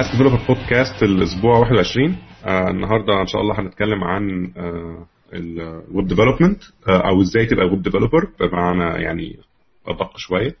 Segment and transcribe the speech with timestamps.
[0.00, 6.06] Ask Developer Podcast الأسبوع 21 آه النهارده إن شاء الله هنتكلم عن آه ال web
[6.06, 9.38] development آه أو إزاي تبقى web developer بمعنى يعني
[9.86, 10.54] أدق شوية.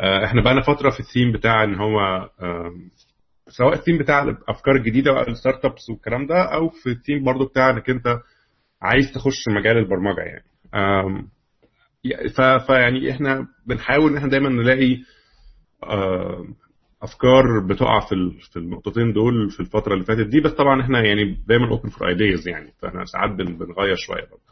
[0.00, 2.00] آه إحنا بقى فترة في الثيم بتاع إن هو
[2.40, 2.72] آه
[3.48, 7.90] سواء الثيم بتاع الأفكار الجديدة وال startups والكلام ده أو في الثيم برضو بتاع إنك
[7.90, 8.18] أنت
[8.82, 10.44] عايز تخش مجال البرمجة يعني.
[10.74, 11.28] آم
[12.66, 14.98] فيعني إحنا بنحاول إن إحنا دايما نلاقي
[17.02, 18.14] أفكار بتقع في
[18.52, 22.08] في النقطتين دول في الفترة اللي فاتت دي بس طبعا إحنا يعني دايما open for
[22.08, 24.42] ideas يعني فإحنا ساعات بنغير شوية برضه.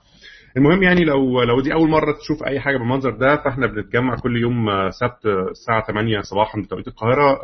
[0.57, 4.37] المهم يعني لو لو دي أول مرة تشوف أي حاجة بالمنظر ده فإحنا بنتجمع كل
[4.37, 7.39] يوم سبت الساعة 8 صباحا بتوقيت القاهرة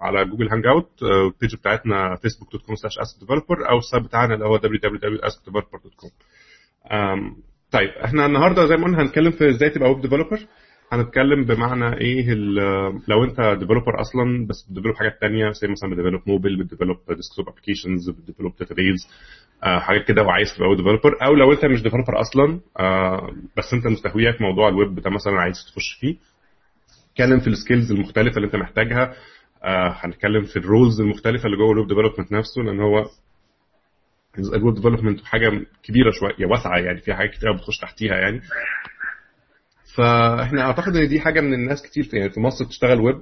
[0.00, 4.34] على Google Hangout ال page بتاعتنا facebook dot com slash askdeveloper أو ال site بتاعنا
[4.34, 6.10] اللي هو www.askdeveloper.com
[7.70, 10.38] طيب إحنا النهارده زي ما قلنا هنتكلم في إزاي تبقى web developer
[10.92, 12.34] هنتكلم بمعنى إيه
[13.08, 16.71] لو أنت developer أصلا بس بت develop حاجات تانية زي مثلا بت develop mobile بت
[16.71, 19.08] develop desktop applications بت develop database
[19.64, 23.86] آه حاجات كده وعايز تبقى developer أو لو أنت مش developer أصلا آه بس أنت
[23.86, 26.16] مستهويك موضوع الويب ده مثلا عايز تخش فيه.
[27.12, 29.14] اتكلم في ال skills المختلفة اللي أنت محتاجها.
[29.64, 33.04] آه هنتكلم في ال roles المختلفة اللي جوه ال web development نفسه لأن هو
[34.38, 38.40] ال web development حاجة كبيرة شوية واسعة يعني فيها حاجات كتير بتخش تحتيها يعني.
[39.96, 43.20] فاحنا اعتقد ان دي حاجة من الناس كتير يعني في مصر بتشتغل ويب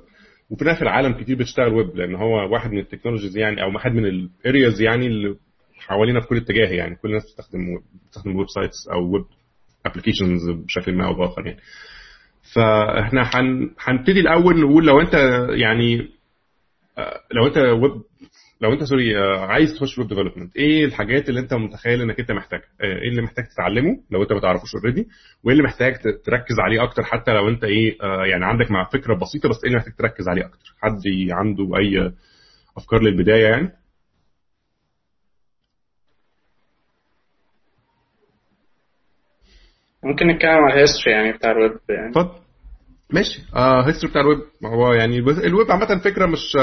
[0.51, 3.93] وفي في العالم كتير بتشتغل ويب لأن هو واحد من ال technologies يعني أو واحد
[3.93, 5.37] من ال areas يعني اللي
[5.79, 6.97] حوالينا في كل اتجاه يعني.
[6.97, 7.61] كل الناس بتستخدم
[8.07, 9.25] بتستخدم websites أو web
[9.87, 11.61] applications بشكل ما أو بآخر يعني.
[12.55, 13.31] فاحنا
[13.81, 15.15] هنبتدي الأول نقول لو أنت
[15.51, 16.09] يعني
[17.33, 18.03] لو أنت ويب
[18.61, 22.65] لو انت sorry عايز تخش web development إيه الحاجات اللي انت متخيل انك انت محتاجها؟
[22.83, 25.09] إيه اللي محتاج تتعلمه لو انت ما تعرفوش already
[25.45, 25.95] وايه اللي محتاج
[26.25, 27.97] تركز عليه أكتر حتى لو انت إيه
[28.31, 31.01] يعني عندك مع فكرة بسيطة بس إيه اللي محتاج تركز عليه أكتر؟ حد
[31.31, 32.13] عنده اي
[32.77, 33.73] افكار للبداية يعني؟
[40.05, 42.09] ممكن نتكلم على ال history يعني بتاع الويب يعني.
[42.11, 42.39] اتفضل.
[43.11, 43.43] ماشي.
[43.57, 46.57] آه history بتاع الويب هو يعني الويب عامة فكرة مش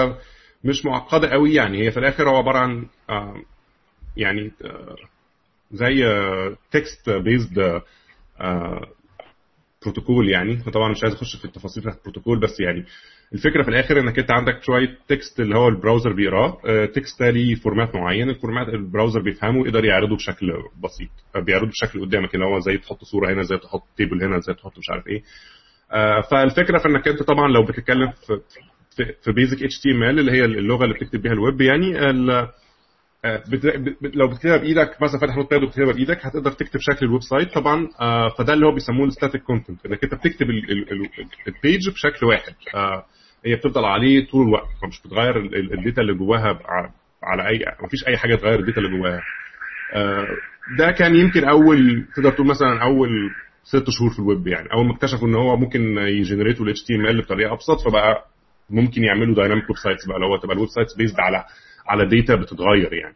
[0.66, 1.86] مش معقدة قوي يعني.
[1.88, 3.36] هي في الآخر هو عبارة عن آه
[4.18, 4.96] يعني آه
[5.72, 6.04] زي
[6.72, 7.82] text based
[9.84, 10.56] protocol يعني.
[10.74, 12.86] طبعا مش عايز أخش في التفاصيل بتاعت البروتوكول بس يعني
[13.34, 16.58] الفكرة في الآخر إنك أنت عندك شوية text اللي هو ال browser بيقراه.
[16.86, 18.30] text ده ليه format معين.
[18.30, 20.48] ال format ال browser بيفهمه يقدر يعرضه بشكل
[20.84, 21.44] بسيط.
[21.46, 24.78] بيعرضه بشكل قدامك اللي هو زي تحط صورة هنا زي تحط table هنا زي تحط
[24.78, 25.24] مش عارف إيه.
[26.32, 28.42] فالفكرة في إنك أنت طبعا لو بتتكلم في
[29.24, 31.94] في basic HTML اللي هي اللغة اللي بتكتب بيها الويب يعني
[34.02, 37.88] لو بتكتبها بإيدك مثلا فاتح Notepad وبتكتبها بإيدك هتقدر تكتب شكل ال website طبعا
[38.38, 40.46] فده اللي هو بيسموه ال static content إنك أنت بتكتب
[41.48, 42.54] ال page بشكل واحد
[43.46, 45.38] هي بتفضل عليه طول الوقت فمش بتغير
[45.74, 46.60] ال data اللي جواها
[47.24, 49.22] على اي مفيش أي حاجة تغير ال data اللي جواها.
[50.78, 53.10] ده كان يمكن أول تقدر تقول مثلا أول
[53.64, 56.66] ست شهور في الويب يعني أول ما اكتشفوا إن هو ممكن ي generate وا
[57.10, 58.26] ال بطريقة أبسط فبقى
[58.70, 61.44] ممكن يعملوا dynamic websites بقى اللي هو تبقى ال websites based على
[61.88, 63.16] على data بتتغير يعني.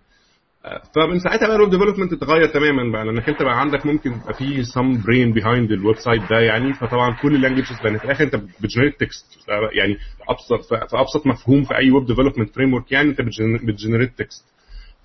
[0.95, 4.33] فمن ساعتها بقى ال web development اتغير تماما بقى لأنك أنت بقى عندك ممكن يبقى
[4.33, 6.73] في some brain behind ال website ده يعني.
[6.73, 9.25] فطبعا كل ال languages لأن في الآخر أنت بت generate text
[9.73, 9.97] يعني
[10.29, 13.21] أبسط في أبسط مفهوم في أي web development framework يعني أنت
[13.67, 14.45] بت generate text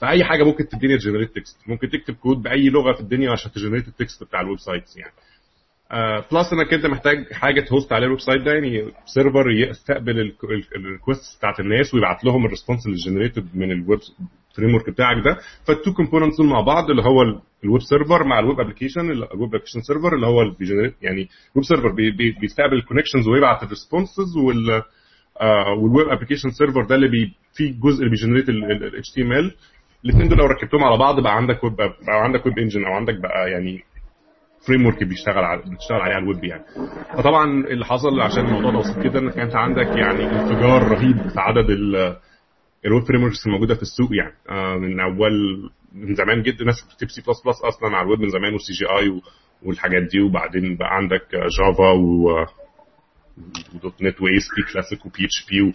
[0.01, 3.53] فأي حاجة ممكن تديني ت generate text ممكن تكتب كود بأي لغة في الدنيا عشان
[3.53, 5.13] ت generate ال text بتاع ال websites يعني.
[6.33, 10.33] plus انك انت محتاج حاجة ت host عليها ال website ده يعني server يستقبل
[10.77, 13.99] ال request بتاعت الناس ويبعت لهم ال response اللي generated من ال
[14.57, 17.23] web framework بتاعك ده فال two components دول مع بعض اللي هو
[17.65, 20.95] ال web server مع ال web application ال web application server اللي هو بي generate
[21.03, 24.83] يعني ال web server بي بي بيستقبل ال connections ويبعت ال responses وال
[25.83, 29.55] وال web application server ده اللي بي فيه جزء اللي بي generate ال HTML
[30.05, 33.15] الاثنين دول لو ركبتهم على بعض بقى عندك ويب بقى عندك web engine أو عندك
[33.15, 33.83] بقى يعني
[34.67, 36.65] framework بيشتغل على بتشتغل عليه على الويب يعني.
[37.17, 41.41] فطبعا اللي حصل عشان الموضوع ده بسيط كده إنك أنت عندك يعني انفجار رهيب في
[41.41, 41.71] عدد
[42.87, 44.35] ال web frameworks الموجودة في السوق يعني.
[44.51, 45.33] آه من اول
[45.93, 49.21] من زمان جدا ناس بتكتب سي بلس بلس أصلا على الويب من زمان وال CGI
[49.63, 50.21] والحاجات دي.
[50.21, 52.47] وبعدين بقى عندك Java و
[53.75, 55.73] و .NET و ASP Classic و PHP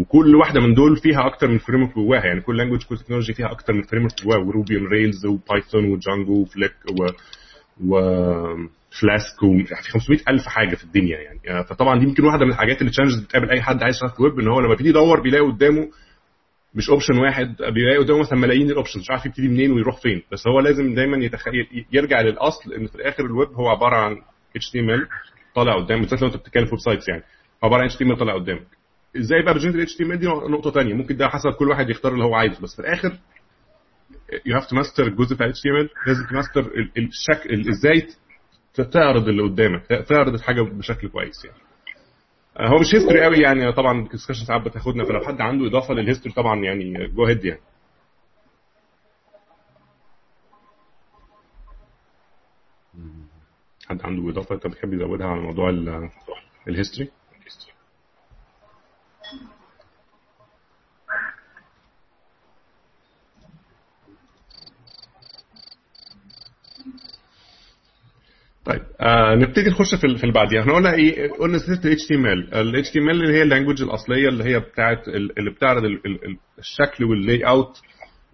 [0.00, 2.40] وكل واحدة من دول فيها أكتر من framework جواها يعني.
[2.40, 4.38] كل language كل technology فيها أكتر من framework جواها.
[4.38, 7.06] وروبي وريلز وبايثون وجانجو وفليك و
[7.80, 9.40] و Flask
[9.82, 11.64] في 500 ألف حاجة في الدنيا يعني.
[11.64, 14.40] فطبعا دي يمكن واحدة من الحاجات اللي challenges بتقابل أي حد عايز يشتغل في ويب
[14.40, 15.88] إن هو لما بيجي يدور بيلاقي قدامه
[16.74, 20.22] مش option واحد بيلاقي قدامه مثلا ملايين ال options مش عارف يبتدي منين ويروح فين.
[20.32, 24.16] بس هو لازم دايما يتخيل يرجع للأصل إن في الآخر الويب هو عبارة عن
[24.56, 25.06] HTML
[25.54, 27.22] طالع قدام بالذات لو أنت بتتكلم في websites يعني.
[27.62, 28.66] عبارة عن HTML طالع قدامك.
[29.16, 32.24] إزاي بقى ب generate HTML؟ دي نقطة ثانية ممكن ده حسب كل واحد يختار اللي
[32.24, 32.60] هو عايزه.
[32.62, 33.12] بس في الآخر
[34.46, 36.60] you have to master الجزء بتاع HTML لازم تماستر
[36.96, 38.08] الشكل إزاي
[38.92, 39.86] تعرض اللي قدامك.
[40.08, 41.58] تعرض الحاجة بشكل كويس يعني.
[42.58, 43.72] آه، هو مش history قوي يعني.
[43.72, 45.04] طبعا ال discussion ساعات بتاخدنا.
[45.04, 47.60] فلو حد عنده إضافة لل history طبعا يعني go ahead يعني.
[53.88, 55.70] حد عنده إضافة؟ أنت بتحب يزودها على موضوع
[56.68, 57.10] ال history
[68.64, 70.60] طيب آه نبتدي نخش في في بعديها.
[70.60, 74.60] إحنا قلنا إيه قلنا system HTML ال HTML اللي هي ال language الأصلية اللي هي
[74.60, 77.76] بتاعت اللي بتعرض ال- ال- ال- الشكل وال layout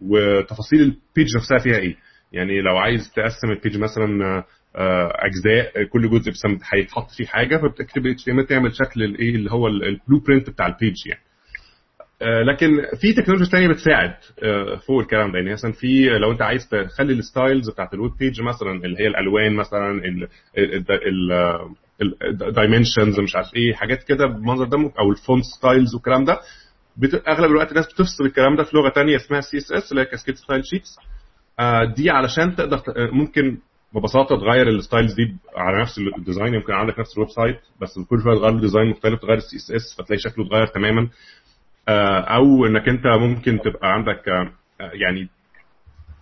[0.03, 1.97] وتفاصيل ال page نفسها فيها إيه.
[2.33, 4.45] يعني لو عايز تقسم ال page مثلا آه،
[4.77, 6.31] آه، أجزاء كل جزء
[6.75, 10.95] هيتحط فيه حاجة فبتكتب HTML تعمل شكل الايه اللي هو ال blueprint بتاع ال page
[11.07, 11.21] يعني.
[12.23, 15.39] لكن في technologies ثانية بتساعد آه، فوق الكلام ده.
[15.39, 19.01] يعني مثلا في لو أنت عايز تخلي ال styles بتاعت ال web page مثلا اللي
[19.01, 20.01] هي الألوان مثلا
[22.33, 26.41] ال dimensions مش عارف إيه حاجات كده بالمنظر ده أو ال font styles والكلام ده.
[27.29, 30.63] أغلب الوقت الناس بتفصل الكلام ده في لغة ثانية اسمها CSS اللي هي cascade style
[30.67, 30.97] sheets
[31.97, 33.59] دي علشان تقدر آه، ممكن
[33.95, 37.99] ببساطة تغير ال styles دي على نفس ال design يمكن عندك نفس ال website بس
[38.11, 41.01] كل شوية تغير design مختلف تغير ال CSS فتلاقي شكله اتغير تماما.
[41.03, 41.09] آه،
[41.89, 45.29] أو إنك أنت ممكن تبقى عندك آه، آه، يعني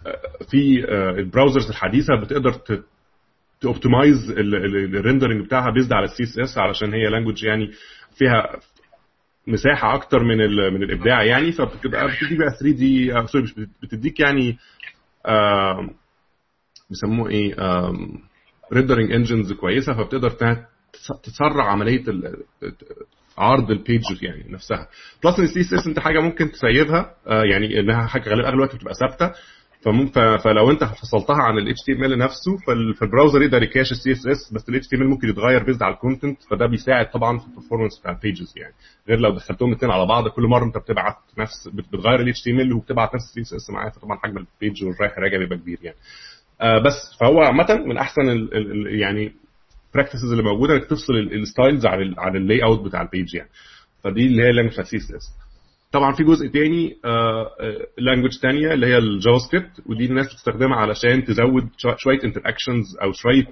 [0.07, 2.53] آه، في آه، ال browsers الحديثة بتقدر
[3.61, 7.71] ت optimize ال rendering بتاعها based على ال CSS علشان هي language يعني
[8.19, 8.57] فيها
[9.47, 10.37] مساحة أكتر من
[10.73, 14.59] من الإبداع يعني فبتبقى بتديك بقى 3D sorry مش بت- بتديك يعني
[15.27, 15.91] آه،
[16.91, 17.55] بيسموه إيه
[18.73, 20.31] rendering engines كويسة فبتقدر
[21.23, 22.05] تسرع عملية
[23.39, 24.89] عرض ال page يعني نفسها.
[25.25, 28.77] plus ان ال CSS انت حاجة ممكن تسيبها آه، يعني إنها حاجة غالبا أغلب الوقت
[28.77, 29.33] بتبقى ثابتة.
[30.45, 34.53] فلو انت فصلتها عن ال HTML نفسه فال- فال browser يقدر ي cache ال CSS
[34.55, 38.01] بس ال HTML ممكن يتغير based على ال content فده بيساعد طبعا في ال performance
[38.01, 38.73] بتاع ال pages يعني.
[39.09, 42.73] غير لو دخلتهم الاثنين على بعض كل مرة انت بتبعت نفس بت- بتغير ال HTML
[42.73, 45.97] وبتبعت نفس ال CSS معاه فطبعا حجم ال page والرايح راجع بيبقى كبير يعني.
[46.61, 49.33] آه بس فهو عامة من أحسن ال ال يعني
[49.95, 53.49] practices اللي موجودة إنك تفصل ال styles عن عن ال layout بتاع ال page يعني.
[54.05, 55.23] فدي اللي هي ال language CSS
[55.93, 56.97] طبعا في جزء تاني
[57.99, 63.13] language تانية اللي هي ال JavaScript ودي الناس بتستخدمها علشان تزود شو- شوية interactions أو
[63.13, 63.47] شوية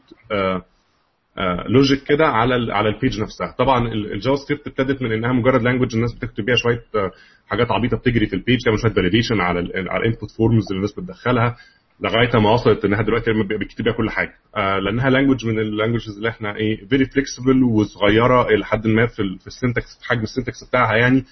[1.68, 3.54] logic كده على على ال page نفسها.
[3.58, 7.10] طبعا ال- ال JavaScript ابتدت من إنها مجرد language الناس بتكتب بيها شوية آه،
[7.46, 10.76] حاجات عبيطة بتجري في ال page تعمل شوية validation على على ال input forms اللي
[10.76, 11.56] الناس بتدخلها.
[12.00, 14.32] لغاية ما وصلت إنها دلوقتي بيكتب بيها كل حاجة.
[14.56, 19.06] آه لأنها language من ال languages اللي إحنا إيه very flexible وصغيرة إلى حد ما
[19.06, 21.24] في في ال syntax في حجم ال syntax بتاعها يعني.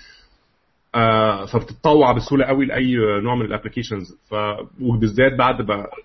[0.95, 4.35] آه فبتتطوع بسهولة قوي لأي نوع من ال applications ف
[4.81, 5.57] وبالذات بعد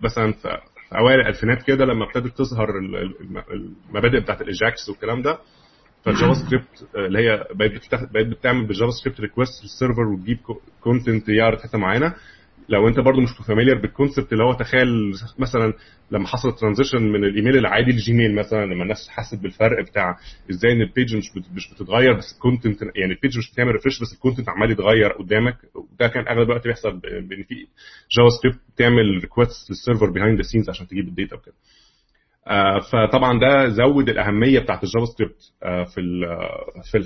[0.04, 0.58] مثلا في
[0.98, 3.44] أوائل الألفينات كده لما ابتدت تظهر ال- ال-
[3.90, 5.38] المبادئ بتاعت ال AJAX والكلام ده
[6.06, 10.38] فال JavaScript آه، اللي هي بقت بقت بتعمل بال JavaScript request لل server وتجيب
[10.82, 12.14] content يعرض حتة معينة.
[12.70, 14.88] لو انت برضو مش familiar بال concept اللي هو تخيل
[15.40, 15.74] مثلا
[16.12, 20.18] لما حصل transition من الإيميل العادي لل Gmail مثلا لما الناس حست بالفرق بتاع
[20.52, 23.72] إزاي إن ال page مش مش بتتغير بس ال content يعني ال page مش بتعمل
[23.72, 25.56] refresh بس ال content عمال يتغير قدامك.
[25.76, 27.56] وده كان أغلب الوقت بيحصل بإن في
[28.12, 31.56] JavaScript بتعمل request لل server behind the scenes عشان تجيب ال data وكده.
[32.48, 36.22] آه، فطبعا ده زود الأهمية بتاعت ال JavaScript آه، في ال
[36.92, 37.04] في ال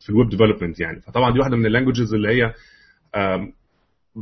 [0.00, 1.00] في ال web development يعني.
[1.00, 2.52] فطبعا دي واحدة من ال languages اللي هي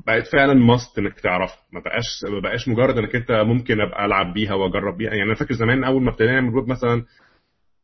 [0.06, 1.58] بقت فعلا must إنك تعرفها.
[1.72, 5.10] ما بقاش ما بقاش مجرد إنك أنت ممكن أبقى ألعب بيها وأجرب بيها.
[5.10, 7.04] يعني أنا فاكر زمان أول ما ابتدينا نعمل ويب مثلا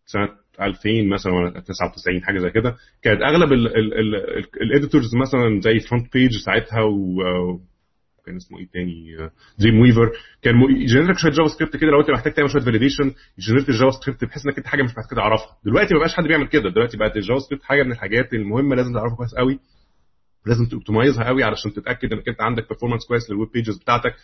[0.07, 0.29] سنة
[0.61, 3.53] 2000 مثلا ولا 99 حاجة زي كده كانت أغلب
[4.63, 7.17] ال editors مثلا زي FrontPage ساعتها و
[8.27, 9.17] كان اسمه إيه تاني؟
[9.59, 10.11] Dreamweaver
[10.43, 13.69] كان ي generate شوية JavaScript كده لو أنت محتاج تعمل شوية validation ي generate ال
[13.69, 15.57] JavaScript بحيث إنك أنت حاجة مش محتاج تعرفها.
[15.65, 16.71] دلوقتي ما بقاش حد بيعمل كده.
[16.71, 19.59] دلوقتي بقت ال JavaScript حاجة من الحاجات المهمة لازم تعرفها كويس قوي.
[20.47, 23.79] لازم ت optimize ها قوي علشان تتأكد انك انت عندك performance كويس لل web pages
[23.79, 24.15] بتاعتك.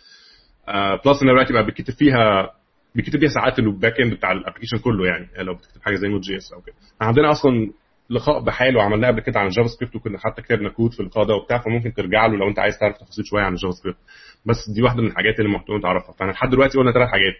[1.05, 2.51] plus إن دلوقتي بقى بيتكتب فيها
[2.95, 6.07] بيكتب فيها ساعات ال back end بتاع ال application كله يعني لو بتكتب حاجة زي
[6.07, 6.75] Node.js أو كده.
[7.01, 7.71] عندنا أصلا
[8.09, 11.33] لقاء بحاله عملناه قبل كده عن ال JavaScript وكنا حتى كتبنا كود في اللقاء ده
[11.35, 13.97] وبتاع فممكن ترجع له لو أنت عايز تعرف تفاصيل شوية عن ال JavaScript
[14.45, 16.11] بس دي واحدة من الحاجات اللي محتاج تعرفها.
[16.11, 17.33] فإحنا لحد دلوقتي قلنا ثلاث حاجات.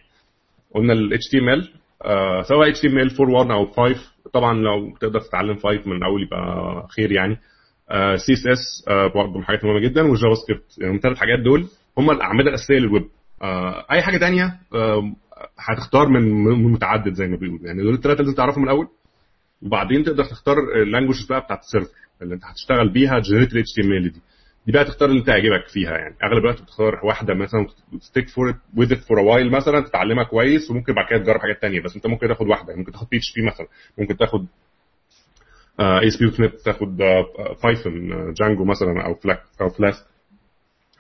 [0.76, 1.68] قلنا ال HTML
[2.06, 3.96] آه سواء HTML 4.1 أو 5
[4.34, 6.42] طبعا لو تقدر تتعلم 5 من الأول يبقى
[6.96, 7.38] خير يعني.
[7.92, 10.78] آه CSS آه برضه من الحاجات المهمه جدا وال JavaScript.
[10.78, 11.66] يعني الثلاث حاجات دول
[11.98, 13.06] هم الأعمدة الأساسية للويب.
[13.42, 15.14] آه أي حاجة تانية آه
[15.60, 17.66] هتختار من متعدد زي ما بيقولوا.
[17.68, 18.88] يعني دول الثلاثه لازم تعرفهم الأول.
[19.62, 21.90] وبعدين تقدر تختار ال language بقى بتاعت ال server
[22.22, 24.22] اللي انت هتشتغل بيها generate HTML دي.
[24.66, 26.16] دي بقى تختار اللي تعجبك فيها يعني.
[26.24, 27.68] أغلب الوقت بتختار واحدة مثلا
[28.00, 31.82] stick for with for while مثلا تتعلمها كويس وممكن بعد كده تجرب حاجات تانية.
[31.82, 32.76] بس انت ممكن تاخد واحدة.
[32.76, 33.68] ممكن تاخد PHP مثلا.
[33.98, 34.46] ممكن تاخد
[35.80, 36.98] ASP dot تاخد
[37.64, 40.06] Python Django مثلا أو فلاك أو Flask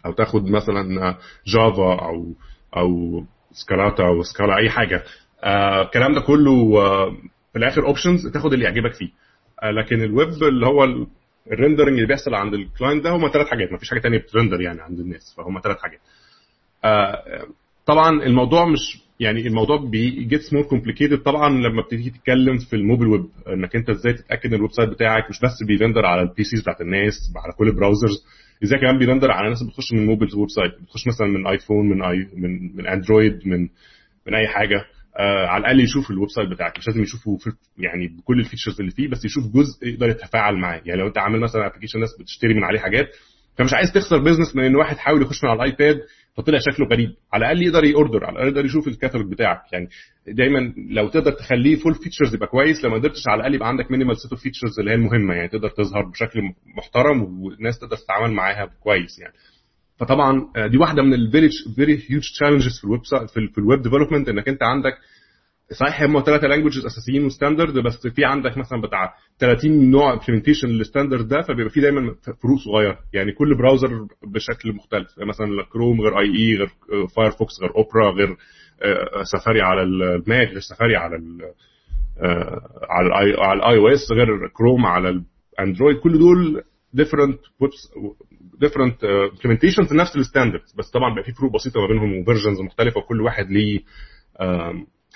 [0.05, 1.15] أو تاخد مثلا
[1.47, 2.33] Java أو
[2.77, 5.03] أو سكالاتا أو Scala أي حاجة.
[5.43, 7.11] آه، الكلام ده كله آه،
[7.53, 9.09] في الآخر options تاخد اللي يعجبك فيه.
[9.63, 10.83] آه، لكن الويب اللي هو
[11.51, 13.71] ال rendering اللي بيحصل عند ال client ده هم ثلاث حاجات.
[13.71, 15.99] مفيش حاجة ثانية بت render يعني عند الناس فهم ثلاث حاجات.
[17.85, 22.80] طبعا الموضوع مش يعني الموضوع بي gets more complicated طبعا لما بتيجي تتكلم في ال
[22.80, 26.21] mobile web إنك أنت إزاي تتأكد إن ال website بتاعك مش بس بي render على
[26.21, 27.13] ال PCs بتاعت الناس
[27.45, 28.25] على كل ال browsers
[28.63, 32.01] إزاي كمان بي render على ناس بتخش من mobile website بتخش مثلا من iPhone من
[32.03, 33.59] آي من من Android من
[34.27, 34.85] من أي حاجة
[35.17, 37.37] آه على الأقل يشوف ال website بتاعك مش لازم يشوفه
[37.77, 40.81] يعني بكل ال features اللي فيه بس يشوف جزء يقدر يتفاعل معاه.
[40.85, 43.07] يعني لو أنت عامل مثلا application ناس بتشتري من عليه حاجات
[43.57, 45.99] فمش عايز تخسر business من إن واحد حاول يخش من على ال iPad
[46.39, 47.09] فطلع شكله غريب.
[47.33, 49.61] على الأقل يقدر ي order على الأقل يقدر يشوف الكاتالوج بتاعك.
[49.73, 49.87] يعني
[50.27, 53.91] دايما لو تقدر تخليه full features يبقى كويس لو ما قدرتش على الأقل يبقى عندك
[53.91, 55.33] minimal set of features اللي هي المهمة.
[55.33, 56.39] يعني تقدر تظهر بشكل
[56.77, 59.33] محترم والناس تقدر تتعامل معاها كويس يعني.
[59.97, 63.01] فطبعا دي واحدة من ال very very huge challenges في الويب
[63.53, 64.93] في ال web development إنك أنت عندك
[65.71, 70.67] صحيح هم ثلاثة languages أساسيين و standard بس في عندك مثلا بتاع 30 نوع implementation
[70.67, 72.99] لل standard ده فبيبقى في دايما فروق صغيرة.
[73.13, 75.07] يعني كل browser بشكل مختلف.
[75.19, 76.69] مثلا كروم غير IE غير
[77.15, 78.35] Firefox غير اوبرا غير
[79.23, 81.41] سفاري على ال Mac غير سفاري على ال
[82.89, 85.21] على على ال iOS غير كروم على
[85.59, 87.91] ال Android كل دول different webs
[88.59, 92.61] different implementations نفس ال standard بس طبعا بقى في فروق بسيطة ما بينهم و versions
[92.61, 93.79] مختلفة وكل واحد ليه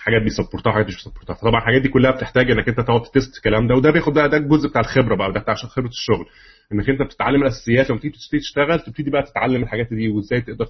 [0.03, 1.33] حاجات بي support ها وحاجات مش بي support ها.
[1.33, 4.38] فطبعا الحاجات دي كلها بتحتاج إنك أنت تقعد test الكلام ده وده بياخد بقى ده
[4.38, 6.25] الجزء بتاع الخبرة بقى ده بتاع خبرة الشغل.
[6.74, 10.65] إنك أنت بتتعلم الأساسيات لما تيجي تشتغل تبتدي بقى تتعلم الحاجات دي وإزاي تقدر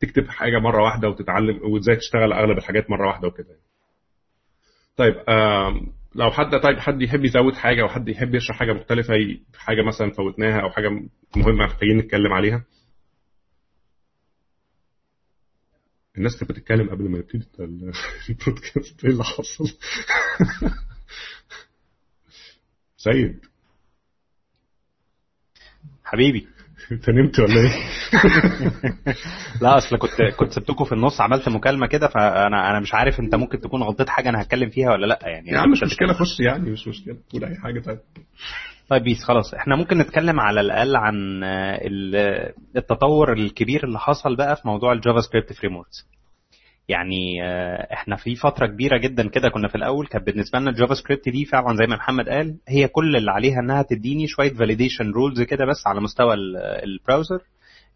[0.00, 3.46] تكتب حاجة مرة واحدة وتتعلم وإزاي تشتغل أغلب الحاجات مرة واحدة وكده.
[4.96, 5.14] طيب
[6.14, 9.14] لو حد طيب حد يحب يزود حاجة أو حد يحب يشرح حاجة مختلفة
[9.58, 10.88] حاجة مثلا فوتناها أو حاجة
[11.36, 12.64] مهمة محتاجين نتكلم عليها؟
[16.18, 17.46] الناس كانت بتتكلم قبل ما يبتدي
[18.28, 19.04] البودكاست.
[19.04, 19.64] إيه اللي حصل؟
[22.96, 23.38] سيد.
[26.04, 26.46] حبيبي.
[26.92, 27.72] انت نمت ولا إيه؟
[29.62, 33.34] لا أصل كنت كنت سبتكم في النص عملت مكالمة كده فانا أنا مش عارف أنت
[33.34, 36.40] ممكن تكون غلطت حاجة أنا هتكلم فيها ولا لأ يعني يا عم مش مشكلة خش
[36.40, 37.16] يعني مش مشكلة.
[37.32, 37.98] قول أي حاجة طيب.
[38.88, 39.54] طيب peace خلاص.
[39.54, 41.44] إحنا ممكن نتكلم على الأقل عن
[42.76, 45.72] التطور الكبير اللي حصل بقى في موضوع ال JavaScript frame
[46.88, 47.42] يعني
[47.92, 51.44] إحنا في فترة كبيرة جدا كده كنا في الأول كانت بالنسبة لنا ال JavaScript دي
[51.44, 55.64] فعلا زي ما محمد قال هي كل اللي عليها إنها تديني شوية validation rules كده
[55.66, 56.34] بس على مستوى
[56.84, 57.38] ال browser.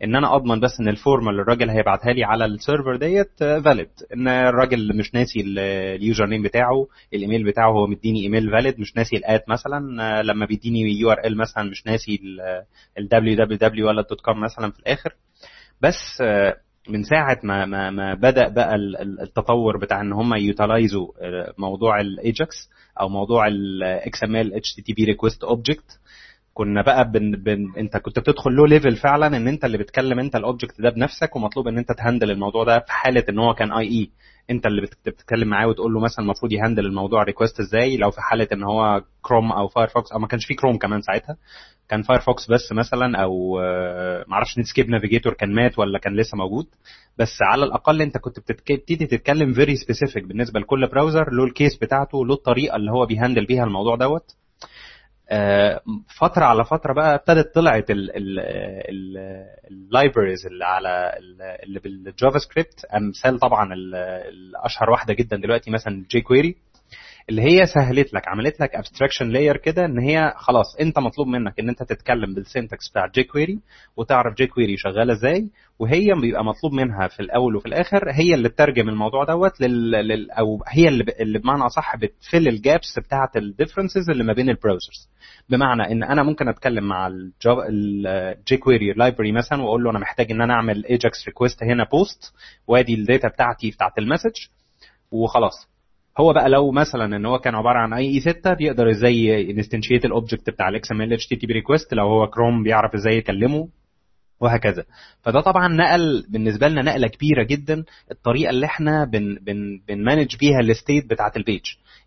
[0.04, 3.88] إن أنا أضمن بس إن الفورمه اللي الراجل هيبعتها لي على ال server ديت valid
[4.14, 8.96] إن الراجل مش ناسي ال user name بتاعه الإيميل بتاعه هو مديني إيميل valid مش
[8.96, 12.20] ناسي ال at مثلا لما بيديني URL مثلا مش ناسي
[12.98, 15.12] ال www ولا dot com مثلا في الآخر.
[15.80, 16.22] بس
[16.88, 18.74] من ساعة ما ما ما بدأ بقى
[19.22, 21.08] التطور بتاع إن هم ي utilize وا
[21.58, 25.98] موضوع الايجكس أو موضوع الاكس ام ال اتش تي تي بي ريكويست اوبجكت
[26.54, 30.36] كنا بقى بن بن انت كنت بتدخل له level فعلا إن انت اللي بتكلم انت
[30.36, 33.54] ال object ده بنفسك ومطلوب إن انت ت handle الموضوع ده في حالة إن هو
[33.54, 34.10] كان IE
[34.50, 38.20] انت اللي بتتكلم معاه وتقول له مثلا المفروض ي handle الموضوع request إزاي لو في
[38.20, 41.36] حالة إن هو كروم أو Firefox أو ما كانش فيه كروم كمان ساعتها.
[41.88, 43.58] كان Firefox بس مثلا أو
[44.28, 46.66] معرفش Netscape Navigator كان مات ولا كان لسه موجود.
[47.18, 51.76] بس على الأقل أنت كنت بتبتدي تتكلم very specific بالنسبة لكل browser له ال case
[51.78, 54.24] بتاعته له الطريقة اللي هو بي handle بيها الموضوع دوت.
[56.18, 57.84] فترة على فترة بقى ابتدت طلعت
[59.70, 61.12] ال libraries اللي على
[61.62, 66.56] اللي بال JavaScript أمثال طبعا الاشهر واحدة جدا دلوقتي مثلا jQuery
[67.30, 71.60] اللي هي سهلت لك عملت لك abstraction layer كده إن هي خلاص أنت مطلوب منك
[71.60, 73.58] إن أنت تتكلم بال syntax بتاع jQuery
[73.96, 78.88] وتعرف jQuery شغالة إزاي وهي بيبقى مطلوب منها في الأول وفي الآخر هي اللي تترجم
[78.88, 79.90] الموضوع دوت لل...
[79.90, 80.30] لل...
[80.30, 81.08] أو هي اللي, ب...
[81.20, 85.08] اللي بمعنى أصح بت fill ال gaps بتاعه ال differences اللي ما بين ال browsers
[85.48, 87.06] بمعنى إن أنا ممكن أتكلم مع
[87.68, 92.32] ال jQuery library مثلا وأقول له أنا محتاج إن أنا أعمل Ajax request هنا post
[92.66, 94.34] وأدي ال data بتاعتي بتاعت ال message
[95.10, 95.71] وخلاص.
[96.18, 100.11] هو بقى لو مثلا إن هو كان عبارة عن IE 6 بيقدر إزاي instantiate ال
[100.11, 103.16] object بتاع الاكس ام ال اتش تي تي بي ريكويست لو هو كروم بيعرف إزاي
[103.16, 103.68] يكلمه.
[104.42, 104.84] وهكذا.
[105.22, 110.36] فده طبعا نقل بالنسبة لنا نقلة كبيرة جدا الطريقة اللي إحنا بن بن بن manage
[110.36, 111.62] بيها ال state بتاعة ال page.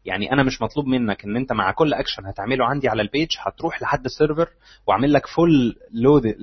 [0.05, 3.27] يعني أنا مش مطلوب منك إن أنت مع كل أكشن هتعمله عندي على ال page
[3.39, 4.49] هتروح لحد ال server
[4.87, 6.35] وأعمل لك full load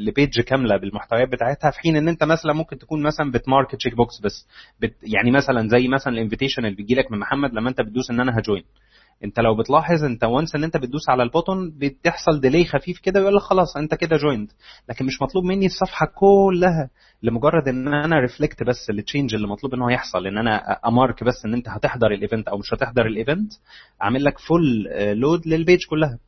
[0.00, 3.76] ل page كاملة بالمحتويات بتاعتها في حين إن أنت مثلا ممكن تكون مثلا بت mark
[3.76, 4.46] check box بس
[4.80, 8.10] بت يعني مثلا زي مثلا ال invitation اللي بيجي لك من محمد لما أنت بتدوس
[8.10, 8.62] إن أنا ه join.
[9.24, 13.20] انت لو بتلاحظ انت وانس ان انت بتدوس على ال button بتحصل delay خفيف كده
[13.20, 14.48] ويقول لك خلاص انت كده joined
[14.88, 16.90] لكن مش مطلوب مني الصفحة كلها
[17.22, 20.94] لمجرد ان أنا reflect بس ال change اللي مطلوب ان هو يحصل ان أنا ا
[20.94, 23.52] mark بس ان انت هتحضر ال event أو مش هتحضر ال event
[24.02, 24.82] أعمل لك full
[25.20, 26.18] load لل page كلها.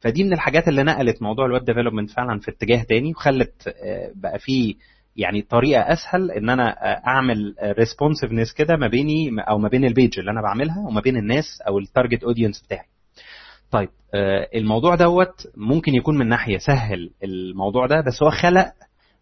[0.00, 3.74] فدي من الحاجات اللي نقلت موضوع ال web development فعلا في اتجاه تاني وخلت
[4.14, 4.74] بقى فيه
[5.16, 6.70] يعني طريقة أسهل إن أنا
[7.06, 11.16] أعمل responsiveness كده ما بيني أو ما بين ال page اللي أنا بعملها وما بين
[11.16, 12.86] الناس أو ال target audience بتاعي.
[13.70, 13.88] طيب
[14.54, 18.72] الموضوع دوت ممكن يكون من ناحية سهل الموضوع ده بس هو خلق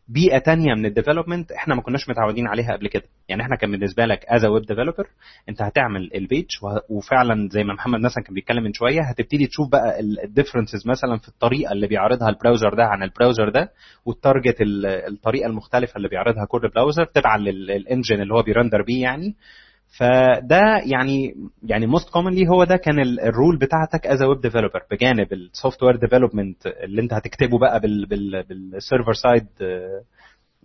[0.09, 3.03] بيئة تانية من ال development إحنا ما كناش متعودين عليها قبل كده.
[3.29, 5.07] يعني إحنا كان بالنسبة لك as web developer
[5.49, 6.47] أنت هتعمل ال page
[6.91, 11.19] وفعلا زي ما محمد مثلا كان بيتكلم من شوية هتبتدي تشوف بقى ال differences مثلا
[11.19, 13.71] في الطريقة اللي بيعرضها ال browser ده عن ال browser ده
[14.07, 14.57] وال target
[15.09, 19.35] الطريقة المختلفة اللي بيعرضها كل browser تبعا لل engine اللي هو بي render بيه يعني.
[19.97, 25.33] فده يعني يعني most commonly هو ده كان ال role بتاعتك as web developer بجانب
[25.33, 29.47] ال software development اللي انت هتكتبه بقى بال server side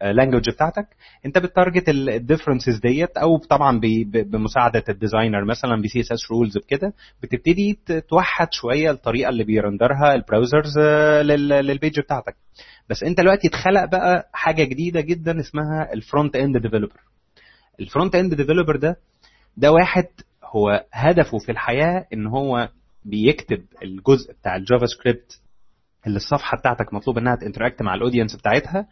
[0.02, 0.88] language بتاعتك.
[1.26, 3.80] انت ب target ال differences ديت أو طبعا
[4.14, 10.80] بمساعدة ال designer مثلا ب CSS rules بكده بتبتدي توحد شوية الطريقة اللي بيرندرها البراوزرز
[11.52, 12.36] للبيج بتاعتك.
[12.90, 17.00] بس انت دلوقتي اتخلق بقى حاجة جديدة جدا اسمها ال front end developer
[17.80, 18.98] ال front end developer ده
[19.58, 20.06] ده واحد
[20.44, 22.70] هو هدفه في الحياة إن هو
[23.06, 25.40] بيكتب الجزء بتاع ال JavaScript
[26.08, 28.88] اللي الصفحة بتاعتك مطلوب إنها ت interact مع ال audience بتاعتها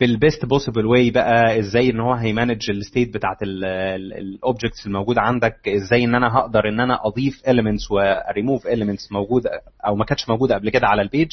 [0.00, 4.86] بال best possible way بقى إزاي إن هو هي manage ال state بتاعت ال objects
[4.86, 9.50] الموجوده عندك إزاي إن أنا هقدر إن أنا أضيف اليمنتس وريموف اليمنتس موجوده
[9.86, 11.30] أو ما كانتش موجودة قبل كده على ال page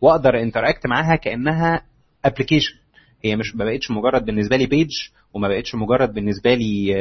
[0.00, 1.82] وأقدر interact معاها كأنها
[2.24, 2.74] application
[3.24, 4.90] هي مش ما بقتش مجرد بالنسبة لي page
[5.34, 6.94] وما بقتش مجرد بالنسبة لي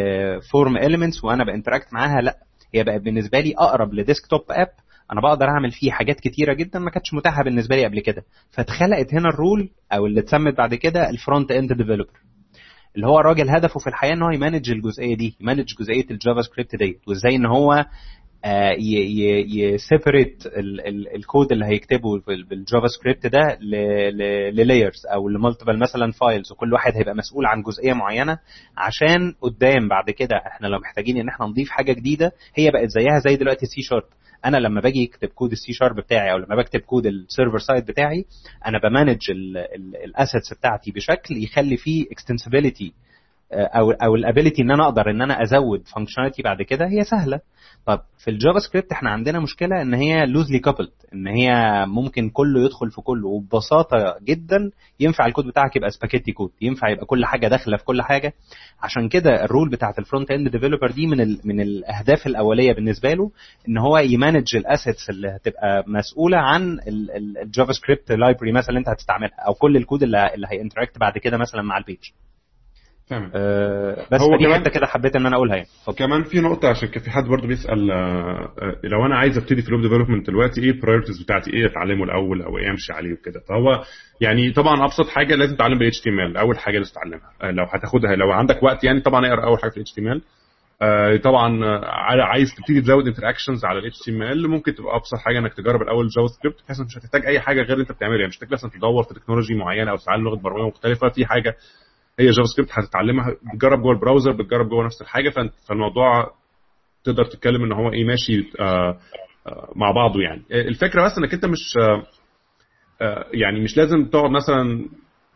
[0.51, 2.37] form elements وأنا ب interact معاها لأ
[2.73, 4.67] هي بقت بالنسبة لي أقرب ل desktop app
[5.11, 8.23] أنا بقدر أعمل فيه حاجات كتيرة جدا ما كانتش متاحة بالنسبة لي قبل كده.
[8.51, 12.19] فاتخلقت هنا ال role أو اللي اتسمت بعد كده ال front end developer
[12.95, 16.05] اللي هو الراجل هدفه في الحياة إن هو ي manage الجزئية دي ي manage جزئية
[16.11, 17.85] ال JavaScript ديت وإزاي إن هو
[19.47, 20.43] ي separate
[21.15, 22.19] ال code اللي هيكتبه
[22.49, 23.57] بال JavaScript ده
[24.51, 28.39] ل layers أو ل multiple مثلا files وكل واحد هيبقى مسؤول عن جزئية معينة
[28.77, 33.19] عشان قدام بعد كده إحنا لو محتاجين إن إحنا نضيف حاجة جديدة هي بقت زيها
[33.19, 34.03] زي دلوقتي سي شارب
[34.45, 37.85] أنا لما باجي اكتب كود السي شارب بتاعي أو لما بكتب code ال server side
[37.85, 38.25] بتاعي
[38.65, 39.17] أنا ب manage
[40.05, 42.93] ال assets بتاعتي بشكل يخلي فيه extensibility
[43.51, 47.39] أو أو ال ability إن أنا أقدر إن أنا أزود functionality بعد كده هي سهلة.
[47.85, 51.51] طب في ال JavaScript إحنا عندنا مشكلة إن هي loosely coupled إن هي
[51.87, 57.05] ممكن كله يدخل في كله وببساطة جدا ينفع الكود بتاعك يبقى spaghetti code ينفع يبقى
[57.05, 58.33] كل حاجة داخلة في كل حاجة.
[58.83, 62.73] عشان كده ال role بتاعت ال front end developer دي من ال من الأهداف الأولية
[62.73, 63.31] بالنسبة له
[63.69, 66.79] إن هو ي manage ال assets اللي هتبقى مسؤولة عن
[67.43, 71.17] ال JavaScript library مثلا اللي أنت هتستعملها أو كل الكود اللي, اللي ه interact بعد
[71.17, 71.99] كده مثلا مع ال page
[73.09, 73.31] تمام.
[73.35, 75.67] آه بس هو دي حتة كده حبيت إن أنا أقولها يعني.
[75.85, 75.95] اتفضل.
[75.97, 78.51] كمان في نقطة عشان في حد برضه بيسأل آه
[78.83, 82.03] لو أنا عايز أبتدي في ال web development دلوقتي إيه ال priorities بتاعتي؟ إيه أتعلمه
[82.03, 83.83] الأول أو إيه أمشي عليه وكده؟ فهو
[84.21, 87.29] يعني طبعا أبسط حاجة لازم تتعلم بال HTML أول حاجة لازم تتعلمها.
[87.41, 90.21] آه لو هتاخدها لو عندك وقت يعني طبعا اقرأ أول حاجة في ال HTML
[90.81, 91.65] آه طبعا
[92.23, 96.57] عايز تبتدي تزود interactions على ال HTML ممكن تبقى أبسط حاجة إنك تجرب الأول JavaScript
[96.65, 98.17] بحيث مش هتحتاج أي حاجة غير اللي أنت بتعملها.
[98.17, 101.09] يعني مش هتحتاج مثلا تدور في technology معينة أو تتعلم لغة برمجة مختلفة.
[101.09, 101.55] في حاجة
[102.19, 105.33] هي JavaScript هتتعلمها بتجرب جوه ال browser بتجرب جوه نفس الحاجة
[105.69, 106.31] فالموضوع
[107.03, 108.97] تقدر تتكلم إن هو إيه ماشي آآ
[109.47, 110.41] آآ مع بعضه يعني.
[110.51, 111.77] الفكرة بس إنك أنت مش
[113.33, 114.85] يعني مش لازم تقعد مثلا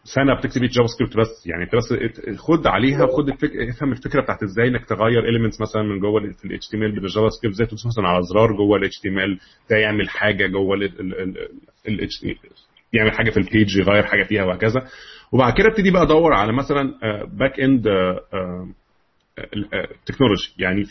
[0.03, 1.93] سنة بتكتب JavaScript بس يعني أنت بس
[2.39, 6.45] خد عليها خد الفكرة افهم الفكرة بتاعت إزاي إنك تغير elements مثلا من جوه في
[6.45, 10.47] ال HTML بال JavaScript إزاي تدوس مثلا على زرار جوه ال HTML ده يعمل حاجة
[10.47, 10.75] جوه
[11.87, 12.25] ال H
[12.93, 14.81] يعمل حاجة في ال page يغير حاجة فيها وهكذا.
[15.31, 16.93] وبعد كده ابتدي بقى ادور على مثلا
[17.25, 17.83] back end
[20.05, 20.83] technology يعني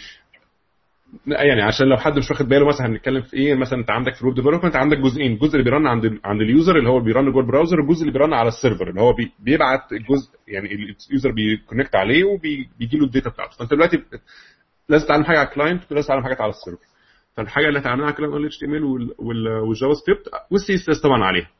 [1.26, 4.22] يعني عشان لو حد مش واخد باله مثلا هنتكلم في إيه مثلا أنت عندك في
[4.23, 5.33] ال web development عندك جزئين.
[5.33, 7.81] الجزء اللي بي run عند عند ال user اللي هو بي run جوه ال browser
[7.81, 11.33] والجزء اللي بي run على ال server اللي هو بي بيبعت الجزء يعني ال user
[11.33, 13.57] بي connect عليه وبيجي له ال data بتاعته.
[13.59, 14.03] فأنت دلوقتي
[14.88, 16.85] لازم تتعلم حاجة على ال client ولازم تتعلم حاجات على ال server.
[17.37, 21.50] فالحاجة اللي اتعلمناها على ال client ال HTML وال JavaScript وال CSS طبعا عليها.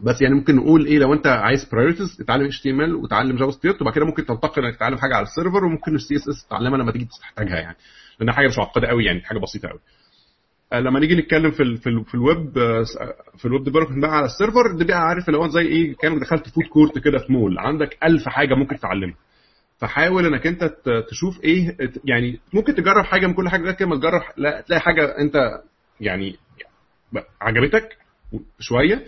[0.00, 3.36] بس يعني ممكن نقول إيه لو أنت عايز priorities اتعلم اتش تي ام ال وتعلم
[3.36, 6.46] جافا سكريبت وبعد كده ممكن تنتقل إنك تتعلم حاجة على ال server وممكن ال CSS
[6.46, 7.76] تتعلمها لما تيجي تحتاجها يعني.
[8.20, 9.80] لأنها حاجة مش معقدة قوي يعني حاجة بسيطة قوي
[10.72, 12.84] آه، لما نيجي نتكلم في في, في الويب آه،
[13.38, 15.96] في ال web development بقى على ال server ده بقى عارف اللي هو زي إيه
[15.96, 19.16] كأنك دخلت food court كده في مول عندك ألف حاجة ممكن تتعلمها.
[19.78, 20.74] فحاول إنك أنت
[21.10, 25.18] تشوف إيه يعني ممكن تجرب حاجة من كل حاجة كده ما تجرب لما تلاقي حاجة
[25.20, 25.60] أنت
[26.00, 26.36] يعني
[27.40, 27.96] عجبتك
[28.60, 29.04] شوية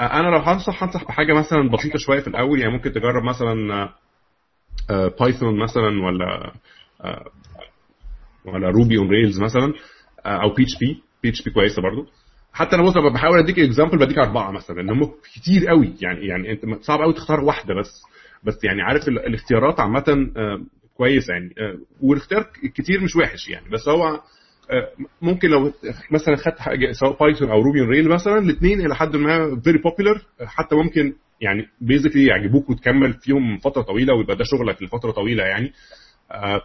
[0.00, 2.60] أنا لو هنصح هنصح بحاجة مثلا بسيطة شوية في الأول.
[2.60, 3.88] يعني ممكن تجرب مثلا
[5.20, 6.52] Python مثلا ولا
[7.00, 7.30] آه،
[8.44, 9.72] ولا Ruby on Rails مثلا
[10.26, 12.06] آه، أو بي اتش بي بي اتش بي كويسة برضو.
[12.52, 15.94] حتى أنا بص بحاول أديك example بديك أربعة مثلا ان هم كتير قوي.
[16.00, 18.02] يعني يعني أنت صعب قوي تختار واحدة بس.
[18.44, 20.60] بس يعني عارف ال- الاختيارات عامة آه،
[20.96, 21.54] كويسة يعني.
[21.58, 22.42] آه، والاختيار
[22.74, 23.68] كتير مش وحش يعني.
[23.68, 24.22] بس هو آه،
[25.22, 25.72] ممكن لو
[26.10, 30.22] مثلا خدت حاجة سواء Python أو Ruby Rail مثلا الاثنين إلى حد ما very popular
[30.46, 35.72] حتى ممكن يعني basically يعجبوك وتكمل فيهم فترة طويلة ويبقى ده شغلك لفترة طويلة يعني.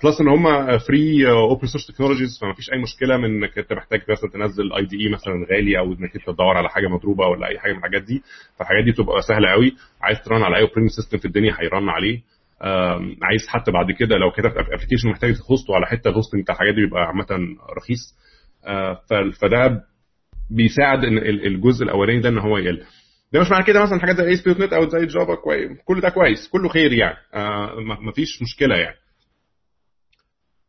[0.03, 4.01] plus إن هم free open source technologies فما فيش أي مشكلة من إنك أنت محتاج
[4.09, 7.71] مثلا تنزل IDE مثلا غالي أو إنك أنت تدور على حاجة مضروبه ولا أي حاجة
[7.71, 8.21] من الحاجات دي.
[8.57, 11.67] فالحاجات دي بتبقى سهلة قوي عايز ت run على أي operating system في الدنيا ه
[11.67, 12.21] run عليه.
[13.21, 16.41] عايز حتى بعد كده لو كتبت application محتاج ت host ه على حتة ال hosting
[16.43, 17.27] بتاع الحاجات دي بيبقى عامة
[17.77, 18.15] رخيص.
[18.65, 19.01] آه،
[19.41, 19.81] فده
[20.51, 22.83] بيساعد إن ال- الجزء الأولاني ده إن هو يقل.
[23.33, 26.47] ده مش معنى كده مثلا حاجات زي ASP.NET أو زي Java كويس كل ده كويس
[26.47, 27.17] كله خير يعني.
[27.33, 28.95] آه مفيش مشكلة يعني.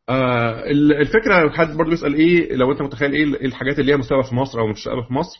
[0.08, 3.96] آه ال- الفكرة حد برضه بيسال إيه لو أنت متخيل إيه إيه الحاجات اللي ليها
[3.96, 5.38] مستقبل في مصر أو مش مستقبل في مصر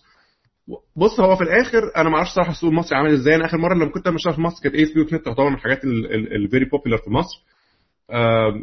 [0.97, 3.35] بص هو في الآخر أنا ما أعرفش صراحة السوق المصري عامل إزاي.
[3.35, 6.65] أنا آخر مرة لما كنت بشتغل في مصر كانت ASP.NET تعتبر من الحاجات ال very
[6.65, 7.43] popular في مصر.
[8.11, 8.61] آه،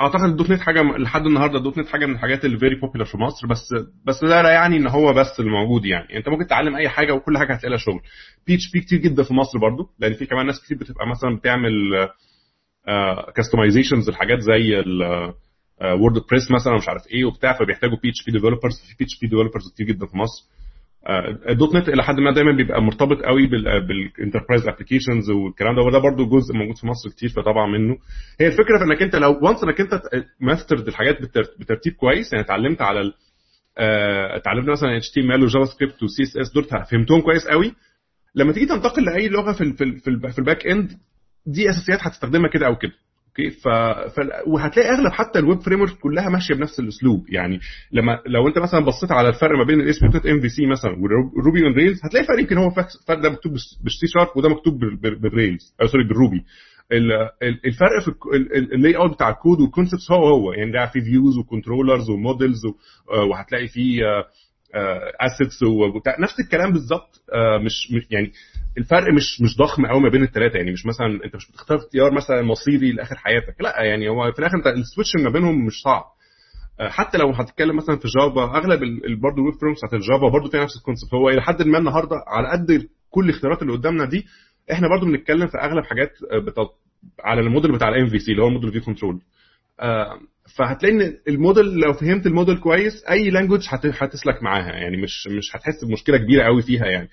[0.00, 3.18] أعتقد ال .NET حاجة لحد النهارده ال .NET حاجة من الحاجات ال very popular في
[3.18, 3.46] مصر.
[3.46, 6.16] بس بس ده لا يعني إن هو بس الموجود يعني.
[6.16, 8.00] أنت ممكن تتعلم أي حاجة وكل حاجة هتلاقي لها شغل.
[8.46, 9.88] PHP كتير جدا في مصر برضو.
[9.98, 11.72] لأن في كمان ناس كتير بتبقى مثلا بتعمل
[13.36, 14.82] customizations لحاجات زي
[16.00, 20.16] WordPress مثلا مش عارف إيه وبتاع فبيحتاجوا PHP developers في PHP developers كتير جدا في
[20.16, 20.44] مصر.
[20.44, 20.55] آه،
[21.48, 25.98] ال .NET إلى حد ما دايما بيبقى مرتبط قوي بال enterprise applications والكلام ده وده
[25.98, 27.96] برضو جزء موجود في مصر كتير فطبعا منه.
[28.40, 30.00] هي الفكرة في إنك أنت لو once إنك أنت
[30.40, 31.16] mastered الحاجات
[31.60, 33.12] بترتيب كويس يعني اتعلمت على
[33.78, 37.46] آه، اتعلمت مثلا اتش تي ام ال وجافا سكريبت وسي إس إس دول فهمتهم كويس
[37.46, 37.72] قوي.
[38.34, 40.00] لما تيجي تنتقل لأي لغة في في
[40.32, 40.90] في ال back end
[41.46, 42.92] دي أساسيات هتستخدمها كده أو كده.
[43.38, 43.68] okay؟ ف...
[44.14, 44.20] ف...
[44.46, 47.24] وهتلاقي أغلب حتى ال web frame كلها ماشية بنفس الأسلوب.
[47.28, 47.60] يعني
[47.92, 51.62] لما لو أنت مثلا بصيت على الفرق ما بين ال ASP MVC مثلا وال Ruby
[51.62, 53.52] on Rails هتلاقي فرق يمكن هو الفرق ده مكتوب
[53.84, 56.44] بالسي شارب وده مكتوب بال- بال- بال Rails أو sorry بال Ruby
[56.92, 58.14] ال- ال- الفرق في
[58.74, 60.52] ال layout بتاع الكود وال concepts هو هو.
[60.52, 62.60] يعني ده في views و controllers و models
[63.30, 64.02] وهتلاقي فيه
[65.20, 66.16] assets وبتاع.
[66.20, 68.32] نفس الكلام بالظبط آه، مش- يعني
[68.78, 72.14] الفرق مش مش ضخم قوي ما بين الثلاثه يعني مش مثلا أنت مش بتختار اختيار
[72.14, 73.60] مثلا مصيري لآخر حياتك.
[73.60, 76.04] لا يعني هو في الآخر أنت ال switch ما بينهم مش صعب.
[76.80, 78.80] آه، حتى لو هتتكلم مثلا في Java أغلب
[79.20, 81.62] برضه ال web frames بتاعت ال Java برضه فيها نفس ال concept هو إلى حد
[81.62, 84.26] ما النهارده على قد كل الاختيارات اللي قدامنا دي
[84.72, 86.70] إحنا برضه بنتكلم في أغلب حاجات آه،.
[87.24, 89.20] على الموديل بتاع ال MVC اللي هو ال model view control
[90.56, 94.72] فهتلاقي إن الموديل لو فهمت الموديل كويس أي language هتسلك معاها.
[94.72, 97.08] يعني مش مش هتحس بمشكلة كبيرة قوي فيها يعني.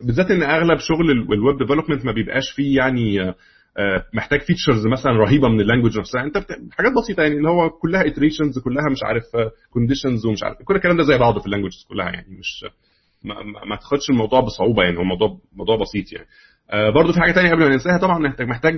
[0.00, 3.34] بالذات إن أغلب شغل ال- ال web development ما بيبقاش فيه يعني آه،
[3.78, 6.22] آه، محتاج features مثلا رهيبة من ال language نفسها.
[6.22, 6.36] أنت.
[6.72, 9.24] حاجات بسيطة يعني اللي هو كلها iterations كلها مش عارف
[9.70, 12.64] conditions ومش عارف كل الكلام ده زي بعضه في ال languages كلها يعني مش
[13.24, 13.34] ما,
[13.68, 16.26] ما, تاخدش الموضوع بصعوبة يعني هو موضوع موضوع بسيط يعني.
[16.70, 18.74] آه برضه في حاجة تانية قبل ما ننساها طبعا انت محتاج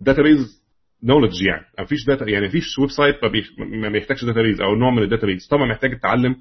[0.00, 0.62] database
[1.04, 1.64] knowledge يعني.
[1.78, 3.46] ما فيش data يعني ما فيش website ما, بيخ...
[3.58, 6.36] ما بيحتاجش database أو نوع من ال database طبعا محتاج تتعلم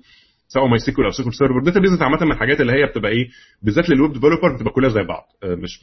[0.52, 3.30] سواء MySQL أو SQL Server database عامة من الحاجات اللي هي بتبقى إيه
[3.62, 5.24] بالذات لل web developer بتبقى كلها زي بعض.
[5.44, 5.80] آه، مش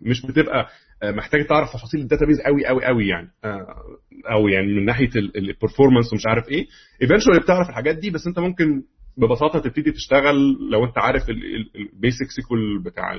[0.00, 0.68] مش بتبقى
[1.02, 3.28] آه، محتاج تعرف تفاصيل ال database قوي قوي قوي يعني.
[3.44, 3.66] آه،
[4.32, 6.66] أو يعني من ناحية ال performance ومش عارف إيه.
[7.02, 8.82] eventually بتعرف الحاجات دي بس أنت ممكن
[9.16, 11.22] ببساطة تبتدي تشتغل لو أنت عارف
[11.74, 13.14] ال basic SQL بتاع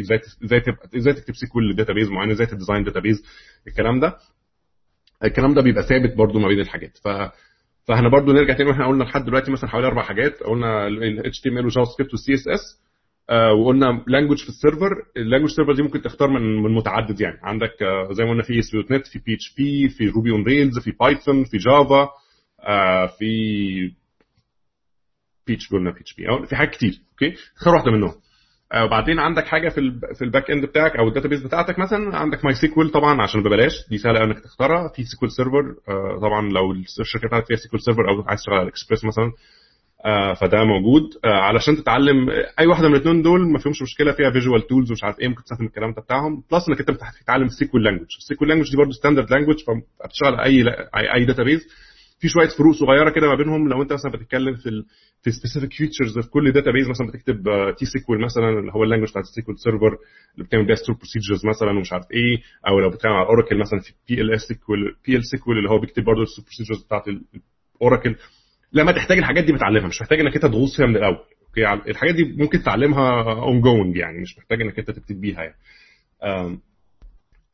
[0.00, 3.22] إزاي إزاي تبقى إزاي تكتب SQL ل database معين إزاي ت design database
[3.68, 4.16] الكلام ده.
[5.24, 6.98] الكلام ده بيبقى ثابت برضو ما بين الحاجات.
[7.04, 7.08] ف
[7.84, 10.42] فاحنا برضو نرجع تاني وإحنا قلنا لحد دلوقتي مثلا حوالي أربع حاجات.
[10.42, 12.82] قلنا ال HTML و JavaScript وال CSS
[13.60, 17.38] وقلنا language في ال server ال language server دي ممكن تختار من من متعدد يعني.
[17.42, 21.44] عندك آه، زي ما قلنا في .NET في PHP في Ruby on Rails في Python
[21.44, 22.08] في Java
[22.60, 23.26] آه، في
[25.46, 28.12] بيتش قلنا بيتش بي أو في حاجات كتير okay؟ اختار واحدة منهم.
[28.76, 32.16] وبعدين عندك حاجة في ال في ال back end بتاعك أو ال database بتاعتك مثلا
[32.16, 34.88] عندك MySQL طبعا عشان ببلاش دي سهلة إنك تختارها.
[34.96, 35.74] في SQL Server
[36.22, 39.32] طبعا لو الشركة بتاعتك فيها SQL Server أو عايز تشتغل على الاكسبريس مثلا
[40.04, 41.02] آه فده موجود.
[41.24, 42.30] آه علشان تتعلم
[42.60, 45.42] أي واحدة من الاثنين دول ما فيهمش مشكلة فيها visual tools ومش عارف إيه ممكن
[45.42, 46.42] تستخدم الكلام ده بتاعهم.
[46.52, 49.56] plus إنك أنت بتتعلم SQL language ال SQL language دي برضه standard language
[50.02, 50.64] فبتشتغل أي
[51.14, 51.66] اي database
[52.22, 53.68] في شوية فروق صغيرة كده ما بينهم.
[53.68, 54.70] لو انت مثلا بتتكلم في
[55.22, 57.42] في specific features في كل database مثلا بتكتب
[57.78, 59.96] T-SQL مثلا اللي هو ال language بتاعت ال SQL Server
[60.34, 63.80] اللي بتعمل بيها stored procedures مثلا ومش عارف إيه أو لو بتتكلم على Oracle مثلا
[63.80, 66.84] في بي ال اس سيكوال بي ال سيكوال اللي هو بيكتب برضه ال stored procedures
[66.84, 68.16] بتاعت ال Oracle
[68.72, 69.88] لما تحتاج الحاجات دي بتعلمها.
[69.88, 71.18] مش محتاج انك انت تغوص فيها من الأول.
[71.48, 74.22] okay؟ الحاجات دي ممكن تتعلمها ongoing يعني.
[74.22, 75.56] مش محتاج انك انت تبتدي بيها يعني.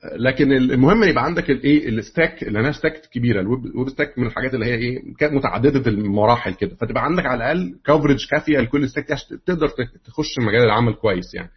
[0.04, 4.54] لكن المهم يبقى عندك الايه ال stack لانها stack كبيرة ال web stack من الحاجات
[4.54, 6.74] اللي هي إيه متعددة المراحل كده.
[6.76, 9.06] فتبقى عندك على الأقل coverage كافية لكل stack
[9.46, 9.68] تقدر
[10.04, 11.50] تخش مجال العمل كويس يعني.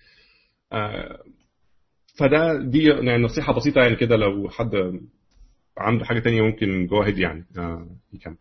[2.19, 4.99] فده دي يعني نصيحة بسيطة يعني كده لو حد
[5.77, 7.45] عنده حاجة تانية ممكن جو يعني
[8.13, 8.35] يكمل.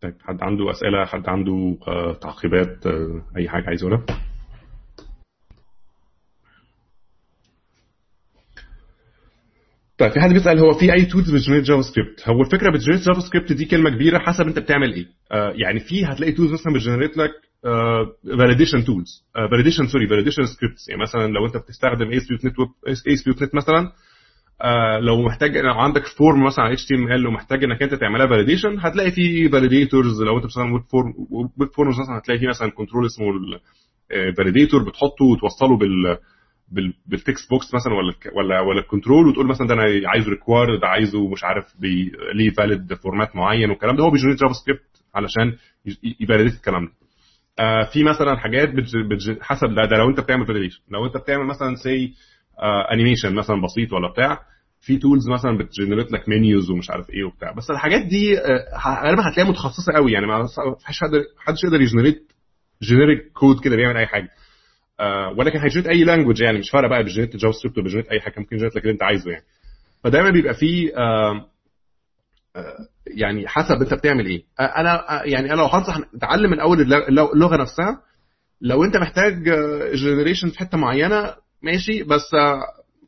[0.00, 1.76] طيب حد عنده أسئلة حد عنده
[2.20, 2.86] تعقيبات
[3.36, 4.04] أي حاجة عايز يقولها؟
[10.00, 13.20] طيب في حد بيسأل هو في أي tools بت generate JavaScript هو الفكرة بت generate
[13.20, 15.06] JavaScript دي كلمة كبيرة حسب أنت بتعمل إيه.
[15.32, 17.30] آه يعني في هتلاقي tools مثلا بت generate لك
[18.38, 22.54] validation tools validation sorry validation scripts يعني مثلا لو أنت بتستخدم اي سبيوت نت
[23.08, 23.92] اي سبيوت نت مثلا
[24.62, 29.10] آه لو محتاج لو عندك form مثلا على HTML ومحتاج إنك أنت تعملها validation هتلاقي
[29.10, 31.12] في validators لو أنت بتستخدم web form
[31.60, 33.26] web forms مثلا هتلاقي في مثلا control اسمه
[34.12, 36.18] ال validator بتحطه وتوصله بال
[37.06, 40.76] بال text box مثلا ولا ولا ولا ال control وتقول مثلا ده أنا عايزه required
[40.76, 41.64] ده عايزه مش عارف
[42.34, 44.02] ليه valid format معين والكلام ده.
[44.04, 44.82] هو بي generate JavaScript
[45.14, 45.56] علشان
[46.20, 46.92] ي validate الكلام ده.
[47.58, 48.96] آه في مثلا حاجات بتج...
[48.96, 49.38] بتج...
[49.40, 52.14] حسب ده, ده لو أنت بتعمل validation لو أنت بتعمل مثلا say
[52.92, 54.38] animation مثلا بسيط ولا بتاع
[54.80, 57.52] في tools مثلا بت generate لك menus ومش عارف إيه وبتاع.
[57.52, 58.34] بس الحاجات دي
[59.04, 60.46] غالبا هتلاقيها متخصصة قوي يعني ما
[60.86, 62.32] فيش حد حدش يقدر ي generate
[62.82, 64.28] generic كود كده بيعمل أي حاجة.
[65.00, 67.89] آه ولكن هي generate أي language يعني مش فارقة بقى بي generate JavaScript ولا بي
[67.89, 69.44] generate أي حاجة ممكن ي generate لك اللي أنت عايزه يعني.
[70.04, 71.46] فدايما بيبقى فيه آه
[72.56, 74.42] آه يعني حسب أنت بتعمل إيه.
[74.60, 76.80] أنا يعني أنا لو هنصح اتعلم من اول
[77.32, 78.02] اللغة نفسها
[78.60, 79.42] لو أنت محتاج
[79.94, 82.30] generation في حتة معينة ماشي بس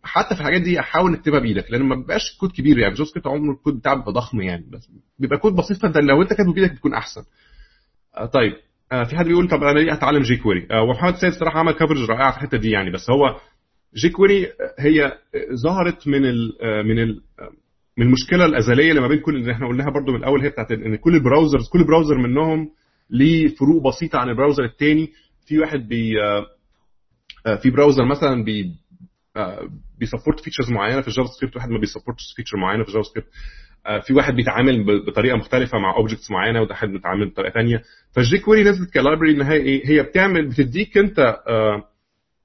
[0.04, 2.94] حتى في الحاجات دي حاول نكتبها بإيدك لأن ما بيبقاش كود كبير يعني.
[2.94, 6.52] JavaScript عمره الكود بتاعه بيبقى ضخم يعني بس بيبقى كود بسيط فأنت لو أنت كاتبه
[6.52, 7.22] بإيدك بتكون أحسن.
[8.32, 8.52] طيب.
[9.08, 12.36] في حد بيقول طب أنا ليه هتعلم jQuery ومحمد سيد صراحة عمل coverage رائعه في
[12.36, 13.36] الحتة دي يعني بس هو
[13.96, 14.46] jQuery
[14.78, 15.12] هي
[15.64, 16.52] ظهرت من ال
[16.86, 17.20] من ال
[17.98, 20.72] من المشكلة الأزلية اللي ما بين كل اللي إحنا قلناها برضو من الأول هي بتاعت
[20.72, 22.70] ان كل ال browsers كل browser منهم
[23.10, 25.12] ليه فروق بسيطة عن ال browser الثاني
[25.46, 26.14] في واحد بي
[27.62, 28.70] في browser مثلا بي
[29.98, 33.08] بي support features معينة في ال JavaScript واحد ما بي supportش feature معينة في ال
[33.08, 33.28] JavaScript
[34.06, 38.70] في واحد بيتعامل بطريقة مختلفة مع objects معينة وده حد بيتعامل بطريقة ثانية فال jQuery
[38.70, 41.36] نزلت ك library ان هي هي بتعمل بتديك أنت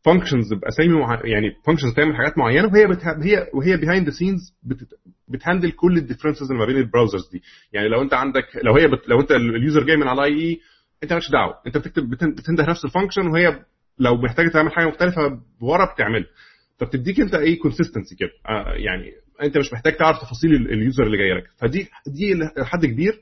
[0.06, 1.22] functions باسامي مع...
[1.24, 3.20] يعني functions تعمل حاجات معينة وهي بتها...
[3.24, 4.78] هي وهي behind the scenes بت...
[5.28, 7.42] بت handle كل ال differences اللي ما بين ال browsers دي.
[7.74, 9.10] يعني لو أنت عندك لو هي بت...
[9.10, 10.60] لو أنت ال user جاي من على IE
[11.04, 11.54] أنت مالكش دعوة.
[11.68, 12.32] أنت بتكتب بتن...
[12.34, 13.60] بتنده نفس ال function وهي
[14.00, 16.28] لو محتاجة تعمل حاجة مختلفة ورا بتعملها.
[16.80, 18.30] فبتديك انت إيه consistency كده.
[18.50, 19.12] آه يعني
[19.44, 21.44] انت مش محتاج تعرف تفاصيل ال user اللي جاي لك.
[21.58, 23.22] فدي دي لحد كبير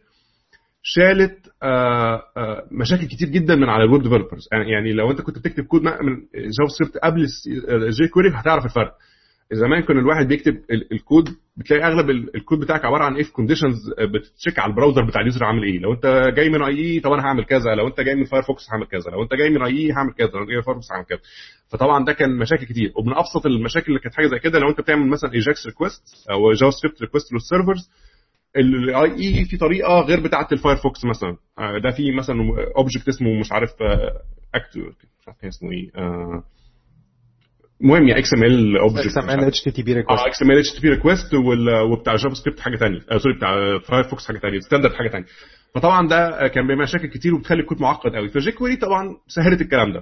[0.83, 5.37] شالت آآ آآ مشاكل كتير جدا من على ال web developers يعني لو انت كنت
[5.39, 5.89] بتكتب كود من
[6.35, 7.25] JavaScript قبل
[7.69, 8.95] ال jQuery هتعرف الفرق.
[9.53, 14.59] زمان كان الواحد بيكتب الكود بتلاقي أغلب الكود بتاعك عبارة عن if conditions بت check
[14.59, 15.79] على ال browser بتاع ال user عامل إيه.
[15.79, 17.75] لو أنت جاي من IE طب أنا هعمل كذا.
[17.75, 19.11] لو أنت جاي من Firefox هعمل كذا.
[19.11, 20.27] لو أنت جاي من IE هعمل كذا.
[20.27, 21.19] لو جاي من Firefox هعمل كذا.
[21.67, 22.91] فطبعا ده كان مشاكل كتير.
[22.95, 26.51] ومن أبسط المشاكل اللي كانت حاجة زي كده لو أنت بتعمل مثلا Ajax request أو
[26.51, 27.89] JavaScript request لل servers
[28.57, 31.37] ال IE في طريقة غير بتاعة ال Firefox مثلا.
[31.83, 32.35] ده في مثلا
[32.77, 33.69] object اسمه مش عارف
[34.55, 34.77] act
[35.19, 35.91] مش عارف اسمه إيه
[37.81, 40.41] المهم يا إكس ام ال اوبجكت إكس ام ال اتش تي بي ريكوست آه إكس
[40.41, 41.33] ام ال اتش تي بي ريكوست
[41.91, 45.25] وبتاع JavaScript حاجة ثانية آه sorry بتاع Firefox حاجة ثانية standard حاجة ثانية
[45.75, 48.29] فطبعا ده كان بيعمل مشاكل كتير وبتخلي الكود معقد قوي.
[48.29, 49.99] ف jQuery طبعا سهلت الكلام ده.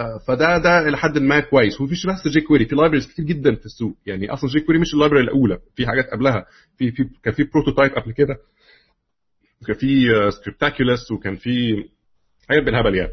[0.00, 1.80] آه فده ده لحد ما كويس.
[1.80, 3.96] ومفيش بس jQuery في libraries كتير جدا في السوق.
[4.06, 5.58] يعني أصلا jQuery مش ال library الأولى.
[5.76, 6.46] في حاجات قبلها.
[6.78, 8.36] في في كان في Prototype قبل كده.
[9.62, 11.84] وكان في Scriptaculous وكان في
[12.48, 13.12] حاجات بالهبل يعني.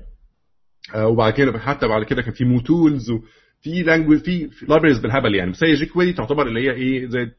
[0.96, 3.20] آه وبعد كده حتى بعد كده كان في MooTools و
[3.66, 5.52] في language في libraries بالهبل يعني.
[5.52, 7.32] بس هي jQuery تعتبر اللي هي إيه زي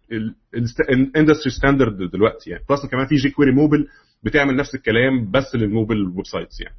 [0.90, 2.64] ال industry standard دلوقتي يعني.
[2.70, 3.88] plus كمان في jQuery Mobile
[4.22, 6.76] بتعمل نفس الكلام بس لل mobile websites يعني.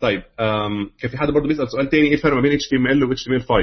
[0.00, 0.22] طيب
[0.98, 3.04] كان في حد برضه بيسأل سؤال تاني إيه الفرق ما بين اتش تي ام ال
[3.04, 3.58] و اتش تي ام ال 5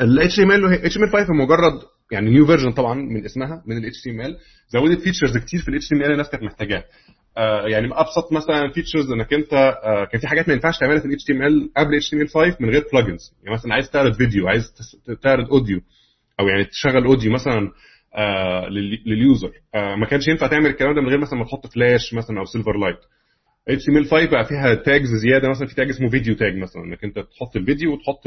[0.00, 3.62] ال ام ال اتش تي ام ال 5 مجرد يعني new version طبعا من اسمها
[3.66, 4.36] من ال HTML.
[4.68, 6.84] زودت features كتير في ال HTML الناس كانت محتاجاها.
[7.36, 11.06] آه يعني أبسط مثلا features إنك أنت آه كان في حاجات ما ينفعش تعملها في
[11.06, 13.74] الاتش تي إم إل قبل اتش تي إم إل 5 من غير plugins يعني مثلا
[13.74, 14.72] عايز تعرض فيديو عايز
[15.22, 15.80] تعرض audio
[16.40, 17.70] أو يعني تشغل audio مثلا
[18.14, 18.68] آه
[19.06, 19.52] لل user.
[19.74, 22.98] ما كانش ينفع تعمل الكلام ده من غير مثلا ما تحط فلاش مثلا أو Silverlight
[23.68, 27.18] HTML 5 بقى فيها tags زيادة مثلا في tag اسمه video tag مثلا إنك أنت
[27.18, 28.26] تحط الفيديو وتحط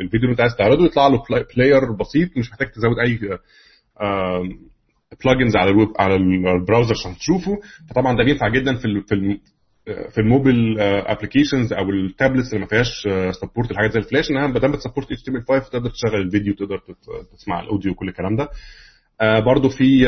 [0.00, 1.22] الفيديو اللي أنت عايز تعرضه يطلع له
[1.56, 3.18] player بسيط مش محتاج تزود أي
[5.24, 7.58] plugins على الويب على ال browser عشان تشوفه.
[7.90, 9.38] فطبعا ده بينفع جدا في في
[10.10, 13.08] في ال mobile applications أو ال tablets اللي ما فيهاش
[13.40, 16.80] support الحاجات زي الفلاش انها ما دام بت support HTML 5 تقدر تشغل الفيديو تقدر
[17.36, 18.48] تسمع ال audio وكل الكلام ده.
[19.40, 20.06] برضه في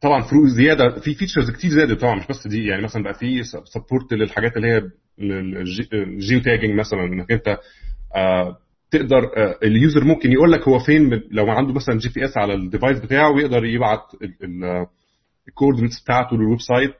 [0.00, 3.42] طبعا فروق زيادة في features كتير زادت طبعا مش بس دي يعني مثلا بقى في
[3.64, 4.82] support للحاجات اللي هي
[5.92, 7.58] ال geotagging مثلا إنك أنت
[8.90, 9.30] تقدر
[9.62, 13.30] ال user ممكن يقول لك هو فين لو عنده مثلا GPS على ال device بتاعه
[13.30, 14.02] ويقدر يبعت
[15.48, 16.94] ال coordinates بتاعته لل website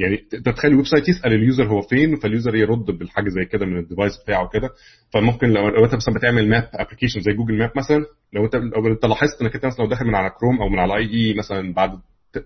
[0.00, 3.44] يعني تقدر تخلي ال website يسأل ال user هو فين فال user يرد بالحاجة زي
[3.44, 4.70] كده من ال device بتاعه كده
[5.12, 9.04] فممكن لو, انت مثلا بتعمل map application زي Google Map مثلا لو انت لو انت
[9.04, 11.98] لاحظت انك انت مثلا لو داخل من على كروم أو من على IE مثلا بعد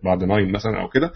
[0.02, 1.12] بعد 9 مثلا أو كده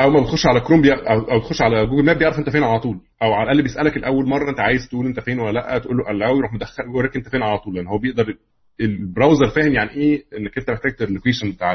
[0.00, 0.82] أول ما بتخش على كروم.
[0.86, 3.96] أو أو تخش على Google Map بيعرف انت فين على طول أو على الأقل بيسألك
[3.96, 7.16] الأول مرة انت عايز تقول انت فين ولا لأ تقول له الأول يروح مدخل يوريك
[7.16, 8.36] انت فين على طول لأن هو بيقدر
[8.80, 11.72] ال browser فاهم يعني إيه إنك أنت محتاج ال location بتاع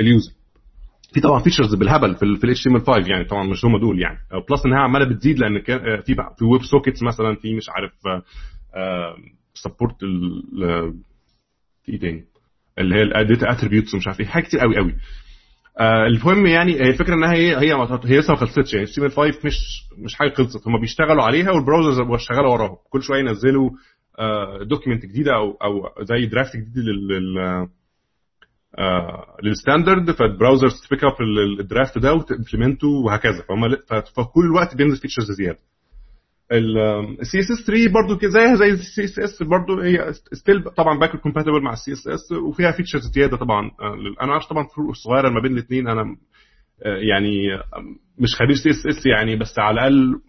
[0.00, 0.32] ال user.
[1.14, 4.18] في طبعا features بالهبل في ال HTML 5 يعني طبعا مش هم دول يعني.
[4.50, 5.60] plus إنها عمالة بتزيد لأن
[6.02, 7.92] في في web sockets مثلا في مش عارف
[9.54, 9.96] support
[11.84, 12.24] في إيه تاني؟
[12.78, 14.94] اللي هي ال data attributes ومش عارف إيه حاجات كتير قوي قوي.
[15.80, 17.74] آه المهم يعني الفكرة إنها هي هي
[18.04, 18.86] هي لسه ما خلصتش يعني.
[19.06, 19.54] ال 5 مش
[19.98, 20.68] مش حاجة خلصت.
[20.68, 22.76] هم بيشتغلوا عليها وال browsers شغاله وراهم.
[22.90, 23.70] كل شوية ينزلوا
[24.18, 27.68] آه document جديدة أو أو زي draft جديد لل آه
[29.42, 31.12] لل standard فال browsers ت pick up
[31.60, 33.42] ال draft ده وت implement ه وهكذا.
[33.48, 33.76] فهم
[34.16, 35.58] فكل الوقت بينزل features زيادة.
[37.20, 41.72] ال CSS 3 برضه زيها زي ال CSS برضه هي still طبعا backward compatible مع
[41.72, 43.70] ال CSS وفيها features زيادة طبعا.
[44.22, 46.16] أنا عارف طبعا فروق صغيرة ما بين الاثنين أنا
[47.10, 47.32] يعني
[48.18, 50.20] مش خبير CSS يعني بس على الأقل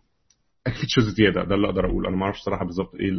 [0.66, 1.44] features زيادة.
[1.44, 2.08] ده اللي أقدر أقول.
[2.08, 3.10] أنا ما أعرفش صراحة بالظبط إيه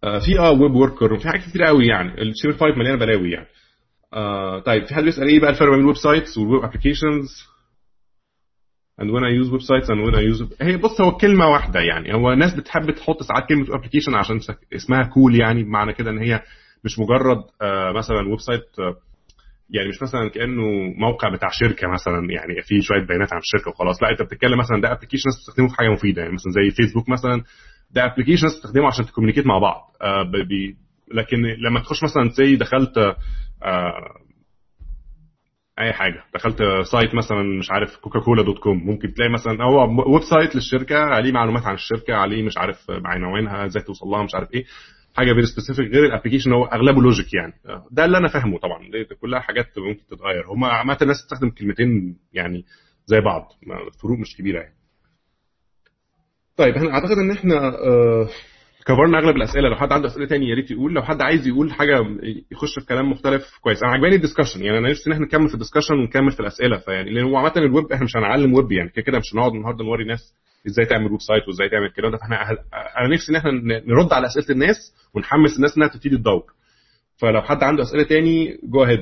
[0.00, 2.22] في آه web worker وفي حاجات كتير قوي يعني.
[2.22, 3.46] ال HTML 5 مليانة بلاوي يعني.
[4.12, 7.50] آه طيب في حد بيسأل إيه بقى الفرق بين ال websites وال web applications
[9.02, 12.14] and when I use websites and when I use هي بص هو كلمة واحدة يعني.
[12.14, 14.40] هو ناس بتحب تحط ساعات كلمة application عشان
[14.76, 16.42] اسمها cool cool يعني بمعنى كده إن هي
[16.84, 18.96] مش مجرد آه مثلا website آه
[19.70, 20.62] يعني مش مثلا كأنه
[20.98, 24.02] موقع بتاع شركة مثلا يعني فيه شوية بيانات عن الشركة وخلاص.
[24.02, 26.34] لا أنت بتتكلم مثلا ده application تستخدمه في حاجة مفيدة يعني.
[26.34, 27.42] مثلا زي فيسبوك مثلا
[27.90, 29.96] ده application تستخدمه عشان ت communicate مع بعض.
[30.02, 30.76] آه بي
[31.14, 32.98] لكن لما تخش مثلا زي دخلت
[33.62, 34.20] آه
[35.78, 36.58] أي حاجة دخلت
[36.92, 41.62] site مثلا مش عارف Coca-Cola dot com ممكن تلاقي مثلا هو website للشركة عليه معلومات
[41.66, 44.64] عن الشركة عليه مش عارف عناوينها إزاي توصل لها مش عارف إيه.
[45.16, 47.52] حاجة very specific غير ال application هو أغلبه logic يعني.
[47.90, 48.78] ده اللي أنا فاهمه طبعا.
[48.90, 50.46] دي كلها حاجات ممكن تتغير.
[50.48, 52.64] هم عامة الناس تستخدم كلمتين يعني
[53.06, 53.48] زي بعض.
[53.86, 54.74] الفروق مش كبيرة يعني.
[56.60, 58.28] طيب إحنا أعتقد إن إحنا آه
[58.86, 59.68] cover نا أغلب الأسئلة.
[59.68, 62.00] لو حد عنده أسئلة تانية يا ريت يقول لو حد عايز يقول حاجة
[62.52, 63.82] يخش في كلام مختلف كويس.
[63.82, 66.40] أنا عجباني ال discussion يعني أنا نفسي إن إحنا نكمل في ال discussion ونكمل في
[66.40, 66.78] الأسئلة.
[66.78, 68.88] فيعني لأن هو عامة الويب إحنا مش هنعلم ويب يعني.
[68.90, 70.34] كده كده مش هنقعد النهارده نوري ناس
[70.66, 72.36] إزاي تعمل website وإزاي تعمل الكلام ده فاحنا
[73.00, 73.50] أنا نفسي إن إحنا
[73.86, 74.76] نرد على أسئلة الناس
[75.14, 76.42] ونحمس الناس إنها تبتدي تدور.
[77.16, 79.00] فلو حد عنده أسئلة تاني go ahead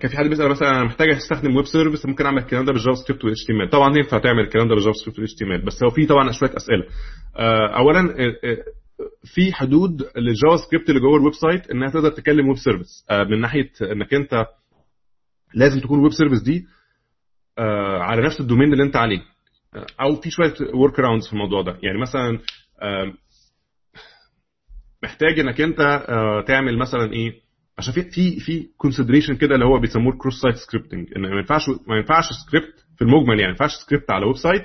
[0.00, 2.94] كان في حد بيسأل مثلا أنا محتاج أستخدم web service ممكن أعمل الكلام ده بال
[2.94, 6.06] JavaScript وال HTML طبعا ينفع تعمل الكلام ده بال JavaScript وال HTML بس هو في
[6.06, 6.84] طبعا شوية أسئلة.
[7.76, 8.14] اولا
[9.34, 13.70] في حدود لل JavaScript اللي جوه ال website إنها تقدر تكلم web service من ناحية
[13.82, 14.46] إنك أنت
[15.54, 16.66] لازم تكون ال web service دي
[18.00, 19.20] على نفس ال domain اللي أنت عليه.
[20.00, 21.78] أو في شوية workarounds في الموضوع ده.
[21.82, 22.38] يعني مثلا
[25.02, 26.04] محتاج إنك أنت
[26.48, 27.49] تعمل مثلا إيه؟
[27.80, 31.96] عشان في في في consideration كده اللي هو بيسموه cross-site scripting إن ما ينفعش ما
[31.96, 34.62] ينفعش سكريبت في المجمل يعني ما ينفعش سكريبت على website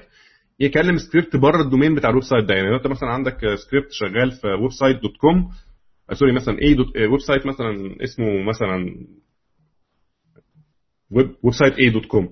[0.60, 2.56] يكلم سكريبت بره ال domain بتاع ال website ده.
[2.56, 5.50] يعني لو انت مثلا عندك سكريبت شغال في website.com
[6.14, 8.96] sorry مثلا A dot website مثلا اسمه مثلا
[11.12, 12.30] web website A dot com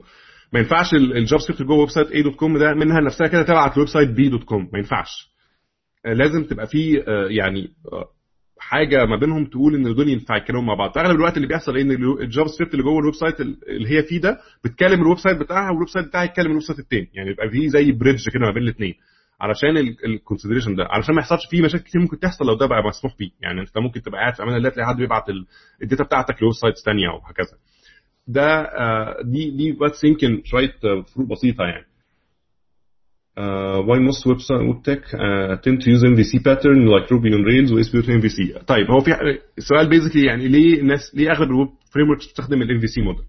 [0.54, 3.90] ما ينفعش ال JavaScript جوه website A dot com ده منها نفسها كده تبعت ل
[3.90, 5.34] website B dot com ما ينفعش.
[6.06, 7.68] لازم تبقى في يعني
[8.70, 10.92] حاجة ما بينهم تقول إن دول ينفع يتكلموا مع بعض.
[10.96, 14.38] فاغلب الوقت اللي بيحصل إن ال JavaScript اللي جوه ال website اللي هي فيه ده
[14.66, 17.10] بتكلم ال website بتاعها وال website بتاعها يتكلم ال website التاني.
[17.14, 18.94] يعني يبقى في زي bridge كده ما بين الاثنين
[19.42, 22.84] علشان ال consideration ده علشان ما يحصلش فيه مشاكل كتير ممكن تحصل لو ده بقى
[22.88, 25.24] مسموح بيه يعني أنت ممكن تبقى قاعد في أمان الله تلاقي حد بيبعت
[25.84, 27.58] ال data بتاعتك ل websites ثانية وهكذا
[28.28, 30.74] ده آه، دي دي بس يمكن شوية
[31.16, 31.86] فروق بسيطة يعني.
[33.36, 34.40] Why most web
[34.84, 38.92] tech uh, tend to use MVC pattern like Ruby on Rails و ASP MVC طيب
[38.92, 39.12] هو في
[39.58, 43.24] السؤال basically يعني ليه الناس ليه أغلب ال web frameworks بتستخدم MVC model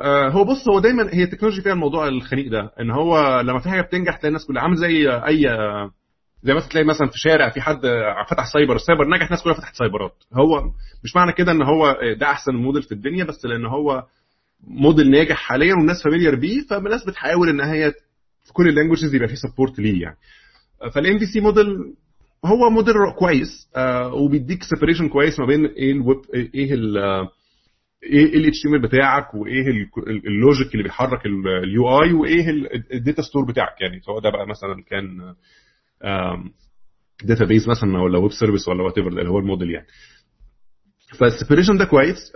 [0.00, 3.58] آه، هو بص هو دايما هي ال technology فيها الموضوع الخنيق ده إن هو لما
[3.58, 5.42] في حاجة بتنجح تلاقي الناس كلها عامل زي أي
[6.42, 7.80] زي مثلا تلاقي مثلا في شارع في حد
[8.30, 10.14] فتح cyber ال cyber نجح الناس كلها فتحت سايبرات.
[10.32, 10.62] هو
[11.04, 14.04] مش معنى كده إن هو ده أحسن موديل في الدنيا بس لأن هو
[14.66, 17.92] موديل ناجح حاليا والناس familiar بيه فالناس بتحاول إن هي
[18.54, 20.16] كل ال languages يبقى فيه support ليه يعني.
[20.94, 21.66] فال MVC model
[22.44, 26.98] هو موديل كويس آه، وبيديك separation كويس ما بين إيه الويب إيه ال
[28.04, 29.64] إيه ال HTML بتاعك وإيه
[30.08, 32.50] ال logic اللي بيحرك ال UI وإيه
[32.94, 34.00] ال data store بتاعك يعني.
[34.00, 35.34] سواء ده بقى مثلا كان
[37.24, 39.86] database مثلا ولا web service ولا whatever اللي هو الموديل يعني.
[41.18, 42.32] فال separation ده كويس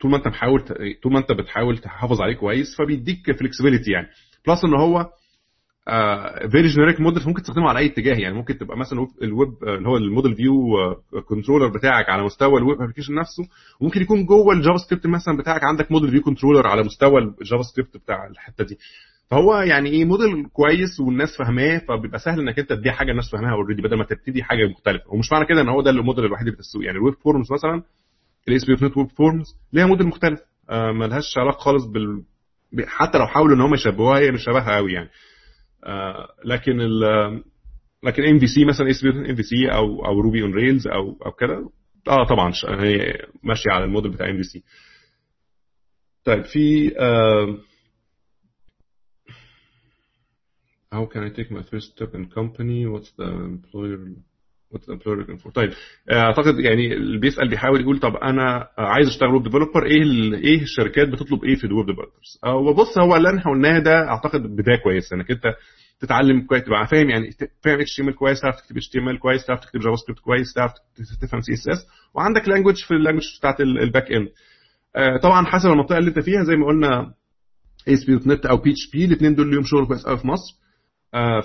[0.00, 0.60] طول ما أنت محاول
[1.02, 4.06] طول ما أنت بتحاول تحافظ عليه كويس فبيديك flexibility يعني.
[4.46, 5.06] plus إن هو
[6.50, 9.96] very generic model ممكن تستخدمه على أي اتجاه يعني ممكن تبقى مثلا الويب اللي هو
[9.96, 10.54] ال model view
[11.28, 13.42] controller بتاعك على مستوى ال web application نفسه
[13.80, 17.96] وممكن يكون جوه ال JavaScript مثلا بتاعك عندك model view controller على مستوى ال JavaScript
[17.96, 18.78] بتاع الحتة دي.
[19.30, 23.52] فهو يعني إيه موديل كويس والناس فاهماه فبيبقى سهل إنك أنت تدي حاجة الناس فاهماها
[23.52, 25.04] already بدل ما تبتدي حاجة مختلفة.
[25.14, 26.84] ومش معنى كده إن هو ده الموديل الوحيد اللي في السوق.
[26.84, 27.82] يعني ال Web Forms مثلا
[28.48, 30.40] ال ASP.NET Web Forms ليها موديل مختلف.
[30.70, 32.22] آه ملهاش علاقة خالص بال
[32.86, 35.08] حتى لو حاولوا إن هم يشبهوها هي مش شبهها قوي يعني.
[35.08, 35.10] آه
[36.44, 37.00] لكن ال
[38.02, 41.18] لكن ام في سي مثلا اس ام في سي أو أو Ruby on Rails أو
[41.26, 41.70] أو كده.
[42.08, 44.62] آه طبعا هي ماشية على الموديل بتاع MVC
[46.24, 47.68] طيب في uh,
[50.94, 52.86] how can I take my first step in company?
[52.86, 53.98] What's the employer
[55.54, 55.70] طيب
[56.12, 60.02] أعتقد يعني اللي بيسأل بيحاول يقول طب أنا عايز أشتغل web developer إيه
[60.34, 64.08] إيه الشركات بتطلب إيه في ال web developers هو بص هو اللي إحنا قلناه ده
[64.08, 65.42] أعتقد بداية كويسة إنك أنت
[66.00, 67.30] تتعلم كويس تبقى فاهم يعني
[67.64, 70.72] فاهم HTML كويس تعرف تكتب HTML كويس تعرف تكتب JavaScript كويس تعرف
[71.22, 74.28] تفهم CSS وعندك language في ال language بتاعت ال back end
[75.22, 77.14] طبعا حسب المنطقة اللي أنت فيها زي ما قلنا
[77.88, 80.54] ASP.NET أو PHP الاثنين دول ليهم شغل كويس قوي في مصر.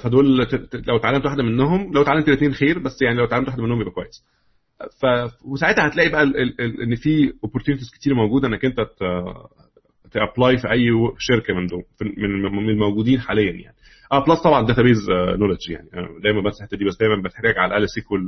[0.03, 0.47] فدول
[0.87, 3.91] لو اتعلمت واحدة منهم لو اتعلمت الاثنين خير بس يعني لو اتعلمت واحدة منهم يبقى
[3.93, 4.25] كويس
[5.01, 5.05] ف
[5.45, 6.23] وساعتها هتلاقي بقى.
[6.83, 8.77] ان في opportunities كتير موجودة انك انت.
[10.11, 11.83] ت apply في أي شركة من دول
[12.53, 13.75] من الموجودين حاليا يعني
[14.11, 15.89] آه plus طبعا database knowledge يعني
[16.23, 18.21] دايما بس الحتة دي بس دايما بتحتاج على الاقل SQL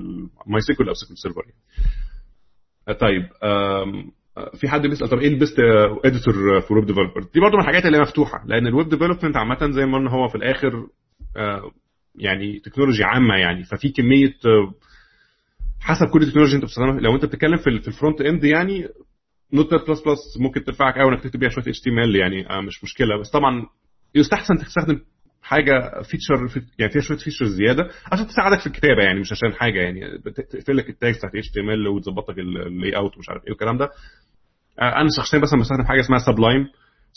[0.48, 3.00] MySQL أو SQL Server يعني.
[3.00, 3.24] طيب
[4.60, 5.60] في حد بيسأل طب إيه ال best
[6.06, 9.72] editor في web developer دي برضه من الحاجات اللي مفتوحة لأن ال web development عامة
[9.72, 10.88] زي ما قلنا هو في الآخر
[12.16, 13.64] يعني technology عامة يعني.
[13.64, 14.34] ففي كمية
[15.82, 17.00] حسب كل technology انت بتستخدمها.
[17.00, 18.88] لو انت بتتكلم في ال front end يعني
[19.54, 23.20] نوت بلس بلس ممكن تنفعك قوي إنك تكتب بيها شوية HTML يعني مش مشكلة.
[23.20, 23.66] بس طبعا
[24.16, 25.00] يستحسن تستخدم
[25.42, 29.80] حاجة feature يعني فيها شوية features زيادة عشان تساعدك في الكتابة يعني مش عشان حاجة
[29.80, 30.18] يعني.
[30.50, 33.90] تقفل لك ال tags بتاعت HTML وتظبط لك ال layout ومش عارف إيه والكلام ده.
[34.82, 36.68] أنا شخصيا مثلا بستخدم حاجة اسمها Sublime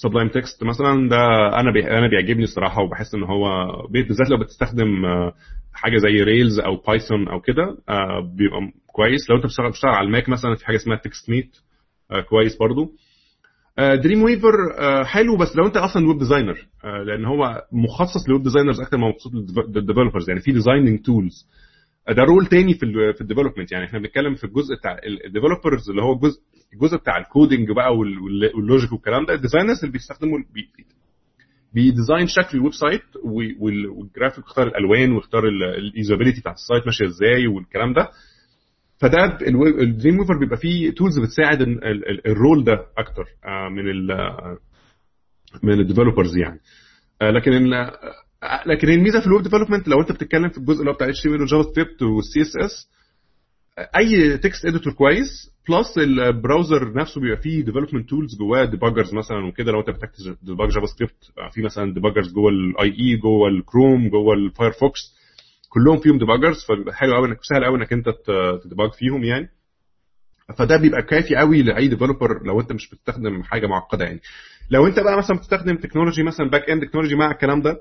[0.01, 1.17] Sublime Text مثلا ده
[1.61, 1.91] أنا بي...
[1.91, 3.45] أنا بيعجبني الصراحة وبحس إن هو
[3.91, 4.87] بالذات لو بتستخدم
[5.73, 7.65] حاجة زي Rails أو Python أو كده
[8.37, 9.31] بيبقى كويس.
[9.31, 11.57] لو أنت بتشتغل بتشتغل على ال Mac مثلا في حاجة اسمها TextMate
[12.29, 12.93] كويس برضو.
[13.79, 14.53] Dreamweaver
[15.05, 16.66] حلو بس لو أنت أصلا web designer
[17.07, 19.33] لأن هو مخصص لل web designers أكتر ما مخصوص
[19.77, 21.47] لل developers يعني في designing tools
[22.09, 24.97] ده role تاني في في ال development يعني إحنا بنتكلم في الجزء بتاع
[25.27, 26.41] ال developers اللي هو الجزء
[26.73, 29.35] الجزء بتاع ال coding بقى وال logic والكلام ده.
[29.35, 30.69] ال designers اللي بيستخدموا بي
[31.75, 33.03] بي design شكل ال website
[33.61, 38.09] والجرافيك يختار الألوان ويختار ال usability بتاعت ال site ماشية إزاي والكلام ده.
[39.01, 39.39] فده
[39.81, 41.63] ال Dreamweaver بيبقى فيه tools بتساعد
[42.27, 43.25] ال role ده أكتر
[43.71, 44.09] من ال
[45.63, 46.61] من ال developers يعني.
[47.23, 47.53] لكن
[48.66, 51.22] لكن الميزة في ال web development لو انت بتتكلم في الجزء اللي هو بتاع اتش
[51.22, 52.89] تي ام ال وجافا سكريبت والسي اس اس
[53.97, 59.47] أي text editor كويس plus ال browser نفسه بيبقى فيه development tools جواه debuggers مثلا
[59.47, 60.11] وكده لو انت محتاج
[60.43, 65.01] ت debug جافا سكريبت في مثلا debuggers جوه ال IE جوه الكروم جوه الفايرفوكس
[65.68, 68.09] كلهم فيهم debuggers فبيبقى حلو قوي انك سهل قوي إنك انت
[68.64, 69.49] ت debug فيهم يعني.
[70.59, 74.20] فده بيبقى كافي قوي لأي developer لو انت مش بتستخدم حاجة معقدة يعني.
[74.70, 77.80] لو انت بقى مثلا بتستخدم technology مثلا back end technology مع الكلام ده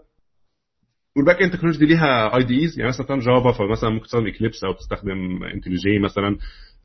[1.17, 4.63] وال back end technology دي ليها IDEs يعني مثلا بتستخدم جافا فمثلا ممكن تستخدم Eclipse
[4.63, 6.37] أو تستخدم IntelliJ مثلا.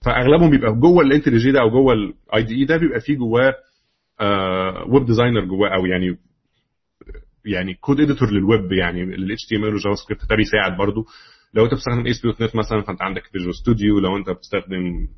[0.04, 3.54] فأغلبهم بيبقى جوه ال IntelliJ ده أو جوه ال IDE ده بيبقى فيه جواه
[4.88, 6.18] web designer جواه أو يعني
[7.44, 11.04] يعني code editor لل web يعني ال HTML وجافا سكريبت ده بيساعد برضو.
[11.54, 15.08] لو أنت بتستخدم ASP.NET مثلا فأنت عندك Visual Studio لو أنت بتستخدم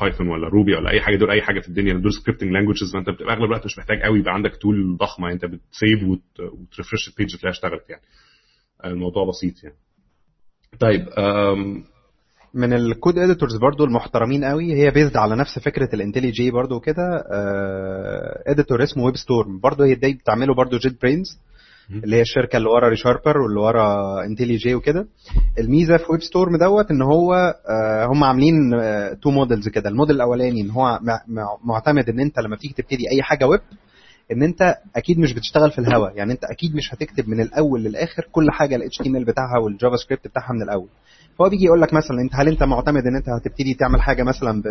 [0.00, 3.10] Python ولا Ruby ولا أي حاجة دول أي حاجة في الدنيا دول scripting languages فأنت
[3.10, 7.08] بتبقى أغلب الوقت مش محتاج قوي يبقى عندك tool ضخمه أنت بت save وت refresh
[7.08, 8.02] ال page تلاقيها اشتغلت يعني.
[8.84, 9.76] الموضوع بسيط يعني.
[10.80, 11.06] طيب
[12.54, 16.80] من ال code editors برضو المحترمين قوي هي based على نفس فكرة ال IntelliJ برضو
[16.80, 17.24] code
[18.46, 21.26] editor اسمه WebStorm برضو هي دي بتعمله برضو JetBrains
[21.90, 25.06] اللي هي الشركة اللي ورا ReSharper واللي ورا IntelliJ وكده.
[25.58, 27.54] الميزة في WebStorm دوت إن هو
[28.12, 28.54] هم عاملين
[29.22, 29.88] two models كده.
[29.90, 31.00] الموديل الأولاني إن هو
[31.64, 33.60] معتمد إن أنت لما بتيجي تبتدي أي حاجة ويب
[34.32, 36.10] إن أنت أكيد مش بتشتغل في الهوا.
[36.10, 40.28] يعني أنت أكيد مش هتكتب من الأول للآخر كل حاجة ال HTML بتاعها والجافا سكريبت
[40.28, 40.88] بتاعها من الأول.
[41.40, 44.62] هو بيجي يقول لك مثلا أنت هل أنت معتمد إن أنت هتبتدي تعمل حاجة مثلا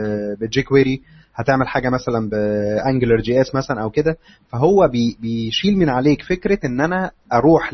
[0.42, 1.02] ب jQuery
[1.36, 4.18] هتعمل حاجة مثلا ب AngularJS مثلا أو كده؟
[4.52, 7.74] فهو بي بيشيل من عليك فكرة إن أنا أروح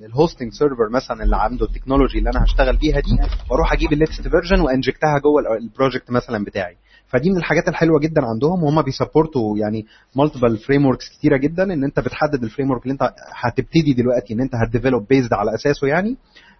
[0.00, 3.18] لل hosting server مثلا اللي عنده ال technology اللي أنا هشتغل بيها دي
[3.50, 6.76] وأروح أجيب ال latest version وأ inject ها جوه ال project مثلا بتاعي.
[7.08, 9.86] فدي من الحاجات الحلوة جدا عندهم وهم بي support وا يعني
[10.16, 14.52] multiple frameworks كتيرة جدا إن أنت بتحدد ال framework اللي أنت هتبتدي دلوقتي إن أنت
[14.54, 16.16] هت develop based على أساسه يعني.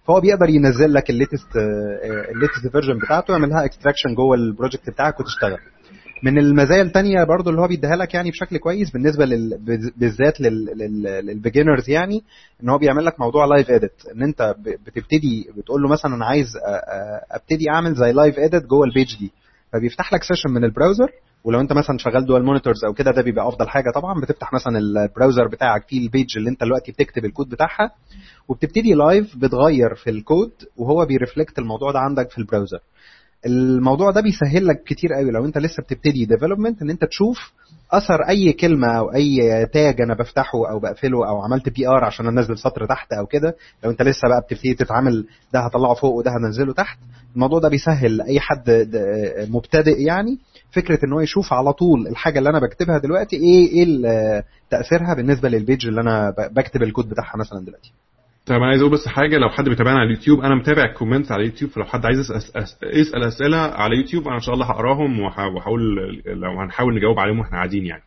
[0.07, 1.55] فهو بيقدر ينزل لك ال latest
[2.35, 5.57] ال latest version بتاعته يعمل لها extraction جوه ال project بتاعك وتشتغل.
[6.23, 9.57] من المزايا الثانية برضو اللي هو بيديها لك يعني بشكل كويس بالنسبة لل...
[9.97, 12.23] بالذات لل beginners يعني
[12.63, 14.55] إن هو بيعمل لك موضوع live edit إن أنت
[14.87, 16.47] بتبتدي بتقول له مثلا أنا عايز
[17.31, 19.31] أبتدي أعمل زي live edit جوه ال page دي.
[19.73, 21.11] فبيفتح لك session من ال browser
[21.43, 24.21] ولو انت مثلا شغال dual monitors أو كده ده بيبقى أفضل حاجة طبعا.
[24.21, 27.91] بتفتح مثلا ال browser بتاعك فيه ال page اللي انت دلوقتي بتكتب الكود بتاعها
[28.47, 32.79] وبتبتدي live بتغير في الكود وهو بي reflect الموضوع ده عندك في ال browser
[33.45, 35.31] الموضوع ده بيسهل لك كتير قوي.
[35.31, 37.53] لو انت لسه بتبتدي development ان انت تشوف
[37.91, 42.57] اثر اي كلمة أو اي tag أنا بفتحه أو بقفله أو عملت BR عشان انزل
[42.57, 43.55] سطر تحت أو كده.
[43.83, 46.97] لو انت لسه بقى بتبتدي تتعامل ده هطلعه فوق وده هنزله تحت.
[47.35, 48.89] الموضوع ده بيسهل اي حد
[49.49, 50.37] مبتدئ يعني
[50.71, 55.49] فكرة إن هو يشوف على طول الحاجة اللي أنا بكتبها دلوقتي إيه إيه تأثيرها بالنسبة
[55.49, 57.91] لل page اللي أنا بكتب الكود بتاعها مثلا دلوقتي.
[58.47, 61.31] طب أنا عايز أقول بس حاجة لو حد بيتابعنا على اليوتيوب أنا متابع ال comments
[61.31, 62.17] على اليوتيوب فلو حد عايز
[62.93, 65.95] يسال أسئلة على اليوتيوب أنا إن شاء الله هقراهم وهحاول
[66.25, 68.03] لو هنحاول نجاوب عليهم وإحنا قاعدين يعني.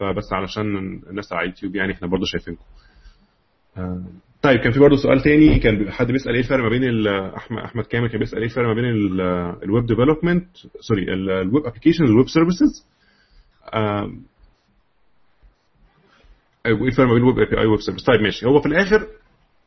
[0.00, 0.76] فبس علشان
[1.10, 2.64] الناس على اليوتيوب يعني إحنا برضه شايفينكم.
[4.42, 7.84] طيب كان في برضه سؤال تاني كان حد بيسأل إيه الفرق ما بين احمد أحمد
[7.84, 8.84] كامل كان بيسأل إيه الفرق ما بين
[9.62, 10.46] ال web development
[10.80, 12.86] sorry ال web application وال web services
[16.66, 18.46] إيه الفرق ما بين ال web API وال web service طيب ماشي.
[18.46, 19.06] هو في الآخر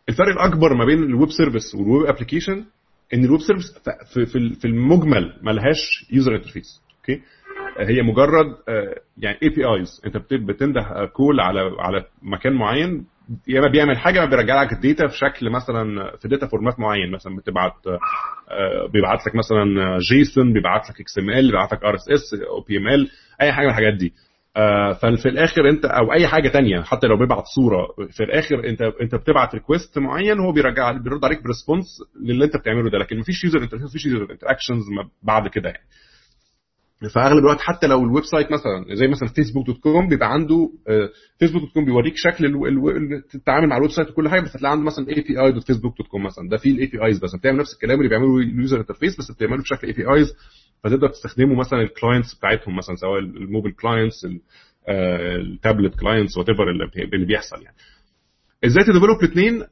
[0.10, 2.66] الفرق الأكبر ما بين ال web service وال web application
[3.14, 7.22] إن ال web service في المجمل ملهاش user interface okay؟
[7.80, 8.46] هي مجرد
[9.18, 10.82] يعني APIs أنت بتنده
[11.14, 13.06] call على على مكان معين
[13.48, 16.80] يا اما بيعمل حاجة ما بيرجع لك ال data في شكل مثلا في data format
[16.80, 17.12] معين.
[17.12, 17.74] مثلا بتبعت
[18.94, 23.10] بيبعت لك مثلا JSON بيبعت لك XML بيبعت لك RSS أو BML
[23.42, 24.14] أي حاجة من الحاجات دي.
[25.02, 29.16] ففي الآخر أنت أو أي حاجة تانية حتى لو بيبعت صورة في الآخر أنت أنت
[29.16, 31.86] بتبعت request معين هو بيرجع بيرد عليك ب response
[32.22, 34.84] للي أنت بتعمله ده لكن مفيش user interface مفيش user interactions
[35.24, 35.84] بعد كده يعني.
[37.14, 40.70] فاغلب الوقت حتى لو ال website مثلا زي مثلا فيسبوك dot com بيبقى عنده
[41.40, 42.46] فيسبوك dot com بيوريك شكل
[43.36, 46.24] التعامل مع ال website وكل حاجة بس هتلاقي عنده مثلا API dot فيسبوك dot com
[46.24, 46.50] مثلا.
[46.50, 47.36] ده فيه ال APIs بس.
[47.36, 50.34] بتعمل نفس الكلام اللي بيعمله ال user interface بس بتعمله بشكل APIs
[50.84, 54.28] فتقدر تستخدمه مثلا ال clients بتاعتهم مثلا سواء ال mobile clients
[54.90, 56.64] ال tablet clients whatever
[57.14, 57.76] اللي بيحصل يعني.
[58.66, 59.64] إزاي ت develop الاثنين؟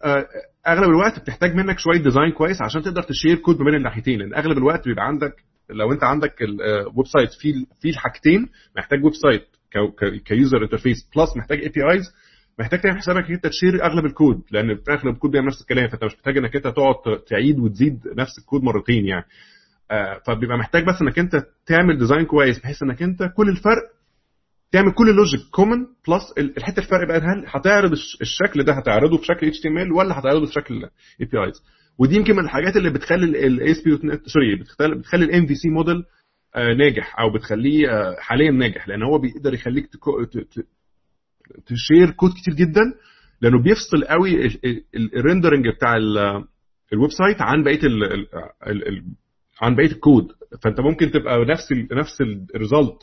[0.68, 4.20] أغلب الوقت بتحتاج منك شوية design كويس عشان تقدر ت share code ما بين الناحيتين
[4.20, 5.34] لأن أغلب الوقت بيبقى عندك
[5.74, 9.48] لو انت عندك ال website فيه فيه الحاجتين محتاج website ك
[10.26, 12.04] user interface plus محتاج APIs
[12.60, 16.04] محتاج تعمل حسابك انت ت share أغلب الكود لأن أغلب الكود بيعمل نفس الكلام فأنت
[16.04, 16.96] مش محتاج إنك أنت تقعد
[17.28, 19.26] تعيد وتزيد نفس الكود مرتين يعني.
[20.28, 23.82] فبيبقى محتاج بس إنك أنت تعمل design كويس بحيث إنك أنت كل الفرق
[24.72, 25.78] تعمل كل ال logic common
[26.08, 26.24] plus
[26.58, 30.84] الحتة الفرق بقى هل هتعرض الشكل ده هتعرضه في شكل HTML ولا هتعرضه في شكل
[31.22, 31.64] APIs
[31.98, 34.56] ودي يمكن من الحاجات اللي بتخلي ال ASP sorry
[34.96, 36.04] بتخلي ال MVC model
[36.56, 39.90] ناجح أو بتخليه حاليا ناجح لأن هو بيقدر يخليك
[41.66, 42.82] ت share code كتير جدا
[43.42, 44.50] لأنه بيفصل قوي
[45.16, 45.96] ال rendering بتاع
[46.94, 48.28] ال website عن بقية ال
[49.62, 50.28] عن بقية الكود
[50.64, 52.22] فأنت ممكن تبقى نفس ال نفس
[52.56, 52.98] ال result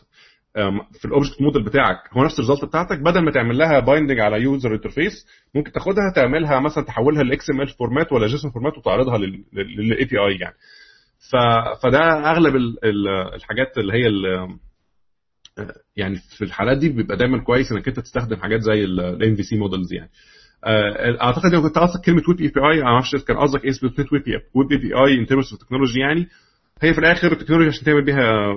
[0.93, 4.21] في ال object model بتاعك هو نفس ال result بتاعتك بدل ما تعمل لها binding
[4.21, 9.19] على user interface ممكن تاخدها تعملها مثلا تحولها ل XML format ولا JSON format وتعرضها
[9.19, 10.55] لل API يعني.
[11.31, 11.37] ف...
[11.83, 12.85] فده أغلب ال...
[12.85, 13.09] ال...
[13.35, 14.25] الحاجات اللي هي ال...
[15.97, 19.93] يعني في الحالات دي بيبقى دايما كويس إنك أنت تستخدم حاجات زي ال MVC models
[19.93, 20.11] يعني.
[20.65, 23.73] آه، أعتقد لو كنت قصدك كلمة web API ما أعرفش كان قصدك إيه
[24.55, 26.29] web API in terms of technology يعني.
[26.83, 28.55] هي في الآخر ال technology عشان تعمل بيها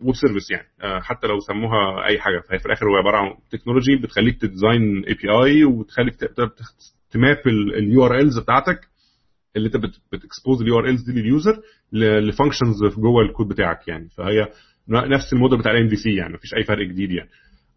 [0.00, 0.68] web service يعني.
[0.82, 2.40] آه، حتى لو سموها أي حاجة.
[2.40, 6.14] فهي في الآخر هو عبارة عن technology بتخليك ت design API وتخليك
[7.10, 7.36] ت
[7.76, 8.80] map ال URLs بتاعتك
[9.56, 9.76] اللي انت
[10.12, 11.60] بت expose ال URLs دي لل user
[11.92, 14.08] ل functions جوه الكود بتاعك يعني.
[14.08, 14.46] فهي
[14.88, 16.34] نفس الموديل بتاع ال MVC يعني.
[16.34, 17.30] مفيش أي فرق جديد يعني.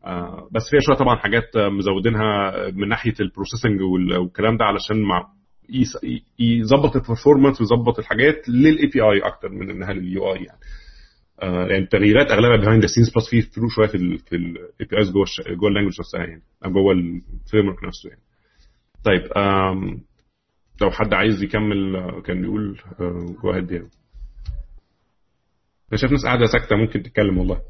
[0.06, 5.28] آه، بس فيها شوية طبعا حاجات مزودينها من ناحية ال processing والكلام ده علشان مع
[6.40, 10.60] يظبط ال performance ويظبط الحاجات لل API أكتر من إنها لل UI يعني.
[11.42, 15.12] يعني التغييرات أغلبها behind the scenes plus في flow شوية في ال في ال APIs
[15.12, 15.26] جوه
[15.56, 18.22] جوه ال language نفسها يعني أو جوه ال framework نفسه يعني.
[19.04, 19.22] طيب
[20.82, 22.80] لو حد عايز يكمل آه، كان بيقول
[23.44, 23.90] go ahead يعني.
[25.92, 27.62] أنا شايف ناس قاعدة ساكتة ممكن تتكلم والله.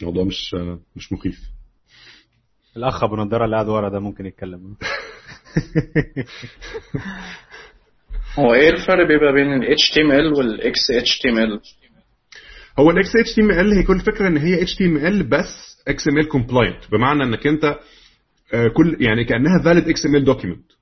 [0.00, 1.38] الموضوع مش آه، مش مخيف.
[2.76, 4.76] الأخ أبو نضارة اللي قاعد ورا ده ممكن يتكلم.
[8.38, 11.60] هو إيه الفرق بيبقى بين ال HTML وال XHTML؟
[12.78, 16.90] هو ال XHTML هي كل الفكرة إن هي HTML بس XML compliant.
[16.92, 17.64] بمعنى إنك أنت
[18.54, 20.76] آه، كل يعني كأنها valid XML document.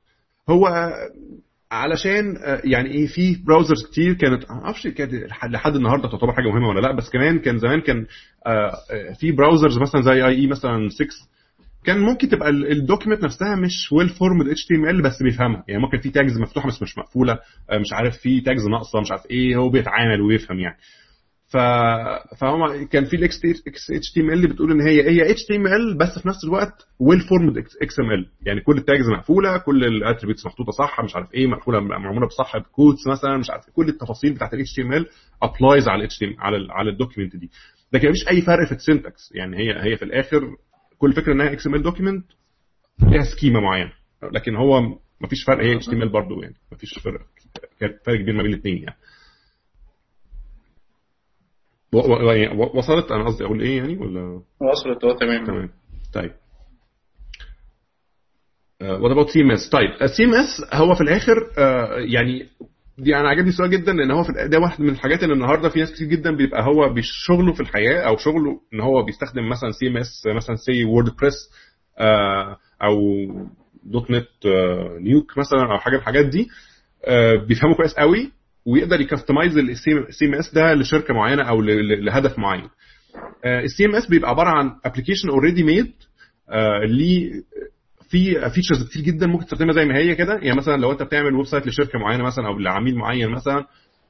[0.48, 0.90] هو
[1.72, 5.12] علشان آه، يعني إيه في براوزرز كتير كانت ما أعرفش كانت
[5.50, 8.06] لحد النهارده تعتبر حاجة مهمة ولا لأ بس كمان كان زمان كان
[9.20, 11.06] في browsers مثلا زي IE مثلا 6
[11.84, 15.64] كان ممكن تبقى ال document نفسها مش ويل فورمد اتش تي ام ال بس بيفهمها.
[15.68, 17.38] يعني ممكن في tags مفتوحة بس مش مقفولة
[17.70, 20.76] آه، مش عارف في tags ناقصة مش عارف إيه هو بيتعامل ويفهم يعني.
[22.40, 23.40] فهم كان في ال
[23.90, 28.84] XHTML بتقول إن هي هي HTML بس في نفس الوقت well-formed XML يعني كل ال
[28.84, 33.08] tags مقفولة كل ال attributes محطوطة صح مش عارف إيه مقفولة معمولة بصح ب quotes
[33.08, 33.74] مثلا مش عارف إيه.
[33.74, 35.06] كل التفاصيل بتاعت ال HTML
[35.42, 37.50] applies على ال H على ال على ال document دي.
[37.92, 40.56] لكن مفيش أي فرق في ال syntax يعني هي هي في الآخر
[40.98, 42.24] كل فكرة إنها XML document
[43.02, 43.92] ليها schema معينه
[44.32, 44.80] لكن هو
[45.20, 47.20] مفيش فرق هي HTML برضه يعني مفيش فرق
[48.04, 48.96] فرق كبير ما بين الاثنين يعني.
[52.34, 54.40] يعني وصلت؟ أنا قصدي أقول إيه يعني ولا؟
[54.72, 55.44] وصلت آه تمام.
[55.46, 55.68] تمام.
[56.14, 56.30] طيب.
[58.82, 61.58] what about CMS طيب ال CMS هو في الآخر uh,
[62.12, 62.46] يعني
[62.98, 65.78] دي أنا عجبني السؤال جدا لأن هو في ده واحد من الحاجات اللي النهارده في
[65.80, 70.22] ناس كتير جدا بيبقى هو شغله في الحياة أو شغله إن هو بيستخدم مثلا CMS
[70.26, 71.34] مثلا say WordPress
[72.82, 73.00] أو
[73.84, 76.48] DotNetNuke مثلا أو حاجة من الحاجات دي
[77.04, 78.32] uh, بيفهموا كويس قوي.
[78.66, 79.90] ويقدر ي customize
[80.26, 82.68] ال CMS ده لشركة معينة أو لهدف معين.
[83.64, 85.92] ال CMS بيبقى عبارة عن application already made
[86.88, 87.30] ليه
[88.10, 90.34] في فيتشرز كتير جدا ممكن تستخدمها زي ما هي كده.
[90.42, 93.64] يعني مثلا لو أنت بتعمل ويب سايت لشركة معينة مثلا أو لعميل معين مثلا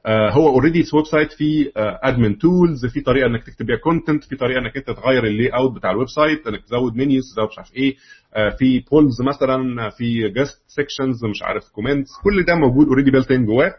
[0.05, 4.35] آه، هو اوريدي ويب سايت فيه ادمن تولز في طريقة إنك تكتب بيها كونتنت في
[4.35, 7.75] طريقة إنك أنت تغير اللي اوت بتاع الويب سايت إنك تزود منيوز تزود مش عارف
[7.75, 7.95] إيه.
[8.35, 13.31] آه، في بولز مثلا في جاست سيكشنز مش عارف كومنتس كل ده موجود اوريدي بيلت
[13.31, 13.73] ان جواه.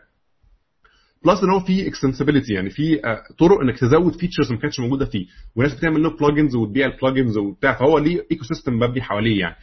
[1.24, 5.04] بلس ان هو في اكستنسبيلتي يعني في آه، طرق إنك تزود فيتشرز ما كانتش موجودة
[5.06, 5.26] فيه.
[5.56, 7.74] وناس بتعمل له plugins وتبيع ال plugins وبتاع.
[7.78, 9.56] فهو ليه ecosystem مبني حواليه يعني.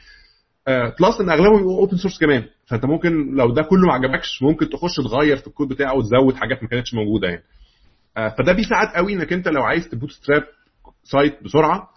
[0.99, 2.43] plus إن أغلبهم يبقوا open source كمان.
[2.67, 6.63] فأنت ممكن لو ده كله ما عجبكش ممكن تخش تغير في الكود بتاعه وتزود حاجات
[6.63, 7.43] ما كانتش موجودة يعني.
[8.37, 10.43] فده بيساعد قوي إنك أنت لو عايز ت bootstrap
[11.03, 11.89] site بسرعة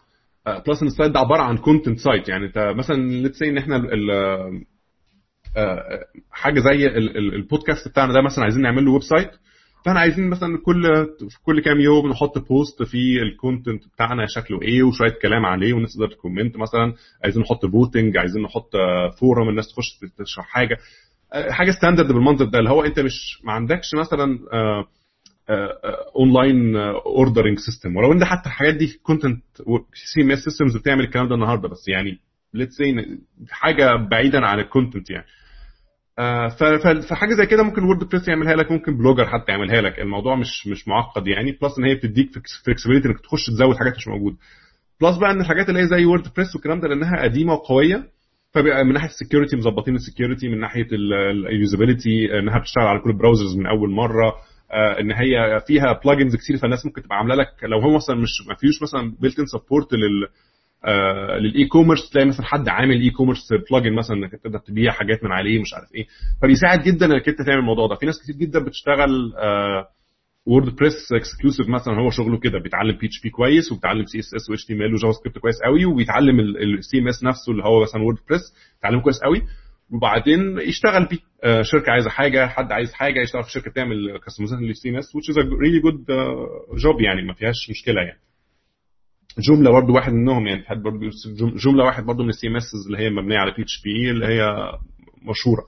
[0.66, 3.76] plus إن ال site ده عبارة عن content site يعني أنت مثلا let's إن إحنا
[6.30, 6.86] حاجة زي
[7.36, 9.30] البودكاست بتاعنا ده مثلا عايزين نعمل له website
[9.84, 10.82] فإحنا عايزين مثلا كل
[11.30, 15.72] في كل كام يوم نحط post في ال content بتاعنا شكله إيه وشوية كلام عليه
[15.72, 16.94] والناس تقدر ت comment مثلا
[17.24, 18.70] عايزين نحط voting عايزين نحط
[19.20, 20.76] form الناس تخش تشرح حاجة.
[21.51, 24.38] حاجة standard بالمنظر ده اللي هو أنت مش ما عندكش مثلا
[26.16, 29.42] online ordering system ولو ان حتى الحاجات دي content
[30.14, 32.18] CMS systems بتعمل الكلام ده النهارده بس يعني
[32.54, 33.18] let's say
[33.51, 35.24] حاجة بعيدا عن ال content يعني.
[37.08, 39.98] فحاجة زي كده ممكن WordPress يعملها لك ممكن Blogger حتى يعملها لك.
[40.00, 41.58] الموضوع مش مش معقد يعني.
[41.62, 42.28] plus إن هي بتديك
[42.64, 44.36] flexibility إنك تخش تزود حاجات مش موجودة.
[45.00, 48.04] plus بقى إن الحاجات اللي هي زي WordPress والكلام ده لأنها قديمة وقوية
[48.54, 50.86] فبقى من ناحية ال security مظبطين ال security من ناحية
[51.50, 54.34] ال usability إنها بتشتغل على كل ال browsers من أول مرة.
[55.00, 58.54] إن هي فيها plugins كتير فالناس ممكن تبقى عاملة لك لو هو مثلا مش ما
[58.54, 59.98] فيهوش مثلا built-in support آه
[61.38, 65.60] لل e-commerce تلاقي مثلا حد عامل e-commerce plugin مثلا إنك تقدر تبيع حاجات من عليه
[65.60, 66.06] مش عارف إيه.
[66.42, 67.94] فبيساعد جدا إنك أنت تعمل الموضوع ده.
[67.94, 69.88] في ناس كتير جدا بتشتغل آه
[70.46, 74.64] WordPress exclusive مثلا هو شغله كده بيتعلم PHP كويس وبيتعلم سي اس اس و اتش
[74.64, 78.40] تي ام ال وجافا سكريبت كويس قوي وبيتعلم ال CMS نفسه اللي هو مثلا WordPress
[78.74, 79.42] بيتعلمه كويس قوي.
[79.90, 84.62] وبعدين يشتغل بيه آه شركة عايزة حاجة حد عايز حاجة يشتغل في شركة تعمل customization
[84.62, 88.18] لل CMS a really good uh, job يعني ما فيهاش مشكلة يعني.
[89.38, 90.99] Joomla برضو واحد منهم يعني حد برضو
[91.38, 94.72] Joom- Joomla واحد برضو من ال CMS اللي هي مبنية على PHP اللي هي
[95.30, 95.62] مشهورة.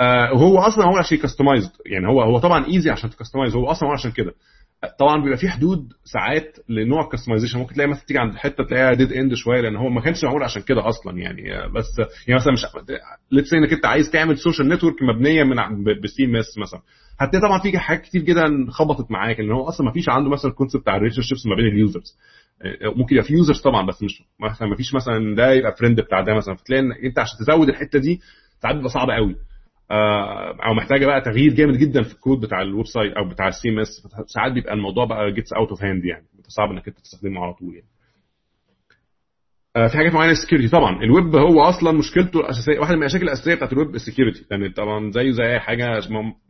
[0.00, 3.70] آه وهو أصلا هو عشان customized يعني هو هو طبعا easy عشان ت customize هو
[3.70, 4.34] أصلا هو عشان كده.
[4.98, 8.94] طبعا بيبقى في حدود ساعات لنوع ال customization ممكن تلاقي مثلا تيجي عند حتة تلاقيها
[8.94, 11.54] dead end شوية لأن هو ما كانش معمول عشان كده أصلا يعني.
[11.56, 11.86] آه، بس
[12.28, 12.66] يعني مثلا مش
[13.30, 15.56] let's إنك أنت عايز تعمل social network مبنية من
[16.02, 16.80] ب CMS مثلا.
[17.20, 20.50] هتلاقي طبعا في حاجات كتير جدا خبطت معاك لأن هو أصلا ما فيش عنده مثلا
[20.50, 22.16] ال concept بتاع ال relationships ما بين ال users
[22.96, 26.20] ممكن يبقى في users طبعا بس مش مثلا ما فيش مثلا ده يبقى friend بتاع
[26.20, 26.54] ده مثلا.
[26.54, 28.20] فتلاقي إن أنت عشان تزود الحتة دي
[28.62, 29.32] ساعات بيبقى صعب قوي.
[29.32, 29.36] آه،
[30.66, 33.88] أو محتاجة بقى تغيير جامد جدا في الكود بتاع ال website أو بتاع ال CMS.
[34.26, 36.24] ساعات بيبقى الموضوع بقى gets out of hand يعني.
[36.48, 37.86] صعب إنك أنت تستخدمه على طول يعني.
[39.76, 43.24] آه، في حاجات معينة ال security طبعا الويب هو أصلا مشكلته الأساسية واحدة من المشاكل
[43.24, 46.00] الأساسية بتاعت ال web ال security لأن طبعا زيه زي أي حاجة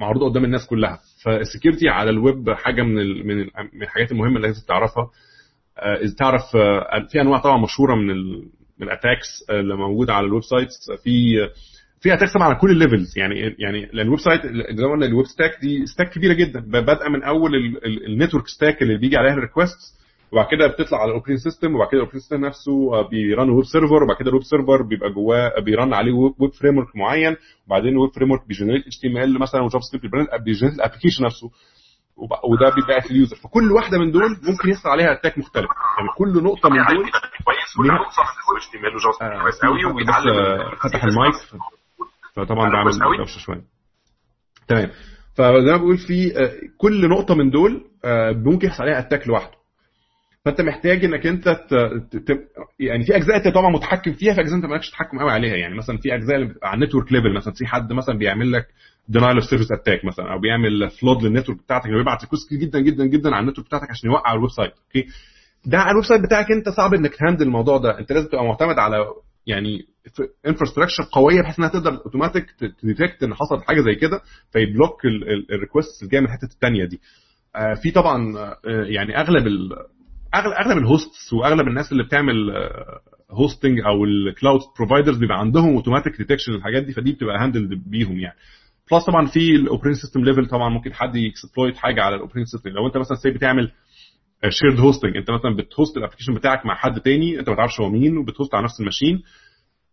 [0.00, 0.98] معروضة قدام الناس كلها.
[1.24, 2.94] فال security على الويب حاجة من
[3.26, 3.36] من
[3.72, 5.10] من الحاجات المهمة اللي لازم تعرفها.
[5.78, 8.06] آه، تعرف آه، في أنواع طبعا مشهورة من
[8.78, 10.90] من ال attacks اللي موجودة على ال websites.
[11.04, 11.36] في
[12.02, 14.90] في attack س طبعا على كل ال levels يعني يعني لأن ال website زي ما
[14.92, 16.60] قلنا ال web stack دي stack كبيرة جدا.
[16.60, 17.50] بادئه من أول
[18.06, 19.78] ال network stack اللي بيجي عليها ال request
[20.32, 23.25] وبعد كده بتطلع على ال operating system وبعد كده ال operating system نفسه آه، بي
[23.25, 26.96] run web server وبعد كده ال web server بيبقى جواه بي run عليه web framework
[26.96, 27.36] معين.
[27.66, 30.14] وبعدين ال web framework بي generate HTML مثلا و JavaScript
[30.44, 31.50] بي generate ال application نفسه.
[32.50, 35.68] وده بيبقى ال user فكل واحدة من دول ممكن يحصل عليها attack مختلف.
[35.98, 37.04] يعني كل نقطة من دول
[37.46, 38.22] كويس ليها- وتوصل
[38.56, 41.34] HTML و JavaScript آه، كويس قوي بس ويتعلم آه، فتح المايك.
[42.36, 43.16] فطبعا بعمل قوي.
[43.18, 43.62] دوشه شوية.
[44.68, 44.90] تمام.
[45.34, 49.62] فزي ما بقول في آه، كل نقطة من دول آه، ممكن يحصل عليها attack لوحده.
[50.44, 51.74] فأنت محتاج إنك أنت ت...
[52.16, 52.48] ت...
[52.80, 55.56] يعني في أجزاء أنت طبعا متحكم فيها في أجزاء أنت مالكش تحكم قوي عليها.
[55.56, 58.52] يعني مثلا في أجزاء اللي بتبقى على ال network level مثلا في حد مثلا بيعمل
[58.52, 58.66] لك
[59.08, 62.58] denial of service attack مثلا أو بيعمل flood لل network بتاعتك اللي بيبعت request كتير
[62.58, 65.06] جدا جدا جدا على ال network بتاعتك عشان يوقع ال website okay؟
[65.66, 67.98] ده على ال website بتاعك أنت صعب إنك ت handle الموضوع ده.
[67.98, 68.96] أنت لازم تبقى معتمد على
[69.46, 69.86] يعني
[70.46, 72.46] infrastructure قوية بحيث إنها تقدر automatic
[72.82, 74.20] ت detect إن حصلت حاجة زي كده
[74.52, 75.04] في block
[75.52, 77.00] ال request اللي جاية من الحتة الثانية دي.
[77.56, 79.46] آه، في طبعا آه، يعني أغلب
[80.34, 82.36] أغلب أغلب ال hosts وأغلب الناس اللي بتعمل
[83.30, 88.18] hosting أو ال cloud providers بيبقى عندهم automatic detection الحاجات دي فدي بتبقى handle بيهم
[88.18, 88.36] يعني.
[88.92, 92.17] plus طبعا في ال operating system level طبعا ممكن حد ي exploit حاجة على ال
[92.17, 93.72] operating system لو أنت مثلا سي بتعمل
[94.48, 97.80] shared hosting انت مثلا بت host ال application بتاعك مع حد تاني انت ما تعرفش
[97.80, 99.22] هو مين وبت host على نفس ال machine.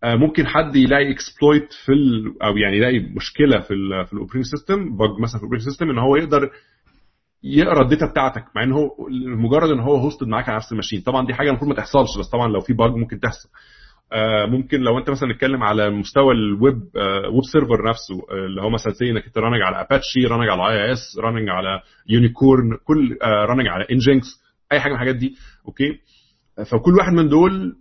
[0.04, 4.17] آه، ممكن حد يلاقي exploit في ال أو يعني يلاقي مشكلة في ال في الـ
[4.17, 6.50] operating system bug مثلا في ال operating system إن هو يقدر
[7.44, 8.90] يقرأ ال data بتاعتك مع إن هو
[9.38, 11.02] مجرد إن هو hosted معاك على نفس ال machine.
[11.02, 13.50] طبعا دي حاجة المفروض ما تحصلش بس طبعا لو في bug ممكن تحصل.
[14.48, 18.70] ممكن لو انت مثلا نتكلم على مستوى الويب آه، web server نفسه آه، اللي هو
[18.70, 23.68] مثلا زي انك انت running على Apache running على IIS running على Unicorn كل running
[23.68, 24.28] على Nginx
[24.72, 25.36] أي حاجة من الحاجات دي
[25.68, 26.00] okay؟
[26.72, 27.76] فكل واحد من دول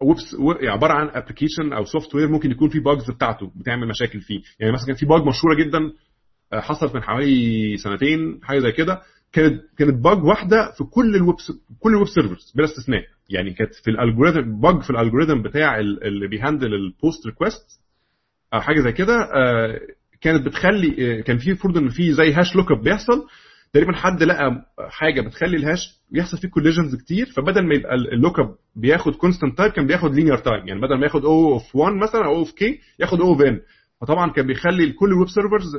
[0.00, 0.16] ويب
[0.70, 4.40] عبارة عن application أو software ممكن يكون فيه bugs بتاعته بتعمل مشاكل فيه.
[4.60, 5.78] يعني مثلا كان في bug مشهورة جدا
[6.52, 9.02] آه، حصلت من حوالي سنتين حاجة زي كده.
[9.32, 11.34] كانت كانت bug واحدة في كل الويب
[11.80, 13.02] كل ال web servers بلا استثناء.
[13.30, 16.84] يعني كانت في ال algorithm bug في ال algorithm بتاع ال- اللي بي handle ال
[16.84, 17.80] post request
[18.54, 19.80] أو حاجة زي كده آه،
[20.20, 23.26] كانت بتخلي آه، كان في المفروض إن في زي hash lookup بيحصل.
[23.72, 27.26] تقريبا حد لقى حاجة بتخلي ال hash يحصل فيه collisions كتير.
[27.26, 31.04] فبدل ما يبقى ال lookup بياخد constant time كان بياخد linear time يعني بدل ما
[31.04, 33.60] ياخد O of 1 مثلا O of K ياخد O of N
[34.00, 35.72] فطبعا كان بيخلي كل ال web servers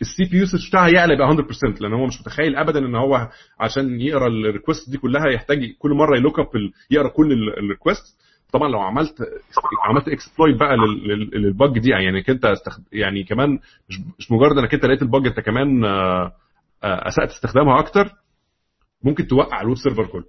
[0.00, 3.28] ال CPU usage بتاعها يعلى يبقى 100% لأن هو مش متخيل ابدا إن هو
[3.60, 6.46] عشان يقرأ ال request دي كلها يحتاج كل مرة ي look up
[6.90, 8.20] يقرأ كل ال request
[8.52, 9.14] طبعا لو عملت
[9.84, 12.82] عملت exploit بقى لل- لل- لل bug دي يعني أنت استخد...
[12.92, 13.58] يعني كمان
[14.18, 16.32] مش مجرد إنك أنت لقيت ال bug أنت كمان آه،
[16.84, 18.10] آه، أسأت استخدامها أكتر
[19.04, 20.24] ممكن توقع ال web server كله.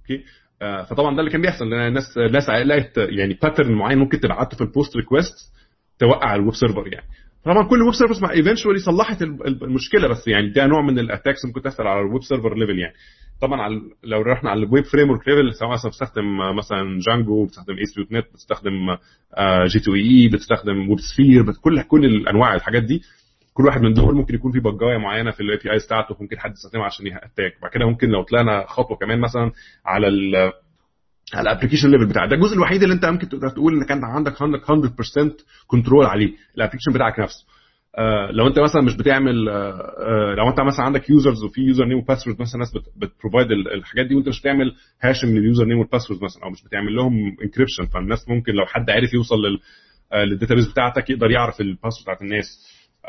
[0.00, 0.24] okay؟
[0.62, 4.56] آه، فطبعا ده اللي كان بيحصل لأن الناس الناس لقت يعني pattern معين ممكن تبعته
[4.56, 5.52] في ال post request
[5.98, 7.06] توقع ال web server يعني.
[7.44, 10.82] طبعا كل ال web servers مع eventually صلحت ال- ال- المشكلة بس يعني ده نوع
[10.82, 12.94] من ال attacks ممكن تحصل على ال web server level يعني.
[13.42, 18.26] طبعا على لو رحنا على ال web framework level سواء بتستخدم مثلا Django بتستخدم ASP.NET
[18.32, 18.96] بتستخدم
[19.66, 23.02] J2EE بتستخدم WebSphere كل كل الأنواع الحاجات دي.
[23.54, 26.52] كل واحد من دول ممكن يكون في bugاية معينة في ال APIs بتاعته ممكن حد
[26.52, 29.52] يستخدمها عشان ي attack بعد كده ممكن لو طلعنا خطوة كمان مثلا
[29.86, 30.08] على
[31.34, 32.30] على ال application level بتاعك.
[32.30, 36.59] ده الجزء الوحيد اللي انت ممكن تقدر تقول انك انت عندك 100% control عليه ال
[36.59, 37.44] application بتاعك نفسه.
[37.98, 39.54] آه لو انت مثلا مش بتعمل آه
[39.98, 44.06] آه لو انت مثلا عندك users وفي username و password مثلا ناس بت provide الحاجات
[44.06, 47.86] دي وانت مش بتعمل hashing لل username وال password مثلا أو مش بتعمل لهم encryption
[47.86, 49.60] فالناس ممكن لو حد عارف يوصل لل
[50.30, 52.46] لل database بتاعتك يقدر يعرف ال password بتاعت الناس.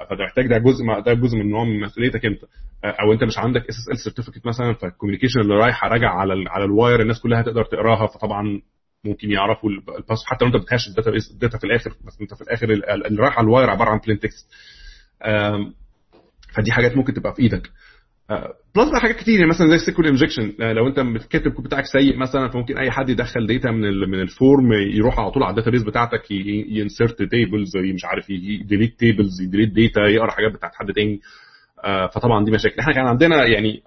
[0.09, 2.39] فده محتاج ده جزء ده جزء من نوع من مسؤوليتك انت.
[2.85, 6.65] أو انت مش عندك SSL certificate مثلا فال communication اللي رايحة راجع على ال على
[6.65, 8.61] ال wire الناس كلها تقدر تقراها فطبعا
[9.05, 11.89] ممكن يعرفوا ال pass حتى لو انت بت hash ال data ال data في الآخر
[12.07, 14.47] بس انت في الآخر اللي رايح على ال wire عبارة عن plain text
[16.55, 17.69] فدي حاجات ممكن تبقى في إيدك.
[18.75, 21.85] plus بقى حاجات كتير يعني مثلا زي ال SQL injection لو انت كاتب الكود بتاعك
[21.85, 25.51] سيء مثلا فممكن أي حد يدخل data من من ال form يروح على طول على
[25.51, 26.31] ال database بتاعتك
[26.69, 30.93] ي insert tables مش عارف ي delete tables ي delete data يقرأ حاجات بتاعت حد
[30.95, 31.19] تاني.
[32.13, 32.79] فطبعا دي مشاكل.
[32.79, 33.81] إحنا كان عندنا يعني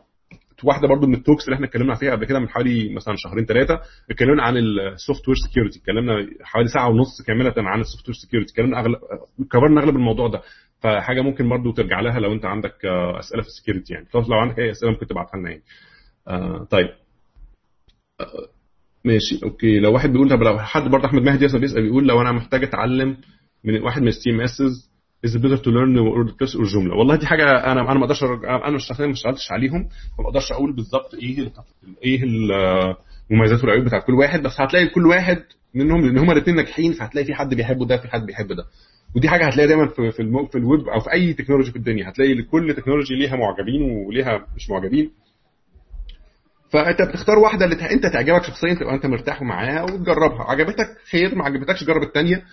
[0.65, 3.45] واحدة برضو من ال talks اللي إحنا اتكلمنا فيها قبل كده من حوالي مثلا شهرين
[3.47, 8.51] ثلاثة اتكلمنا عن ال software security اتكلمنا حوالي ساعة ونص كاملة عن ال software security
[8.53, 8.97] اتكلمنا أغلب
[9.53, 10.41] cover نا أغلب الموضوع ده.
[10.81, 12.85] فحاجة ممكن برضو ترجع لها لو انت عندك
[13.19, 14.07] أسئلة في ال security يعني.
[14.15, 15.63] لو عندك أي أسئلة ممكن تبعتها لنا يعني.
[16.29, 16.89] آه طيب.
[18.21, 18.27] آه
[19.05, 19.79] ماشي okay.
[19.81, 22.65] لو واحد بيقول طب لو حد برضه أحمد مهدي مثلا بيسأل بيقول لو أنا محتاج
[22.65, 23.17] أتعلم
[23.65, 24.94] من واحد من ال CMSs
[25.27, 28.25] is it better to learn WordPress or Joomla؟ والله دي حاجة أنا أنا ما أقدرش
[28.69, 31.53] أنا شخصيا ما اشتغلتش عليهم فما أقدرش أقول بالظبط إيه
[32.05, 32.23] إيه
[33.31, 35.43] المميزات والعيوب بتاعت كل واحد بس هتلاقي كل واحد
[35.75, 38.65] منهم لأن هما الاثنين ناجحين فهتلاقي في حد بيحب ده في حد بيحب ده.
[39.17, 40.47] ودي حاجة هتلاقيها دايما في في, المو...
[40.47, 42.09] في الويب أو في أي technology في الدنيا.
[42.09, 45.11] هتلاقي كل technology ليها معجبين وليها مش معجبين.
[46.71, 50.43] فأنت بتختار واحدة اللي أنت تعجبك شخصيا تبقى أنت مرتاح معاها وتجربها.
[50.51, 52.45] عجبتك خير ما عجبتكش جرب الثانية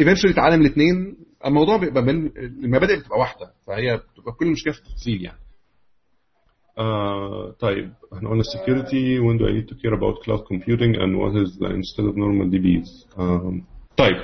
[0.00, 1.16] eventually تتعلم الاثنين
[1.46, 5.38] الموضوع بيبقى من المبادئ بتبقى واحدة فهي بتبقى كل المشكلة في التفصيل يعني.
[6.78, 11.12] آه طيب إحنا قلنا security when do I need to care about cloud computing and
[11.20, 13.60] what is the instead of normal DBs آه
[13.96, 14.16] طيب.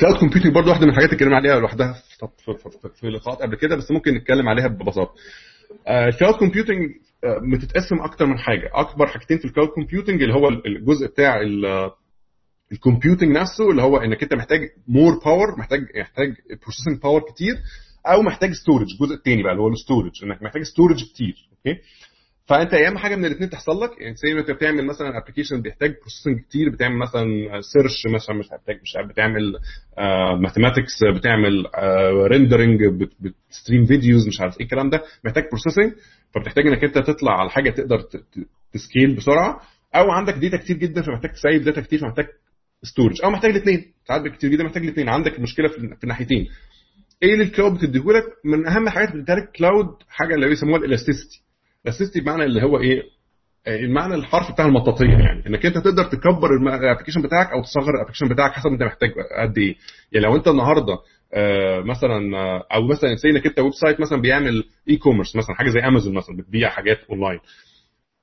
[0.00, 3.42] cloud computing برضه واحدة من الحاجات اللي اتكلمنا عليها لوحدها في, في, في, في لقاءات
[3.42, 5.14] قبل كده بس ممكن نتكلم عليها ببساطة.
[5.88, 6.78] ال cloud computing
[7.52, 8.70] بتتقسم أكتر من حاجة.
[8.74, 11.40] أكبر حاجتين في ال cloud computing اللي هو الجزء بتاع
[12.72, 17.54] ال computing نفسه اللي هو إنك أنت محتاج more power محتاج محتاج processing power كتير
[18.06, 21.80] أو محتاج storage الجزء الثاني بقى اللي هو ال storage إنك محتاج storage كتير okay؟
[22.46, 25.62] فأنت يا اما حاجة من الاثنين تحصل لك يعني زي ما أنت بتعمل مثلا application
[25.62, 27.24] بيحتاج processing كتير بتعمل مثلا
[27.60, 29.58] search مثلا مش محتاج مش بتعمل
[30.42, 31.66] mathematics uh, بتعمل
[32.30, 35.92] rendering uh, بت stream videos مش عارف إيه الكلام ده محتاج processing
[36.34, 38.02] فبتحتاج إنك أنت تطلع على حاجة تقدر
[38.72, 39.60] ت scale بسرعة
[39.94, 42.26] أو عندك data كتير جدا فمحتاج تسيب data كتير فمحتاج
[42.90, 46.46] storage أو محتاج الاثنين ساعات كتير جدا محتاج الاثنين عندك المشكلة في الناحيتين.
[47.22, 50.86] إيه اللي ال cloud بتديهولك من أهم حاجات بتديها لك cloud حاجة اللي بيسموها ال
[50.86, 51.42] elasticity
[51.84, 53.02] ال elasticity بمعنى اللي هو إيه؟
[53.68, 55.46] المعنى الحرفي بتاع المطاطية يعني.
[55.46, 59.10] إنك أنت تقدر تكبر ال application بتاعك أو تصغر ال application بتاعك حسب أنت محتاج
[59.40, 59.74] قد إيه.
[60.12, 60.98] يعني لو أنت النهارده
[61.34, 65.80] آه مثلا آه أو مثلا say إنك أنت website مثلا بيعمل e-commerce مثلا حاجة زي
[65.80, 67.38] امازون مثلا بتبيع حاجات اونلاين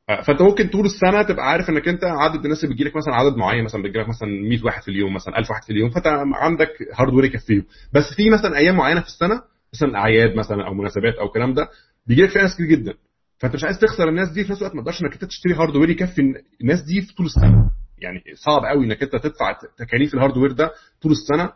[0.07, 3.37] فأنت ممكن طول السنة تبقى عارف إنك أنت عدد الناس اللي بيجي لك مثلا عدد
[3.37, 6.07] معين مثلا بيجي لك مثلا 100 واحد في اليوم مثلا 1000 واحد في اليوم فأنت
[6.33, 7.65] عندك hardware يكفيهم.
[7.93, 9.41] بس في مثلا أيام معينة في السنة
[9.73, 11.67] مثلا أعياد مثلا أو مناسبات أو الكلام ده
[12.07, 12.93] بيجي لك فيها ناس كتير جدا.
[13.39, 15.89] فأنت مش عايز تخسر الناس دي في نفس الوقت ما تقدرش إنك أنت تشتري hardware
[15.89, 16.21] يكفي
[16.61, 17.69] الناس دي في طول السنة.
[17.97, 21.49] يعني صعب قوي إنك أنت تدفع تكاليف ال hardware ده طول السنة.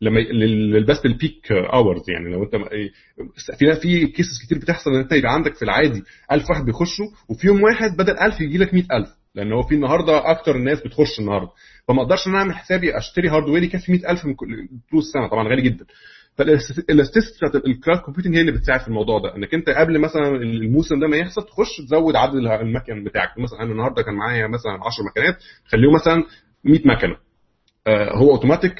[0.00, 0.20] لما
[0.88, 2.32] بس ال peak hours يعني.
[2.32, 2.56] لو انت
[3.58, 7.46] في في cases كتير بتحصل إن انت يبقى عندك في العادي 1000 واحد بيخشوا وفي
[7.46, 11.50] يوم واحد بدل 1000 يجي لك 100000 لأن هو في النهارده أكتر الناس بتخش النهارده.
[11.88, 14.34] فما أقدرش إن أنا أعمل حسابي أشتري hardware يكفي 100000 من
[14.90, 15.28] طول السنة.
[15.28, 15.84] طبعا غالي جدا.
[16.36, 19.36] فال elasticity بتاعت ال cloud computing هي اللي بتساعد في الموضوع ده.
[19.36, 23.38] إنك أنت قبل مثلا الموسم ده ما يحصل تخش تزود عدد المكن بتاعك.
[23.38, 26.24] مثلا أنا النهارده كان معايا مثلا 10 مكنات خليهم مثلا
[26.64, 27.16] 100 مكنة.
[27.88, 28.74] هو اوتوماتيك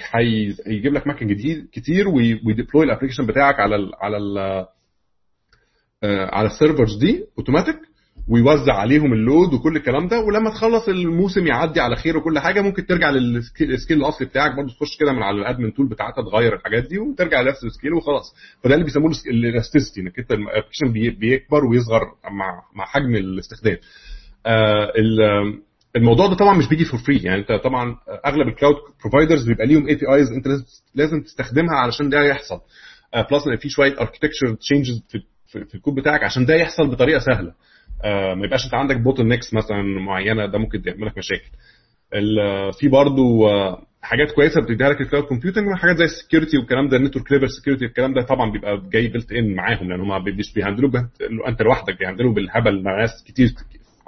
[0.67, 4.67] هيجيب لك مكن جديد كتير وي deploy ال application بتاعك على ال على ال
[6.33, 7.77] على ال servers دي اوتوماتيك
[8.29, 12.61] ويوزع عليهم ال load وكل الكلام ده ولما تخلص الموسم يعدي على خير وكل حاجة
[12.61, 16.23] ممكن ترجع لل scale الأصلي بتاعك برضه تخش كده من على ال admin tool بتاعتها
[16.23, 18.35] تغير الحاجات دي وترجع لنفس ال scale وخلاص.
[18.63, 23.77] فده اللي بيسموه ال elasticity إنك أنت ال application بيكبر ويصغر مع مع حجم الاستخدام.
[24.47, 24.93] آه
[25.97, 29.67] الموضوع ده طبعا مش بيجي for free يعني انت طبعا أغلب ال cloud providers بيبقى
[29.67, 30.47] ليهم APIs انت
[30.95, 32.61] لازم تستخدمها علشان ده يحصل.
[33.31, 35.03] plus إن في شوية architecture changes
[35.47, 37.53] في, الكود بتاعك عشان ده يحصل بطريقة سهلة.
[38.35, 41.51] ما يبقاش انت عندك bottlenecks مثلا معينة ده ممكن تعمل لك مشاكل
[42.81, 43.49] في برضو
[44.03, 47.33] حاجات كويسة بتديها لك ال cloud computing حاجات زي ال security والكلام ده ال network
[47.33, 50.87] level security الكلام ده طبعا بيبقى جاي built in معاهم لأن هم مش بي handle
[50.87, 50.91] وا
[51.49, 53.49] أنت لوحدك بي handle وا بالهبل مع ناس كتير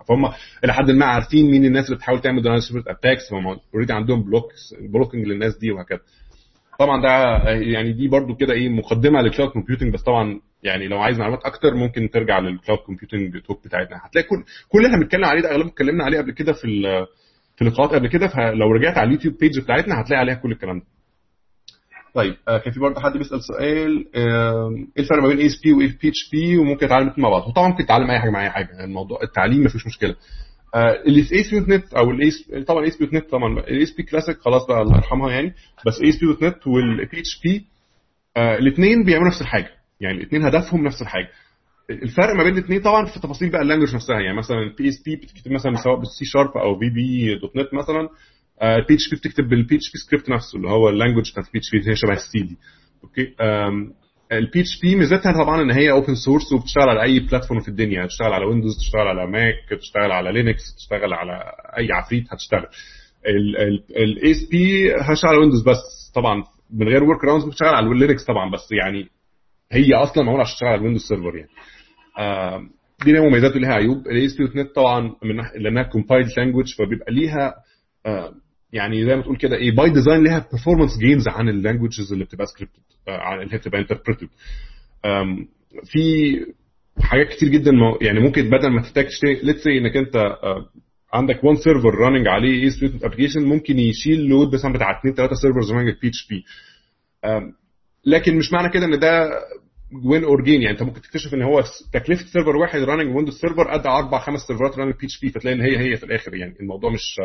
[0.09, 0.25] فهم
[0.65, 4.75] إلى حد ما عارفين مين الناس اللي بتحاول تعمل certain attacks فهم already عندهم blocks
[4.93, 6.01] blocking للناس دي وهكذا.
[6.79, 7.09] طبعا ده
[7.51, 11.45] يعني دي برضو كده إيه مقدمة لل cloud computing بس طبعا يعني لو عايز معلومات
[11.45, 13.97] أكتر ممكن ترجع لل cloud computing talk بتاعتنا.
[14.05, 14.37] هتلاقي كل
[14.69, 16.83] كل اللي بنتكلم عليه ده أغلبه اتكلمنا عليه قبل كده في
[17.57, 20.79] في لقاءات قبل كده فلو رجعت على ال YouTube page بتاعتنا هتلاقي عليها كل الكلام
[20.79, 20.85] ده.
[22.17, 26.31] طيب آه كان في برضه حد بيسأل سؤال آه إيه الفرق ما بين ASP و
[26.33, 28.85] ا PHP وممكن اتعلم الاثنين مع بعض؟ وطبعا ممكن تتعلم أي حاجة مع أي حاجة
[28.85, 30.17] الموضوع التعليم ما فيش مشكلة.
[30.75, 32.31] آه اللي في ASP.NET أو ال A
[32.65, 35.55] طبعا اي اس بي دوت نت طبعا ال ASP classic خلاص بقى الله يرحمها يعني
[35.87, 37.65] بس اي اس بي دوت نت والبي اتش بي
[38.37, 39.71] الاثنين بيعملوا نفس الحاجة.
[40.01, 41.29] يعني الاثنين هدفهم نفس الحاجة.
[41.91, 45.17] الفرق ما بين الاثنين طبعا في تفاصيل بقى ال language نفسها يعني مثلا ال ASP
[45.17, 48.09] بتكتب مثلا سواء بالسي شارب أو VB.NET مثلا
[48.63, 51.97] ال PHP بتكتب بال PHP script نفسه اللي هو ال language بتاعت ال PHP هي
[51.97, 52.57] شبه ال C دي
[53.05, 53.35] okay
[54.33, 58.33] ال PHP ميزتها طبعا إن هي open source وبتشتغل على أي platform في الدنيا هتشتغل
[58.33, 61.43] على Windows تشتغل على Mac تشتغل على Linux تشتغل على
[61.79, 62.67] أي عفريت هتشتغل.
[63.97, 68.73] ال ASP هشتغل على Windows بس طبعا من غير workarounds بتشتغل على Linux طبعا بس
[68.73, 69.09] يعني
[69.73, 71.49] هي أصلا معمولة عشان تشتغل على ال Windows Server يعني.
[73.05, 74.07] دي ليها مميزات وليها عيوب.
[74.07, 77.55] ال ASP.NET طبعا من لأنها compiled language فبيبقى ليها
[78.73, 82.25] يعني زي ما تقول كده إيه by design ليها performance gains عن ال languages اللي
[82.25, 84.29] بتبقى scripted آه اللي هي بتبقى interpreted
[85.85, 86.37] في
[87.01, 89.07] حاجات كتير جدا يعني ممكن بدل ما تحتاج
[89.43, 90.69] let's say إنك أنت آه
[91.13, 95.73] عندك one server running عليه ASP application ممكن يشيل load مثلا بتاع 2 3 servers
[95.73, 96.45] running PHP
[98.07, 99.29] لكن مش معنى كده إن ده
[100.05, 101.63] win or gain يعني انت ممكن تكتشف ان هو
[101.93, 105.79] تكلفة server واحد running Windows Server قد أربع خمس سيرفرات running PHP فتلاقي إن هي
[105.79, 106.35] هي في الآخر.
[106.35, 107.21] يعني الموضوع مش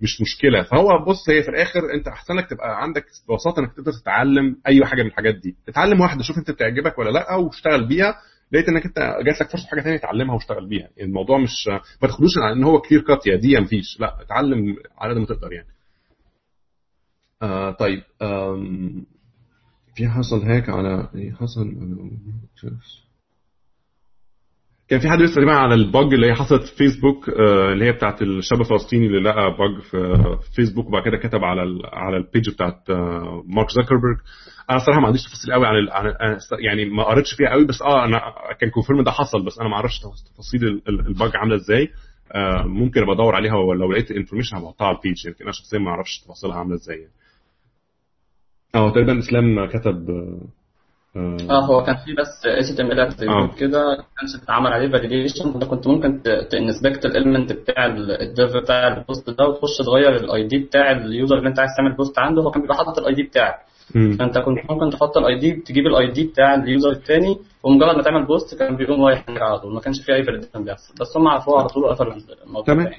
[0.00, 0.62] مش مشكلة.
[0.62, 4.86] فهو بص هي في الآخر انت احسن لك تبقى عندك ببساطة إنك تقدر تتعلم أي
[4.86, 5.56] حاجة من الحاجات دي.
[5.68, 8.14] اتعلم واحدة شوف أنت بتعجبك ولا لأ واشتغل بيها.
[8.52, 10.88] لقيت إنك أنت جات لك فرصة حاجة ثانية تعلمها واشتغل بيها.
[10.96, 11.68] يعني الموضوع مش
[12.02, 14.00] ما تاخدوش على إن هو clear cut يا دي مفيش.
[14.00, 15.68] لأ اتعلم على قد ما تقدر يعني.
[17.42, 19.06] آه طيب آم
[19.96, 21.74] في حصل هاك على إيه حصل
[24.88, 27.84] كان في حد بيسال تقريبا على ال page اللي هي حصلت في فيسبوك آه اللي
[27.84, 31.60] هي بتاعت الشاب الفلسطيني اللي لقى bug في فيسبوك وبعد كده كتب على
[31.92, 34.16] على ال page بتاعت آه مارك زكربرج
[34.70, 38.04] أنا الصراحه ما عنديش تفاصيل قوي عن, عن يعني ما قريتش فيها قوي بس آه
[38.04, 38.20] أنا
[38.60, 39.98] كان confirm ده حصل بس أنا ما أعرفش
[40.34, 41.88] تفاصيل ال bug عاملة إزاي
[42.32, 45.78] آه ممكن أبقى أدور عليها ولو لقيت information هبحطها على ال page يمكن أنا شخصيا
[45.78, 47.12] ما أعرفش تفاصيلها عاملة إزاي يعني.
[48.76, 50.10] آه تقريبا إسلام كتب
[51.16, 55.86] آه, آه هو كان في بس HTML attribute كده كانش اتعمل عليه validation انت كنت
[55.86, 60.46] ممكن ت inspect ال element بتاع ال div بتاع ال post ده وتخش تغير ال
[60.46, 62.42] ID بتاع ال user اللي انت عايز تعمل post عنده.
[62.42, 63.54] هو كان بيبقى حاطط ال ID بتاعك.
[64.18, 68.02] فانت كنت ممكن تحط ال ID تجيب ال ID بتاع ال user الثاني ومجرد ما
[68.02, 69.74] تعمل post كان بيقوم رايح على طول.
[69.74, 70.94] ما كانش في أي validation بيحصل.
[71.00, 72.14] بس هم عرفوها على طول وقفلوا
[72.46, 72.92] الموضوع تمام.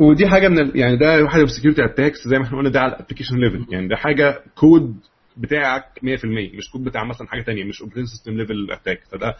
[0.00, 0.76] ودي حاجة من ال...
[0.78, 3.36] يعني ده واحد من ال security attacks زي ما إحنا قلنا ده على ال application
[3.36, 4.96] level يعني ده حاجة كود
[5.36, 6.24] بتاعك 100%
[6.56, 9.34] مش كود بتاع مثلا حاجة ثانية مش operating system level attack فده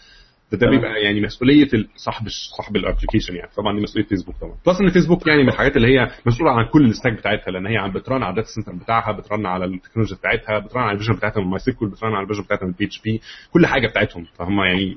[0.53, 2.27] ده, ده بيبقى يعني مسؤولية صاحب
[2.57, 3.51] صاحب ال application يعني.
[3.57, 4.55] طبعا دي مسؤولية فيسبوك طبعا.
[4.67, 7.67] plus إن فيسبوك يعني من الحاجات اللي هي مسؤولة عن كل ال stack بتاعتها لأن
[7.67, 10.83] هي بت run على ال data center بتاعها بت run على التكنولوجيا بتاعتها بت run
[10.83, 13.21] على ال version بتاعتها من MySQL بت run على ال version بتاعتها من PHP
[13.53, 14.25] كل حاجة بتاعتهم.
[14.39, 14.97] فهم يعني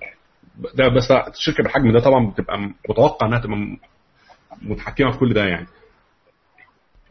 [0.76, 3.58] ده بس الشركة بالحجم ده طبعا بتبقى متوقع إنها تبقى
[4.62, 5.68] متحكمة في كل ده يعني.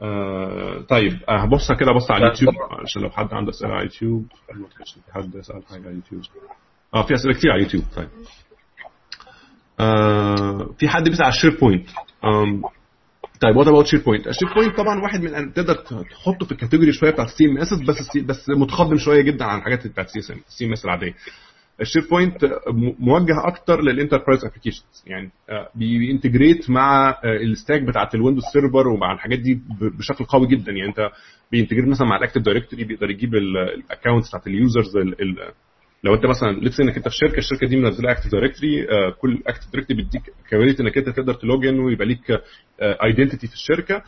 [0.03, 4.27] آه طيب هبص آه كده بص على اليوتيوب عشان لو حد عنده أسئلة على اليوتيوب.
[5.13, 6.23] حد يسأل حاجة على اليوتيوب.
[6.95, 7.85] آه في أسئلة كتير على اليوتيوب.
[7.97, 8.09] طيب.
[9.81, 11.89] آه في حد بيسأل على ال SharePoint
[13.41, 17.11] طيب what about SharePoint ال SharePoint طبعا واحد من تقدر تحطه في ال category شوية
[17.11, 21.15] بتاعت ال CMS بس بس متقدم شوية جدا عن الحاجات بتاعت ال CMS العادية.
[21.81, 22.45] ال SharePoint
[22.99, 25.31] موجه أكتر لل enterprise applications يعني
[25.75, 30.73] بي integrate مع ال stack بتاعت ال Windows Server ومع الحاجات دي بشكل قوي جدا.
[30.73, 31.11] يعني أنت
[31.53, 34.97] بي integrate مثلا مع ال Active Directory بيقدر يجيب ال accounts بتاعت ال users
[36.05, 38.87] لو أنت مثلا let's إنك أنت في شركة الشركة دي منزلة Active Directory
[39.21, 42.41] كل Active Directory بيديك capability إنك أنت تقدر ت login ويبقى ليك
[42.83, 44.03] identity في الشركة.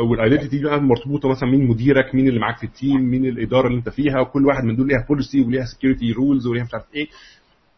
[0.00, 3.24] وال identity دي بقى مرتبطة مثلا مين مديرك مين اللي معاك في ال team مين
[3.26, 6.74] الإدارة اللي أنت فيها وكل واحد من دول ليها policy وليها security rules وليها مش
[6.74, 7.06] عارف إيه.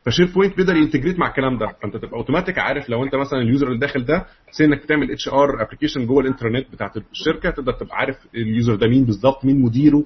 [0.07, 1.67] ف SharePoint بيقدر ي integrate مع الكلام ده.
[1.83, 5.11] فأنت تبقى اوتوماتيك عارف لو أنت مثلا ال user اللي داخل ده say إنك بتعمل
[5.11, 9.45] HR application جوه ال intranet بتاعت الشركة تقدر تبقى عارف ال user ده مين بالظبط
[9.45, 10.05] مين مديره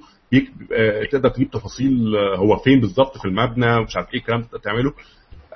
[0.73, 4.59] آه تقدر تجيب تفاصيل آه هو فين بالظبط في المبنى مش عارف إيه الكلام تقدر
[4.59, 4.93] تعمله.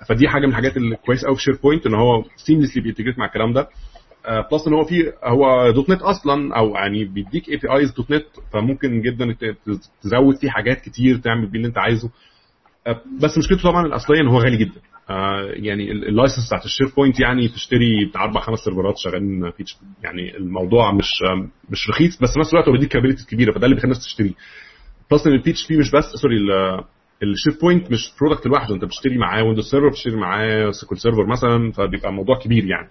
[0.10, 3.26] فدي حاجة من الحاجات اللي كويس قوي في SharePoint إن هو seamlessly بي integrate مع
[3.26, 3.68] الكلام ده.
[4.52, 9.36] plus إن هو في هو .NET أصلا أو يعني بيديك APIs .NET فممكن جدا
[10.02, 12.10] تزود فيه حاجات كتير تعمل بيه اللي أنت عايزه.
[13.22, 14.82] بس مشكلته طبعا الأصلية إن هو غالي جدا.
[15.64, 19.52] يعني ال license بتاعت ال SharePoint يعني تشتري بتاع أربع خمس سيرفرات شغالين
[20.04, 21.12] يعني الموضوع مش
[21.70, 24.34] مش رخيص بس في نفس الوقت هو بيديك capability كبيرة فده اللي بيخلي الناس تشتريه
[25.12, 26.36] plus إن ال PHP مش بس sorry
[27.24, 31.72] ال SharePoint مش product لوحده أنت بتشتري معاه Windows Server بتشتري معاه SQL Server مثلا
[31.72, 32.90] فبيبقى الموضوع كبير يعني.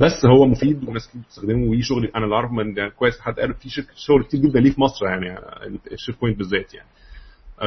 [0.00, 3.54] بس هو مفيد والناس كتير بتستخدمه وليه شغل أنا اللي اعرف من كويس حد قال
[3.54, 5.38] في شغل كتير جدا ليه في مصر يعني
[5.92, 6.88] ال SharePoint بالذات يعني.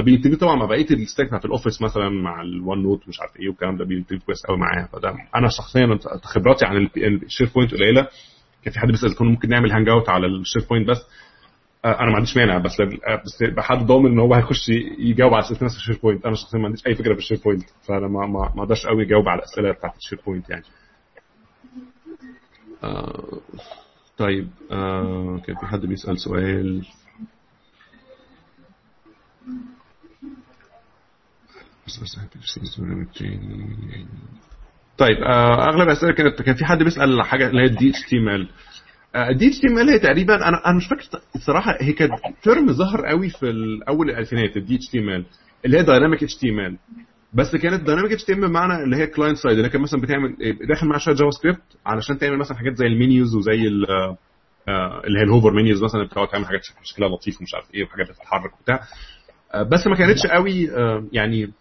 [0.06, 3.20] بي integrate طبعا مع بقية ال stack بتاعت ال Office مثلا مع ال OneNote مش
[3.22, 4.86] عارف إيه والكلام ده بي integrate كويس قوي معايا.
[4.88, 8.08] فده أنا شخصيا خبراتي عن ال SharePoint قليلة.
[8.64, 11.02] كان في حد بيسأل كنا ممكن نعمل hangout على ال SharePoint بس.
[11.86, 12.82] أنا ما عنديش مانع بس
[13.26, 14.70] بس يبقى حد ضامن إن هو هيخش
[15.00, 16.26] يجاوب على أسئلة نفس ال SharePoint.
[16.26, 19.28] أنا شخصيا ما عنديش أي فكرة في ال SharePoint فأنا ما ما أقدرش قوي اجاوب
[19.30, 20.64] على الأسئلة بتاعت ال SharePoint يعني.
[22.84, 23.40] آه
[24.18, 26.86] طيب آه كان في حد بيسأل سؤال؟
[34.98, 38.18] طيب آه أغلب الأسئلة كانت كان في حد بيسأل حاجة اللي هي الدي اتش تي
[38.18, 38.48] ام ال
[39.16, 41.04] الدي اتش تي ام هي تقريبا أنا أنا مش فاكر
[41.36, 42.12] الصراحه هي كانت
[42.44, 43.46] term ظهر قوي في
[43.88, 45.26] أول الألفينات ال DHTML
[45.66, 46.78] اللي هي dynamic HTM
[47.34, 50.36] بس كانت dynamic HTM بمعنى اللي هي client side اللي كان مثلا بتعمل
[50.68, 55.28] داخل معاها شوية JavaScript علشان تعمل مثلا حاجات زي ال menus وزي اللي هي ال
[55.28, 58.80] hover menus مثلا بتقعد تعمل حاجات شكلها لطيف ومش عارف إيه وحاجات بتتحرك وبتاع.
[59.72, 60.70] بس ما كانتش قوي
[61.12, 61.52] يعني ما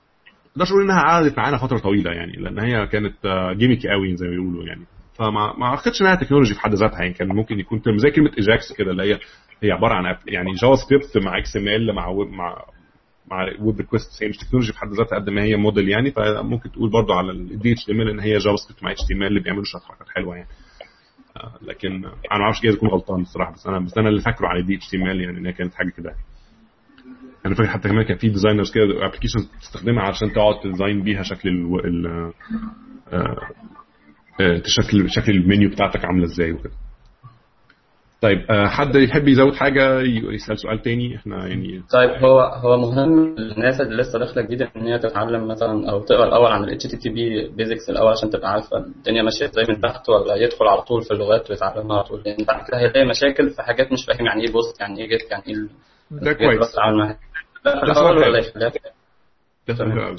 [0.52, 3.14] أقدرش أقول إنها قعدت معانا فترة طويلة يعني لأن هي كانت
[3.56, 4.84] gimmicky قوي زي ما بيقولوا يعني.
[5.14, 8.72] فما ما أعتقدش إنها technology في حد ذاتها يعني كان ممكن يكون زي كلمة AJAX
[8.72, 9.18] كده اللي هي
[9.62, 12.64] هي عبارة عن يعني JavaScript مع XML مع مع
[13.30, 16.72] مع web request هي مش technology في حد ذاتها قد ما هي موديل يعني فممكن
[16.72, 20.36] تقول برضو على ال DHTML إن هي JavaScript مع HTML اللي بيعملوا شوية حركات حلوة
[20.36, 20.48] يعني.
[21.62, 24.60] لكن أنا ما أعرفش جايز اكون غلطان الصراحه بس أنا بس أنا اللي فاكره على
[24.60, 26.14] ال DHTML يعني إن هي كانت حاجة كده.
[27.46, 31.22] أنا فاكر حتى كمان كان في designers كده applications تستخدمها علشان تقعد ت design بيها
[31.22, 32.32] شكل ال
[34.40, 36.72] ال شكل شكل المنيو بتاعتك عاملة إزاي وكده.
[38.20, 43.80] طيب حد يحب يزود حاجة يسأل سؤال تاني؟ إحنا يعني طيب هو هو مهم للناس
[43.80, 47.90] اللي لسه داخلة جديدة إن هي تتعلم مثلا أو تقرأ الأول عن ال HTTP basics
[47.90, 51.50] الأول عشان تبقى عارفة الدنيا ماشية إزاي من تحت ولا يدخل على طول في اللغات
[51.50, 52.22] ويتعلمها على طول.
[52.26, 55.30] لأن بعد كده هيلاقي مشاكل في حاجات مش فاهم يعني إيه post يعني إيه get
[55.30, 55.54] يعني إيه
[56.10, 56.58] ده كويس.
[56.58, 57.16] ده سؤال
[59.68, 60.16] ده سؤال قوي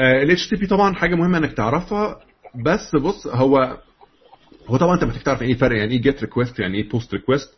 [0.00, 2.20] ال HTTP طبعا حاجة مهمة إنك تعرفها
[2.64, 3.76] بس بص هو
[4.66, 7.50] هو طبعا أنت محتاج تعرف إيه الفرق يعني إيه GET request يعني إيه POST request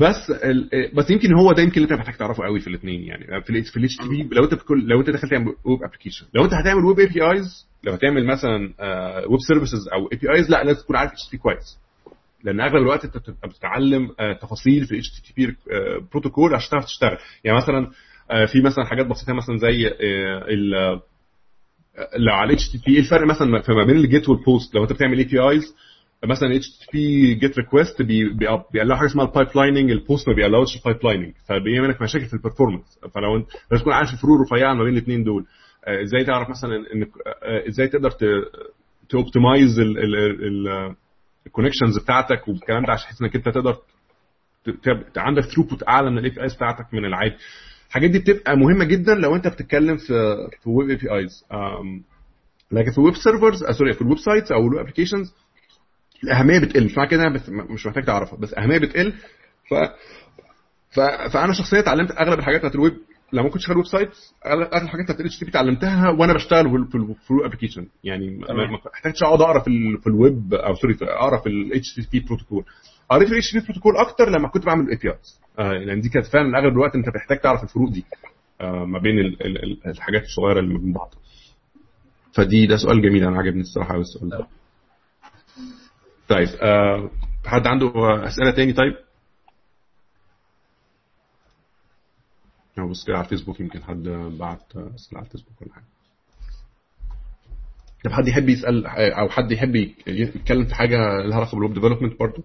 [0.00, 0.68] بس ال...
[0.94, 3.42] بس يمكن هو ده يمكن اللي أنت محتاج تعرفه قوي في الاثنين يعني.
[3.42, 6.44] في ال في ال HTTP لو أنت بكل لو أنت دخلت تعمل web application لو
[6.44, 8.58] أنت هتعمل web APIs لو هتعمل مثلا
[9.28, 11.78] web services أو APIs لا لازم تكون عارف HTTP كويس.
[12.44, 14.08] لأن أغلب الوقت أنت بتبقى بتتعلم
[14.42, 15.56] تفاصيل في ال HTTP
[16.12, 17.16] protocol عشان تعرف تشتغل.
[17.44, 17.90] يعني مثلا
[18.46, 19.86] في مثلا حاجات بسيطة مثلا زي
[20.48, 20.70] ال
[22.18, 25.74] لو على HTTP الفرق مثلا ما بين ال GET وال POST لو أنت بتعمل APIs
[26.24, 31.32] مثلا HTTP GET request بيقلعوا حاجة اسمها ال pipelining ال POST ما بيقلعوش ال pipelining
[31.48, 34.92] فبيعمل لك مشاكل في ال performance فلو انت لازم تكون عارف الفروق الرفيعة ما بين
[34.92, 35.44] الاثنين دول.
[35.86, 37.06] إزاي تعرف مثلا ان
[37.68, 38.10] إزاي تقدر
[39.08, 39.80] ت optimize
[41.46, 43.76] ال connections بتاعتك والكلام ده عشان تحس إنك انت تقدر
[45.16, 47.34] عندك throughput أعلى من ال APIs بتاعتك من العادي.
[47.88, 51.44] الحاجات دي بتبقى مهمة جدا لو انت بتتكلم في في web APIs
[52.72, 55.34] لكن في web servers sorry في ال websites أو ال web applications
[56.24, 56.84] الأهمية بتقل.
[56.84, 59.12] مش معنى كده بس مش محتاج تعرفها بس اهميه بتقل.
[59.70, 59.74] ف...
[60.90, 61.00] ف...
[61.32, 62.96] فأنا شخصيا اتعلمت أغلب الحاجات بتاعت الويب.
[63.32, 64.10] لما كنت شغال website
[64.46, 69.22] اغلب الحاجات بتاعت ال HTTP اتعلمتها وأنا بشتغل في ال web application يعني ما احتاجتش
[69.22, 69.96] أقعد أقرأ في.
[70.00, 72.64] في الويب أو sorry أقرأ في ال HTTP protocol
[73.10, 75.40] قريت ال HTTP protocol أكتر لما كنت بعمل APIs
[75.86, 78.04] لأن دي كانت فعلا أغلب الوقت أنت بتحتاج تعرف الفروق دي
[78.60, 79.46] آه ما بين ال...
[79.46, 79.86] ال...
[79.86, 81.14] الحاجات الصغيرة اللي من بعض.
[82.32, 84.46] فدي ده سؤال جميل أنا عجبني الصراحة قوي السؤال ده.
[86.34, 87.10] طيب آه
[87.46, 87.92] حد عنده
[88.26, 88.96] أسئلة تاني؟ طيب.
[92.90, 94.02] بص كده على الفيسبوك يمكن حد
[94.38, 95.84] بعت أسئلة على الفيسبوك ولا حاجة.
[98.04, 99.74] طب حد يحب يسأل أو حد يحب
[100.06, 102.42] يتكلم في حاجة لها علاقة بال web development برضه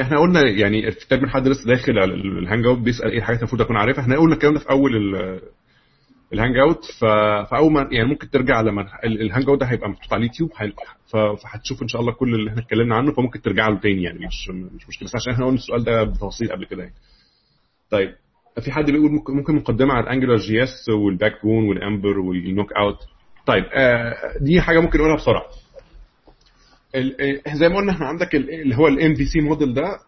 [0.00, 3.76] إحنا قلنا يعني تقريبا حد لسه داخل على ال hangout بيسأل إيه الحاجات المفروض أكون
[3.76, 4.02] عارفها.
[4.02, 4.90] إحنا قلنا الكلام ده في أول
[6.32, 6.84] ال hangout
[7.50, 10.50] فأول ما يعني ممكن ترجع لما ال hangout ده هيبقى محطوط على اليوتيوب
[11.42, 14.48] فهتشوف إن شاء الله كل اللي إحنا اتكلمنا عنه فممكن ترجع له تاني يعني مش
[14.74, 15.08] مش مشكلة.
[15.08, 16.94] بس عشان إحنا قلنا السؤال ده بتفاصيل قبل كده يعني.
[17.90, 18.14] طيب
[18.64, 22.98] في حد بيقول ممكن مقدمة على ال AngularJS وال Backbone وال Ember وال Knockout
[23.46, 25.44] طيب آه دي حاجة ممكن نقولها بسرعة.
[27.54, 29.98] زي ما قلنا إحنا عندك اللي هو ال MVC model ده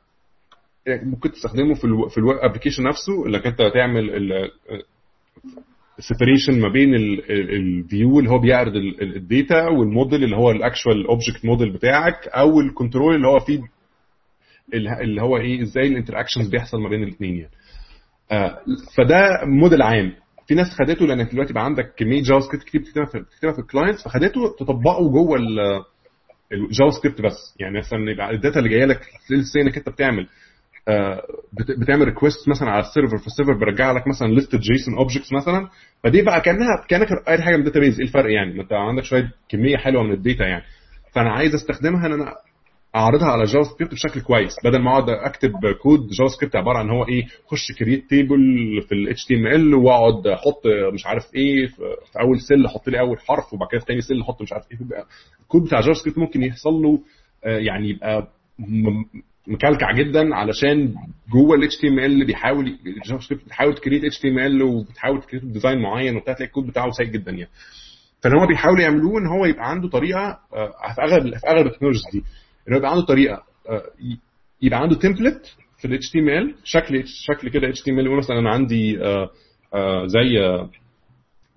[0.89, 1.81] ممكن تستخدمه في
[2.11, 4.11] في ال web application نفسه إنك أنت تعمل
[5.98, 10.51] ال separation ما بين ال view اللي هو بيعرض ال data وال model اللي هو
[10.51, 13.61] ال actual object model بتاعك أو ال control اللي هو فيه
[14.74, 17.51] اللي هو إيه إزاي ال interactions بيحصل ما بين الاثنين يعني.
[18.31, 18.59] آه
[18.97, 20.12] فده موديل عام.
[20.47, 24.40] في ناس خدته لأن دلوقتي بقى عندك كمية JavaScript كتير بتكتبها في ال clients فخدته
[24.59, 25.39] تطبقه جوه
[26.52, 27.55] ال JavaScript بس.
[27.61, 29.01] يعني مثلا يبقى ال data اللي جاية لك
[29.53, 30.27] سي انك أنت بتعمل
[30.89, 31.23] آه،
[31.79, 35.69] بتعمل request مثلا على ال server فال server بيرجع لك مثلا list JSON objects مثلا.
[36.03, 39.77] فدي بقى كأنها كأنك أي حاجة من base إيه الفرق يعني؟ أنت عندك شوية كمية
[39.77, 40.65] حلوة من ال data يعني.
[41.15, 42.35] فأنا عايز أستخدمها ان أنا
[42.95, 44.53] أعرضها على JavaScript بشكل كويس.
[44.65, 48.39] بدل ما أقعد أكتب code JavaScript عبارة عن هو إيه خش create table
[48.89, 50.62] في ال HTML وأقعد أحط
[50.95, 54.20] مش عارف إيه في أول cell أحط لي أول حرف وبعد كده في ثاني cell
[54.21, 54.79] أحط مش عارف إيه.
[55.43, 56.99] الكود بتاع JavaScript ممكن يحصل له
[57.45, 58.29] آه، يعني يبقى
[59.49, 60.95] مكلكع جدا علشان
[61.33, 66.16] جوه ال HTML بيحاول ال JavaScript بتحاول ت create HTML وبتحاول ت create design معين
[66.16, 67.51] وبتاع تلاقي الكود بتاعه سيء جدا يعني.
[68.23, 71.69] فان هو بيحاولوا يعملوه إن هو يبقى عنده طريقة آه، في أغلب في أغلب ال
[71.69, 72.25] technologies دي.
[72.69, 73.82] ان هو يبقى عنده طريقة آه،
[74.62, 78.99] يبقى عنده template في ال HTML شكل شكل كده HTML مثلا أنا عندي
[79.74, 80.39] آه، زي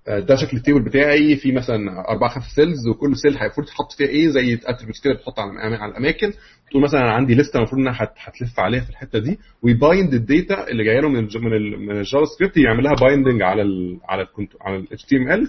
[0.08, 4.06] ده شكل ال table بتاعي في مثلا أربع خمس cells وكل cell المفروض تحط فيها
[4.08, 5.50] إيه زي attributes كده بتحط على
[5.86, 6.32] الأماكن.
[6.70, 10.25] تقول مثلا أنا عندي list المفروض انها هتلف عليها في الحتة دي وي bind ال
[10.25, 11.28] data اللي جاية له من
[11.86, 14.28] من ال JavaScript يعمل لها binding على ال على ال
[14.60, 15.46] على ال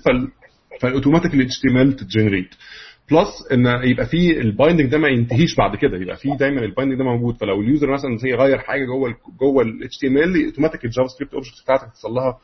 [0.82, 2.50] HTML فال automatic ال HTML ت generate.
[3.12, 5.98] plus إن يبقى في ال binding ده ما ينتهيش بعد كده.
[5.98, 7.36] يبقى في دايما ال binding ده موجود.
[7.38, 11.62] فلو ال user مثلا زي غير حاجة جوه جوه ال HTML automatic ال JavaScript object
[11.64, 12.38] بتاعتك تحصل لها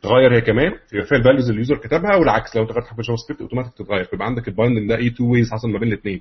[0.00, 0.72] تتغير هي كمان.
[0.92, 3.16] يبقى فيها ال values اللي ال user كتبها والعكس لو انت غيرت حاجة في ال
[3.16, 4.04] JavaScript automatic تتغير.
[4.04, 6.20] فيبقى عندك ال binding ده إيه two ways حصل ما بين الاثنين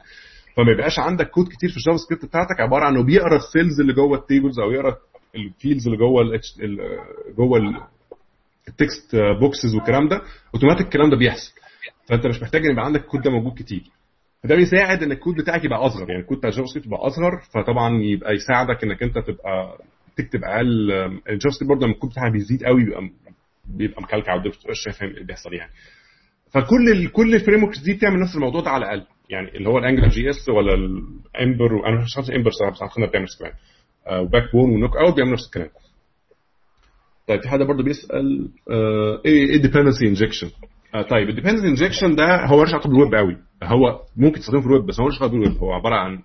[0.57, 3.79] فما يبقاش عندك كود كتير في ال JavaScript بتاعتك عبارة عن إنه بيقرأ ال cells
[3.81, 4.97] اللي جوه ال tables أو يقرأ
[5.35, 6.39] ال fields اللي جوه ال
[7.37, 7.59] جوه
[8.67, 10.21] ال text boxes والكلام ده
[10.55, 11.51] اوتوماتيك الكلام ده بيحصل.
[12.09, 13.83] فانت مش محتاج ان يبقى عندك الكود ده موجود كتير.
[14.43, 16.09] فده بيساعد إن الكود بتاعك يبقى أصغر.
[16.09, 19.77] يعني الكود بتاع ال JavaScript يبقى أصغر فطبعا يبقى يساعدك إنك أنت تبقى
[20.17, 20.91] تكتب أقل.
[21.29, 23.09] ال JavaScript برضه لما الكود بتاعها بيزيد قوي بيبقى
[23.65, 25.71] بيبقى مكلكع وما بتبقاش شايف اللي بيحصل يعني.
[26.51, 29.05] فكل ال كل ال frameworks دي بتعمل نفس الموضوع ده على الأقل.
[29.29, 33.09] يعني اللي هو ال AngularJS ولا ال Ember أنا مش عارف Ember صراحة بس عارف
[33.09, 33.53] بتعمل نفس الكلام.
[34.25, 35.69] و Backbone و Knockout بيعملوا نفس الكلام.
[37.27, 40.49] طيب في حد برضه بيسأل آه إيه dependency injection
[40.95, 43.37] آه طيب ال dependency injection ده هو مش علاقه بالويب قوي.
[43.63, 46.19] هو ممكن تستخدمه في الويب بس هو مش علاقه بالويب هو عبارة عن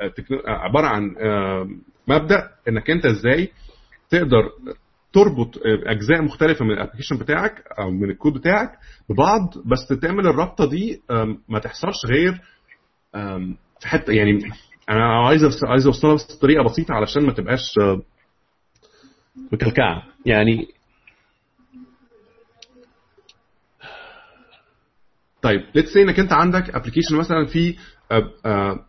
[0.00, 0.12] آه
[0.46, 1.68] عبارة عن آه
[2.08, 3.48] مبدأ إنك أنت إزاي
[4.10, 4.50] تقدر
[5.12, 8.70] تربط أجزاء مختلفة من ال application بتاعك أو من الكود بتاعك
[9.08, 11.00] ببعض بس تعمل الرابطة دي
[11.48, 12.40] ما تحصلش غير
[13.80, 14.38] في حتة يعني
[14.90, 17.62] أنا عايز عايز أوصلها بس بطريقة بسيطة علشان ما تبقاش
[19.52, 20.02] مكلكعة.
[20.26, 20.66] يعني
[25.42, 27.76] طيب let's say إنك انت عندك application مثلا في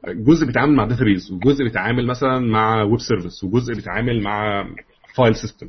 [0.08, 4.66] جزء بيتعامل مع database وجزء بيتعامل مثلا مع web service وجزء بيتعامل مع
[5.16, 5.68] file system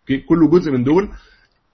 [0.00, 1.08] okay كل جزء من دول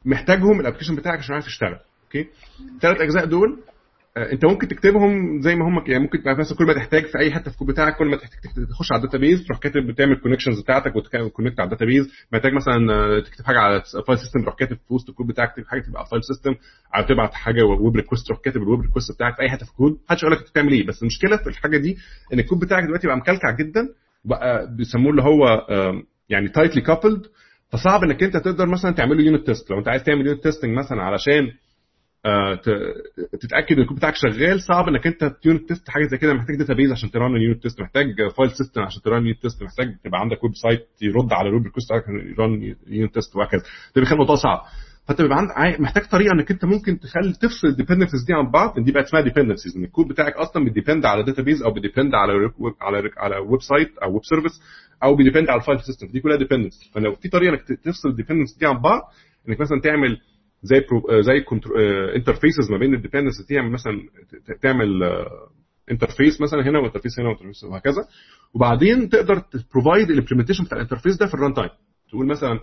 [0.05, 1.79] محتاجهم ال application بتاعك عشان يعرف يشتغل.
[2.05, 2.29] okay
[2.75, 3.72] الثلاث أجزاء دول آه،
[4.17, 7.43] انت ممكن تكتبهم زي ما هم يعني ممكن مثلا كل ما تحتاج في أي حتة
[7.45, 10.97] في الكود بتاعك كل ما تحتاج تخش على ال database تروح كاتب بتعمل connections بتاعتك
[10.97, 14.77] وت connect على ال database محتاج مثلا آه، تكتب حاجة على file system تروح كاتب
[14.77, 16.55] في وسط الكود بتاعك تكتب حاجة تبقى file system
[16.97, 19.71] أو تبعت حاجة web request تروح كاتب ال web request بتاعك في أي حتة في
[19.73, 19.99] الكود.
[20.09, 20.87] محدش يقول لك بتعمل إيه.
[20.87, 21.97] بس المشكلة في الحاجة دي
[22.33, 23.89] إن الكود بتاعك دلوقتي بقى مكلكع جدا
[24.25, 25.67] بقى بيسموه اللي هو
[26.29, 27.23] يعني tightly coupled
[27.73, 30.79] فصعب إنك أنت تقدر مثلا تعمل له unit test لو أنت عايز تعمل unit testing
[30.79, 31.53] مثلا علشان آه
[33.41, 36.93] تتأكد إن الكود بتاعك شغال صعب إنك أنت unit test حاجة زي كده محتاج database
[36.93, 38.07] عشان ت run ال unit test محتاج
[38.37, 41.63] file system عشان ت run unit test محتاج تبقى عندك website يرد على ال web
[41.65, 43.63] request عشان ي run unit test وهكذا.
[43.97, 44.61] ده بيخلي الموضوع صعب.
[45.09, 48.81] فأنت بيبقى عندك محتاج طريقة إنك أنت ممكن تخلي تفصل ال dependencies دي عن بعض
[48.81, 52.15] دي بقى اسمها dependencies إن الكود بتاعك أصلا بي depend على database أو بي depend
[52.15, 52.33] على
[52.81, 54.63] على على website أو web service
[55.03, 58.09] أو بي depend على ال file system دي كلها dependencies فلو في طريقة إنك تفصل
[58.09, 59.01] ال dependencies دي عن بعض
[59.49, 60.19] إنك مثلا تعمل
[60.63, 61.45] زي برو زي
[62.17, 63.93] interfaces ما بين ال dependencies تعمل مثلا
[64.63, 65.03] تعمل
[65.91, 68.03] interface مثلا هنا و interface هنا و interface وهكذا.
[68.55, 71.71] وبعدين تقدر ت provide ال implementation بتاع ال interface ده في ال runtime
[72.11, 72.61] تقول مثلا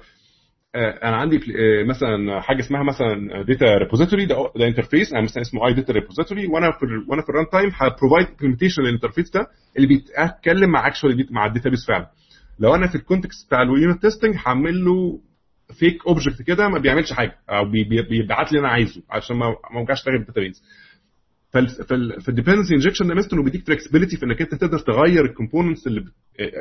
[0.76, 1.40] أنا عندي
[1.88, 6.48] مثلا حاجة اسمها مثلا data repository ده, ده interface أنا مثلا اسمه I data repository
[6.48, 9.48] وأنا في وأنا في ال runtime ه provide implementation لل interface ده
[9.78, 12.08] اللي بيتكلم مع actually مع ال database فعلا.
[12.60, 15.20] لو أنا في ال context بتاع ال unit testing هعمل له
[15.74, 17.36] fake object كده ما بيعملش حاجة.
[17.50, 17.66] أو
[18.10, 20.64] بيبعت لي أنا عايزه عشان ما ما دماغي بال database
[22.30, 25.88] ال dependency injection ده ميزته انه بيديك flexibility في إنك أنت تقدر تغير ال components
[25.88, 26.14] اللي بت...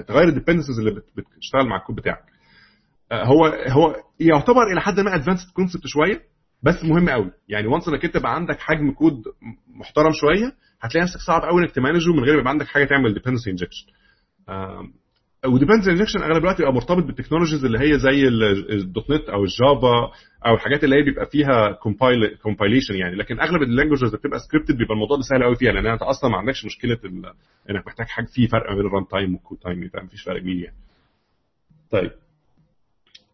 [0.09, 2.23] تغير ال dependencies اللي بتشتغل مع الكود بتاعك.
[3.13, 6.23] هو هو يعتبر إلى حد ما advanced concept شوية
[6.63, 7.31] بس مهم قوي.
[7.49, 9.23] يعني once إنك أنت بقى عندك حجم كود
[9.75, 12.67] محترم شوية هتلاقي نفسك صعب قوي إنك ت manage ه من غير ما يبقى عندك
[12.67, 13.87] حاجة تعمل dependency injection
[15.47, 18.29] و dependency injection أغلب الوقت بيبقى مرتبط بال technologies اللي هي زي
[18.75, 20.11] ال .NET أو ال Java
[20.47, 21.73] أو الحاجات اللي هي بيبقى فيها
[22.43, 23.17] compilation يعني.
[23.17, 26.03] لكن أغلب ال languages اللي بتبقى scripted بيبقى الموضوع ده سهل قوي فيها لأن انت
[26.03, 26.99] أصلا ما عندكش مشكلة
[27.71, 30.57] إنك محتاج حاجة في فرق بين ال runtime وال code time ما فيش فرق كبير
[30.65, 30.77] يعني.
[31.91, 32.11] طيب.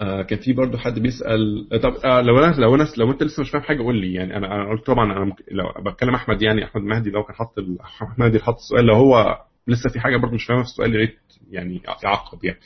[0.00, 3.40] آه كان في برضه حد بيسأل طب آه لو أنا لو أنا لو أنت لسه
[3.40, 4.14] مش فاهم حاجة قول لي.
[4.14, 7.54] يعني أنا أنا قلت طبعا أنا لو بتكلم أحمد يعني أحمد مهدي لو كان حط
[7.80, 10.98] أحمد مهدي حط السؤال لو هو لسه في حاجة برضه مش فاهمها في السؤال يا
[10.98, 11.18] ريت
[11.50, 12.58] يعني يعقب يعني.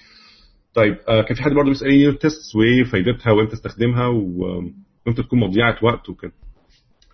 [0.75, 5.41] طيب آه كان في حد برضه بيسأل unit test وايه فايدتها وإمتى تستخدمها وإمتى تكون
[5.41, 6.33] مضيعة وقت وكده.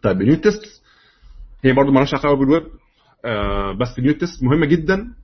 [0.02, 0.82] طيب ال unit test
[1.64, 2.62] هي برضه مالهاش علاقة بالويب
[3.24, 5.14] آه بس ال unit test مهمة جدا.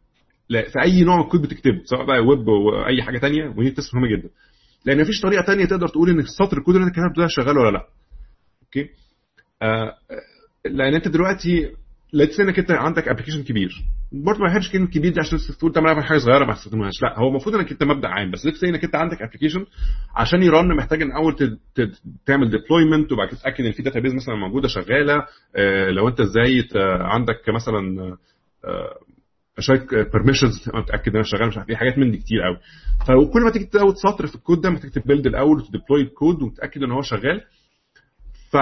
[0.49, 3.77] في أي نوع من الكود بتكتبه سواء بقى ويب أو أي حاجة ثانية وال unit
[3.77, 4.29] test مهمة جدا.
[4.85, 7.71] لأن مفيش طريقة ثانية تقدر تقول ان السطر الكود اللي أنت كتبته ده شغال ولا
[7.71, 7.87] لأ.
[8.63, 8.89] okay؟
[9.63, 9.95] آه
[10.65, 11.73] لأن أنت دلوقتي
[12.13, 13.71] لقيت إنك أنت عندك application كبير.
[14.13, 17.29] برضه ما بحبش كلمة كبير دي عشان تقول تعمل حاجة صغيرة ما تستخدمهاش لا هو
[17.29, 19.67] المفروض إنك أنت مبدأ عام بس لقيت إنك أنت عندك application
[20.17, 21.59] عشان ي run محتاج إن أول
[22.27, 25.27] تعمل deployment وبعد كده تتأكد إن في database مثلا موجودة شغالة.
[25.57, 26.69] آه لو أنت إزاي
[27.01, 28.17] عندك مثلا
[28.65, 28.99] آه
[29.59, 32.57] شوية permissions تبقى متأكد إنها شغالة مش عارف إيه حاجات من دي كتير قوي
[33.07, 36.43] فكل ما تيجي تزود سطر في الكود ده محتاج ت build الأول وت deploy الكود
[36.43, 37.41] وتتأكد إن هو شغال.
[38.53, 38.57] ف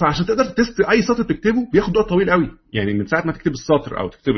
[0.00, 2.50] فعشان تقدر ت test أي سطر تكتبه بياخد وقت طويل قوي.
[2.72, 4.32] يعني من ساعة ما تكتب السطر أو تكتب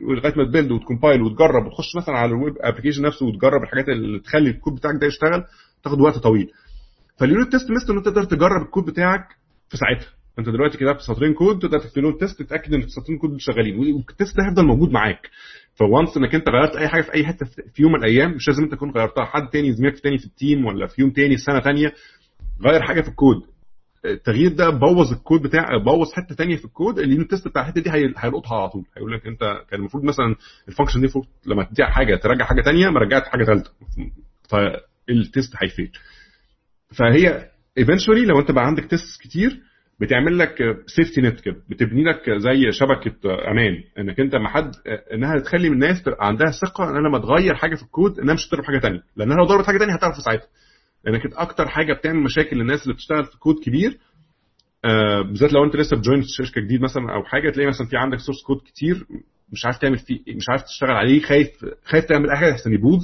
[0.00, 3.62] لغاية ما ت build وت compile وتجرب وتخش مثلا على ال web application نفسه وتجرب
[3.62, 5.44] الحاجات اللي تخلي الكود بتاعك ده يشتغل
[5.84, 6.50] تاخد وقت طويل.
[7.18, 9.28] فال unit test ميزته ان انت تقدر تجرب الكود بتاعك
[9.68, 10.08] في ساعتها.
[10.38, 13.78] أنت دلوقتي كتبت سطرين كود تقدر تكتب لهم test تتأكد إن السطرين كود شغالين.
[13.78, 15.30] وال test ده هيفضل موجود معاك.
[15.74, 18.48] ف once إنك أنت غيرت أي حاجة في أي حتة في يوم من الأيام مش
[18.48, 19.24] لازم أنت تكون غيرتها.
[19.24, 21.92] حد تاني زميلك تاني في ال team ولا في يوم تاني سنة تانية
[22.66, 23.42] غير حاجة في الكود.
[24.06, 27.80] التغيير ده بوظ الكود بتاع بوظ حتة تانية في الكود ال unit test بتاع الحتة
[27.80, 28.84] دي هيلقطها على طول.
[28.96, 30.34] هيقول لك أنت كان المفروض مثلا
[30.68, 31.08] ال function دي
[31.46, 33.70] لما تديها حاجة ترجع حاجة تانية ما رجعت حاجة ثالثه
[34.50, 35.90] فال test هي fail
[36.98, 39.60] فهي eventually لو أنت بقى عندك test كتير
[40.00, 43.72] بتعمل لك safety net كده بتبني لك زي شبكة أمان.
[43.98, 44.72] إنك أنت ما حد
[45.12, 48.64] إنها تخلي الناس تبقى عندها ثقة إن لما تغير حاجة في الكود انها مش هتضرب
[48.64, 50.46] حاجة ثانية لانها لو ضربت حاجة ثانية هتعرف ساعتها.
[51.06, 53.98] لانك أكتر حاجة بتعمل مشاكل للناس اللي بتشتغل في كود كبير
[54.84, 57.96] آه بالذات لو انت لسه ب join شركة جديد مثلا أو حاجة تلاقي مثلا في
[57.96, 59.06] عندك source code كتير
[59.52, 61.48] مش عارف تعمل فيه مش عارف تشتغل عليه خايف
[61.84, 63.00] خايف تعمل أي حاجة احسن يبوظ.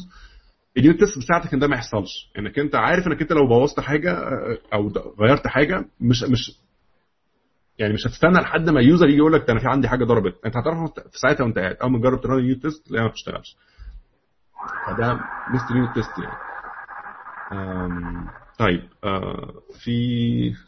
[0.76, 2.30] ال unit test بتساعدك إن ده ما يحصلش.
[2.38, 4.18] إنك أنت عارف إنك أنت لو بوظت حاجة
[4.74, 6.52] أو غيرت حاجة مش مش
[7.78, 10.34] يعني مش هتستنى لحد ما ال user يجي يقول لك أنا في عندي حاجة ضربت.
[10.46, 13.04] أنت هتعرف في ساعتها وأنت قاعد أول ما تجرب ت run ال unit test تلاقيها
[13.06, 13.56] ما بتشتغلش.
[14.86, 15.14] فده
[15.52, 16.51] ميزه ال unit test يعني.
[18.58, 19.52] طيب آه
[19.84, 19.92] في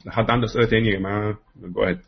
[0.08, 2.00] حد عنده اسئله تاني يا جماعة؟ جواد.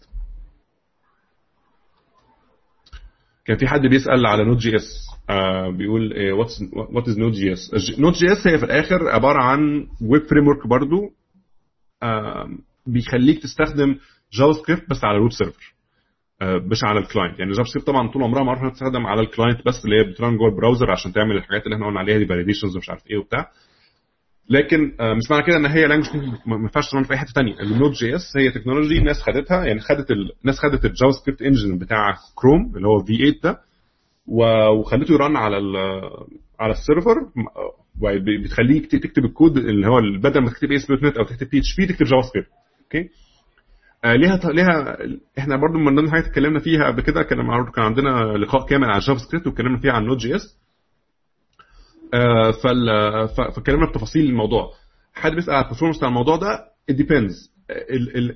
[3.45, 5.07] كان في حد بيسأل على نوت جي اس
[5.77, 6.33] بيقول
[6.73, 10.67] وات از نوت جي اس نوت جي اس هي في الآخر عبارة عن web framework
[10.67, 11.11] برضو
[12.03, 12.49] آه
[12.87, 13.97] بيخليك تستخدم
[14.33, 15.75] JavaScript بس على ال web server
[16.43, 19.67] آه مش على ال client يعني JavaScript طبعا طول عمرها معروفه تستخدم على ال client
[19.67, 22.19] بس اللي هي بت run جوه ال browser عشان تعمل الحاجات اللي إحنا قلنا عليها
[22.19, 23.51] دي validations ومش عارف إيه وبتاع.
[24.51, 26.17] لكن مش معنى كده إن هي language
[26.47, 29.81] ما ينفعش ت run في أي حتة ثانية ال Node.js هي technology الناس خدتها يعني
[29.81, 33.61] خدت الناس خدت ال JavaScript engine بتاع كروم اللي هو V8 ده
[34.27, 35.57] وخليته ي run على
[36.61, 37.15] على ال server
[38.45, 42.49] بتخليك تكتب الكود اللي هو بدل ما تكتب ASP.NET أو تكتب PHP تكتب JavaScript
[42.83, 43.09] okay؟
[44.05, 44.97] آه ليها ليها
[45.39, 47.39] إحنا برضو من ضمن الحاجات اتكلمنا فيها قبل كده كان
[47.75, 48.09] كان عندنا
[48.39, 50.66] لقاء كامل على JavaScript واتكلمنا فيه عن Node.js آه
[53.37, 54.71] فاتكلمنا بتفاصيل الموضوع.
[55.15, 56.59] حد بيسأل على ال performance بتاع الموضوع ده؟
[56.93, 57.51] Depends.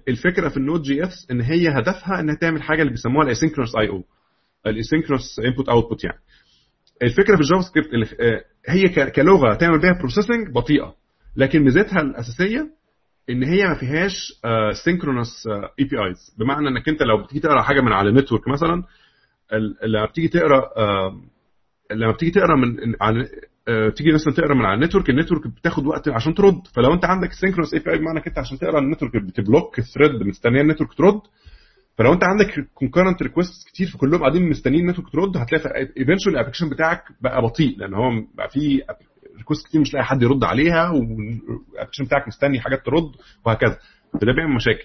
[0.09, 4.03] الفكرة في ال Node.js إن هي هدفها إنها تعمل حاجة اللي بيسموها ال asynchronous I/O
[4.69, 6.19] ال asynchronous input output يعني.
[7.03, 8.07] الفكرة في ال JavaScript اللي
[8.69, 10.95] هي كلغة تعمل بيها processing بطيئة
[11.37, 12.71] لكن ميزتها الأساسية
[13.31, 14.33] إن هي ما فيهاش
[14.85, 15.47] synchronous
[15.81, 18.83] APIs بمعنى إنك أنت لو بتيجي تقرأ حاجة من على ال network مثلا
[19.87, 20.71] لما بتيجي تقرأ
[21.91, 22.95] لما بتيجي تقرأ من
[23.97, 26.61] تيجي مثلا تقرأ من على ال network ال network بتاخد وقت عشان ترد.
[26.75, 30.11] فلو انت عندك synchronous API بمعنى انت عشان تقرأ ال network بت block ال thread
[30.27, 31.21] مستنية ال network ترد.
[31.99, 36.37] فلو انت عندك concurrent request كتير فكلهم قاعدين مستنيين ال network ترد هتلاقي eventually ال
[36.37, 38.81] application بتاعك بقى بطيء لأن هو بقى فيه
[39.39, 43.11] request كتير مش لاقي حد يرد عليها وال application بتاعك مستني حاجات ترد
[43.47, 43.79] وهكذا.
[44.13, 44.85] فده بيعمل مشاكل.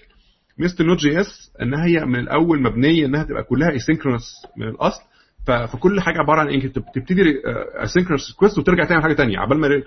[0.58, 5.02] ميزة ال Node.js انها هي من الأول مبنية إنها تبقى كلها asynchronous من الأصل.
[5.46, 7.42] فكل حاجة عبارة عن انك تبتدي
[7.74, 9.82] asynchronous request وترجع تعمل حاجة ثانية عبال ما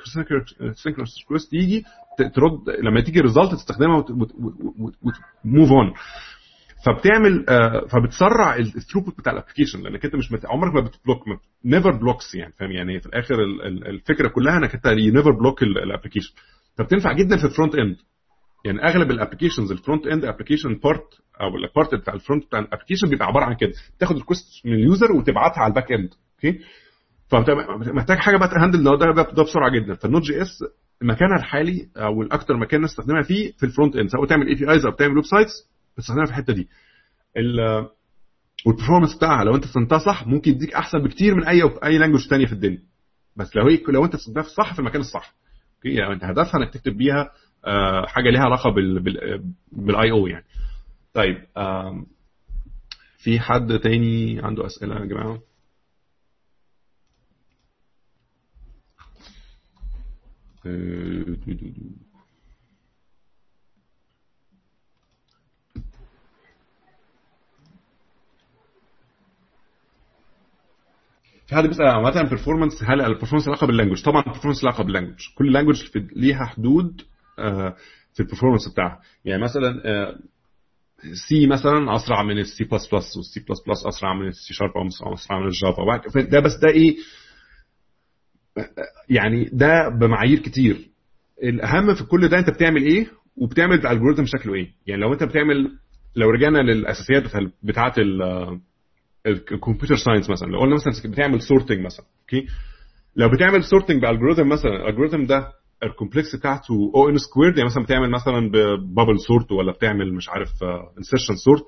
[0.62, 1.84] asynchronous request يجي
[2.18, 5.94] ترد لما تيجي result تستخدمها وت move on
[6.86, 10.30] فبتعمل آه فبتسرع ال throughput بتاع ال application لأنك أنت مش.
[10.46, 11.20] عمرك ما بت block
[11.66, 16.34] never blocks يعني فاهم؟ يعني في الآخر الفكرة كلها إنك أنت never block ال application
[16.78, 17.96] فبتنفع جدا في ال front end
[18.66, 21.08] يعني أغلب ال applications ال front end application part
[21.42, 23.72] أو ال part بتاع ال front بتاع ال application بيبقى عبارة عن كده.
[24.00, 26.60] تاخد ال request من ال user وتبعتها على ال back end okay؟
[27.28, 27.50] فأنت
[27.90, 29.96] محتاج حاجة بقى ت handle ده ده, ده بسرعة جدا.
[29.96, 30.64] فال Node.js
[31.02, 34.92] مكانها الحالي أو الاكثر مكان نستخدمها فيه في ال front end سواء تعمل APIs أو
[34.92, 35.52] تعمل websites
[35.98, 36.68] بتستخدمها في الحتة دي.
[38.66, 42.28] وال performance بتاعها لو أنت استخدمتها صح ممكن يديك أحسن بكتير من أي أي language
[42.28, 42.80] ثانية في الدنيا.
[43.36, 45.34] بس لو هي لو أنت استخدمتها صح في المكان الصح.
[45.76, 47.32] okay؟ يعني هدفها إنك تكتب بيها
[48.08, 48.70] حاجة ليها علاقة
[49.72, 50.46] بال I/O يعني.
[51.14, 51.46] طيب
[53.18, 55.40] في حد تاني عنده أسئلة يا جماعة؟
[71.48, 74.66] في حد بيسأل عامة ال performance هل ال performance علاقة بال language طبعا ال performance
[74.66, 75.84] علاقة بال language كل language
[76.16, 77.02] ليها حدود
[78.14, 79.00] في ال performance بتاعها.
[79.26, 79.74] يعني مثلا
[81.30, 84.72] C مثلا أسرع من السي بلس بلس والسي بلس بلس أسرع من السي شارب
[85.06, 86.98] أو أسرع من ال Java ده بس ده إيه؟
[89.10, 90.90] يعني ده بمعايير كتير.
[91.44, 93.08] الأهم في كل ده أنت بتعمل إيه؟
[93.38, 95.72] وبتعمل ال algorithm شكله إيه؟ يعني لو أنت بتعمل
[96.16, 97.24] لو رجعنا للأساسيات
[97.64, 97.94] بتاعة
[99.26, 100.48] ال computer science مثلا.
[100.48, 102.48] لو قلنا مثلا بتعمل sorting مثلا okay
[103.16, 105.52] لو بتعمل sorting ب algorithm مثلا ال algorithm ده
[105.84, 110.30] ال complexity بتاعته O n squared يعني مثلا بتعمل مثلا bubble sort ولا بتعمل مش
[110.30, 110.50] عارف
[110.98, 111.64] insertion sort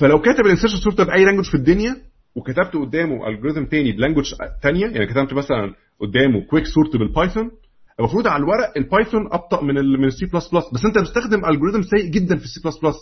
[0.00, 1.96] فلو كاتب ال insertion sort بأي language في الدنيا
[2.34, 7.50] وكتبت قدامه algorithm تاني ب language ثانية يعني كتبت مثلا قدامه quick sort بال Python
[8.00, 11.44] المفروض على الورق ال Python أبطأ من ال من السي بلس بلس بس أنت بتستخدم
[11.44, 12.96] algorithm سيء جدا في السي بلس بلس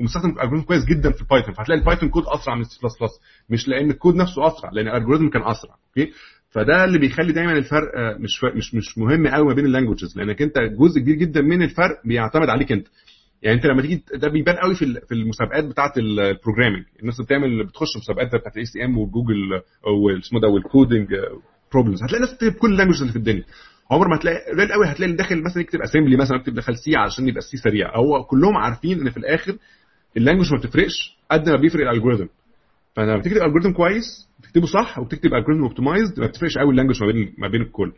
[0.00, 2.92] ومستخدم algorithm كويس جدا في ال Python فهتلاقي ال Python code أسرع من السي بلس
[3.00, 3.10] بلس
[3.50, 6.12] مش لأن الكود نفسه أسرع لأن ال algorithm كان أسرع okay
[6.50, 10.42] فده اللي بيخلي دايما الفرق مش مش مش مهم قوي ما بين ال languages لأنك
[10.42, 12.86] أنت جزء كبير جدا من الفرق بيعتمد عليك أنت.
[13.42, 17.66] يعني أنت لما تيجي ده بيبان قوي في في المسابقات بتاعة ال programming الناس بتعمل
[17.66, 19.36] بتخش مسابقات بتاعة ال ACM و Google
[20.04, 21.08] واسمه ده وال coding
[21.72, 23.44] problems هتلاقي ناس بتكتب كل ال languages اللي في الدنيا.
[23.90, 26.96] عمر ما هتلاقي قليل قوي هتلاقي اللي داخل مثلا يكتب assembly مثلا يكتب دخل C
[26.96, 27.96] عشان يبقى ال C سريع.
[27.96, 29.56] هو كلهم عارفين إن في الآخر
[30.16, 32.26] ال language ما بتفرقش قد ما بيفرق ال algorithm
[32.96, 37.12] فلما بتكتب algorithm كويس بتكتبه صح وبتكتب algorithm optimized ما بتفرقش قوي ال language ما
[37.12, 37.92] بين ما بين الكل.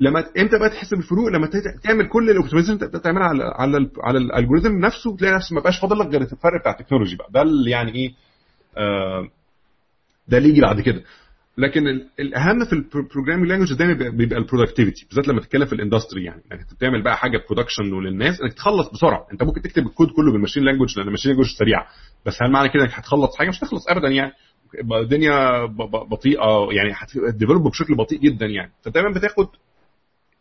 [0.00, 1.46] لما إمتى بقى تحس بالفروق؟ لما
[1.84, 5.60] تعمل كل ال optimization انت بتعملها على على على ال algorithm نفسه تلاقي نفسه ما
[5.60, 7.28] بقاش فاضل لك غير الفرق بتاع التكنولوجي بقى.
[7.32, 8.12] ده اللي يعني إيه
[8.78, 9.28] آه
[10.28, 11.02] ده اللي يجي بعد كده.
[11.58, 11.82] لكن
[12.20, 16.24] الأهم في ال programming language دايما بيبقى ال productivity بالذات لما تتكلم في ال industry
[16.24, 16.42] يعني.
[16.42, 19.26] إنك يعني بتعمل بقى حاجة production وللناس إنك تخلص بسرعة.
[19.32, 21.86] أنت ممكن تكتب الكود كله بال machine language لأن ال machine language سريعة.
[22.26, 24.32] بس هل معنى كده إنك هتخلص حاجة؟ مش هتخلص ابدا يعني.
[25.02, 25.64] الدنيا
[26.10, 26.92] بطيئة يعني
[27.28, 28.72] هت develop بشكل بطيء جدا يعني.
[28.82, 29.46] فدايما بتاخد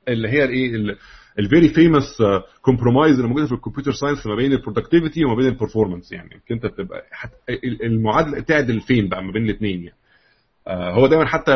[0.08, 0.96] اللي هي الإيه
[1.40, 2.18] ال very famous
[2.62, 6.12] compromise اللي موجودة في ال computer science ما بين ال productivity وما بين ال performance
[6.12, 6.42] يعني.
[6.52, 7.04] أنت تبقى
[7.84, 9.98] المعادلة تعدل فين بقى ما بين الاثنين يعني.
[10.68, 11.56] هو دايما حتى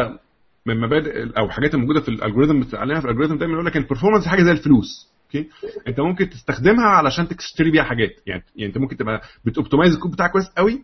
[0.65, 3.77] من مبادئ أو حاجات الموجودة في ال algorithm بتتعلمها في ال algorithm دايما يقول لك
[3.77, 5.49] ال performance حاجة زي الفلوس okay؟
[5.87, 8.43] أنت ممكن تستخدمها علشان تشتري بيها حاجات يعني.
[8.55, 10.83] يعني أنت ممكن تبقى بت optimize ال code بتاعك كويس قوي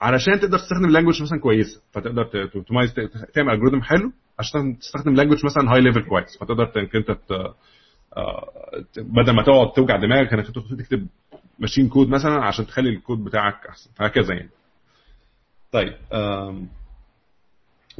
[0.00, 2.94] علشان تقدر تستخدم language مثلا كويسه فتقدر ت optimize
[3.34, 6.38] تعمل algorithm حلو عشان تستخدم language مثلا high level كويس.
[6.40, 7.10] فتقدر انك انت
[8.96, 10.46] بدل ما تقعد توجع دماغك انك
[10.78, 11.06] تكتب
[11.58, 13.90] machine code مثلا عشان تخلي الكود بتاعك أحسن.
[14.00, 14.50] هكذا يعني.
[15.72, 15.92] طيب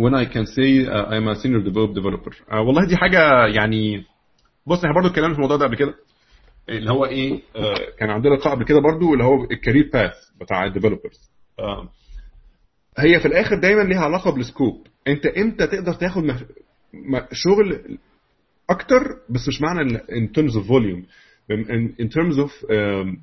[0.01, 1.61] when I can say uh, I'm a senior
[1.99, 2.33] developer.
[2.51, 4.05] uh, والله دي حاجة يعني
[4.67, 5.95] بص إحنا برضو اتكلمنا في الموضوع ده قبل كده.
[6.69, 10.15] اللي هو إيه uh, كان عندنا لقاء قبل كده برضو اللي هو ال career path
[10.41, 11.31] بتاع ال developers
[12.99, 14.87] هي في الآخر دايما ليها علاقة بال scope.
[15.09, 16.43] أنت إمتى تقدر تاخد مف...
[16.95, 17.21] م...
[17.33, 17.99] شغل
[18.71, 19.99] أكتر؟ بس مش معنى
[20.29, 21.03] terms of volume.
[21.51, 23.19] in, in terms of um,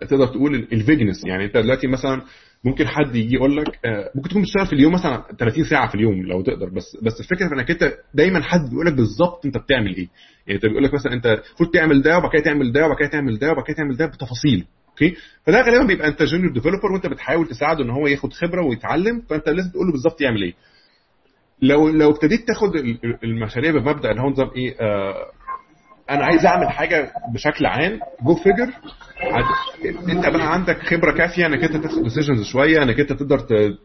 [0.00, 2.22] تقدر تقول ال vagueness يعني أنت دلوقتي مثلا
[2.64, 3.78] ممكن حد يجي يقول لك
[4.14, 6.68] ممكن تكون بتشتغل في اليوم مثلا 30 ساعة في اليوم لو تقدر.
[6.68, 10.08] بس بس الفكرة في إنك أنت دايما حد بيقول لك بالظبط أنت بتعمل إيه.
[10.46, 13.08] يعني أنت بيقول لك مثلا أنت المفروض تعمل ده وبعد كده تعمل ده وبعد كده
[13.08, 14.66] تعمل ده وبعد كده تعمل ده بتفاصيل.
[14.92, 15.16] okay؟
[15.46, 19.48] فده غالبا بيبقى أنت junior developer وأنت بتحاول تساعده إن هو ياخد خبرة ويتعلم فأنت
[19.48, 20.54] لازم تقول له بالظبط يعمل إيه.
[21.62, 22.76] لو لو ابتديت تاخد
[23.24, 25.26] المشاريع بمبدأ اللي هو نظام إيه آه
[26.10, 28.68] أنا عايز أعمل حاجة بشكل عام go figure
[30.08, 33.38] أنت بقى عندك خبرة كافية إنك أنت تاخد decisions شوية إنك أنت تقدر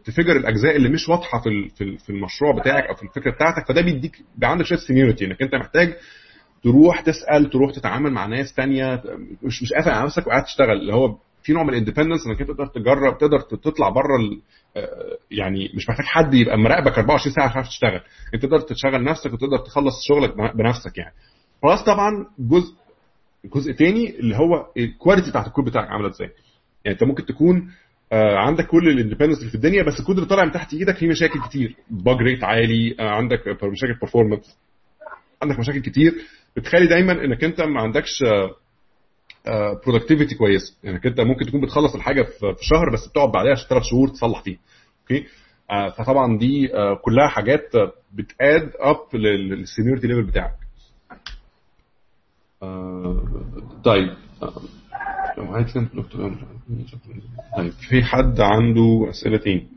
[0.04, 1.68] ت figure الأجزاء اللي مش واضحة في
[1.98, 5.54] في المشروع بتاعك أو في الفكرة بتاعتك فده بيديك بيبقى عندك شوية seniority إنك أنت
[5.54, 5.96] محتاج
[6.64, 9.02] تروح تسأل تروح تتعامل مع ناس تانية
[9.42, 10.70] مش مش قافل على نفسك وقاعد تشتغل.
[10.80, 14.18] اللي هو في نوع من ال independence إنك تقدر تجرب تقدر تطلع بره
[15.30, 18.00] يعني مش محتاج حد يبقى مراقبك 24 ساعة عشان تشتغل.
[18.34, 21.14] أنت تقدر تشغل نفسك وتقدر تخلص شغلك بنفسك يعني.
[21.64, 22.74] plus طبعا جزء
[23.54, 26.28] جزء تاني اللي هو ال quality بتاعت الكود بتاعك عاملة إزاي.
[26.84, 27.70] يعني أنت ممكن تكون
[28.12, 31.08] عندك كل ال independence اللي في الدنيا بس الكود اللي طالع من تحت إيدك فيه
[31.08, 31.76] مشاكل كتير.
[31.90, 34.56] bug rate عالي عندك مشاكل performance
[35.42, 36.14] عندك مشاكل كتير.
[36.58, 38.24] بتخلي دايما إنك أنت ما عندكش
[39.86, 44.08] productivity كويسه يعني أنت ممكن تكون بتخلص الحاجة في شهر بس بتقعد بعدها ثلاث شهور
[44.08, 44.58] تصلح فيها
[45.02, 45.26] okay؟
[45.98, 46.68] فطبعا دي
[47.04, 47.70] كلها حاجات
[48.14, 50.54] بت add up لل seniority level بتاعك.
[53.84, 54.14] طيب.
[57.56, 59.68] طيب في حد عنده أسئلة تاني؟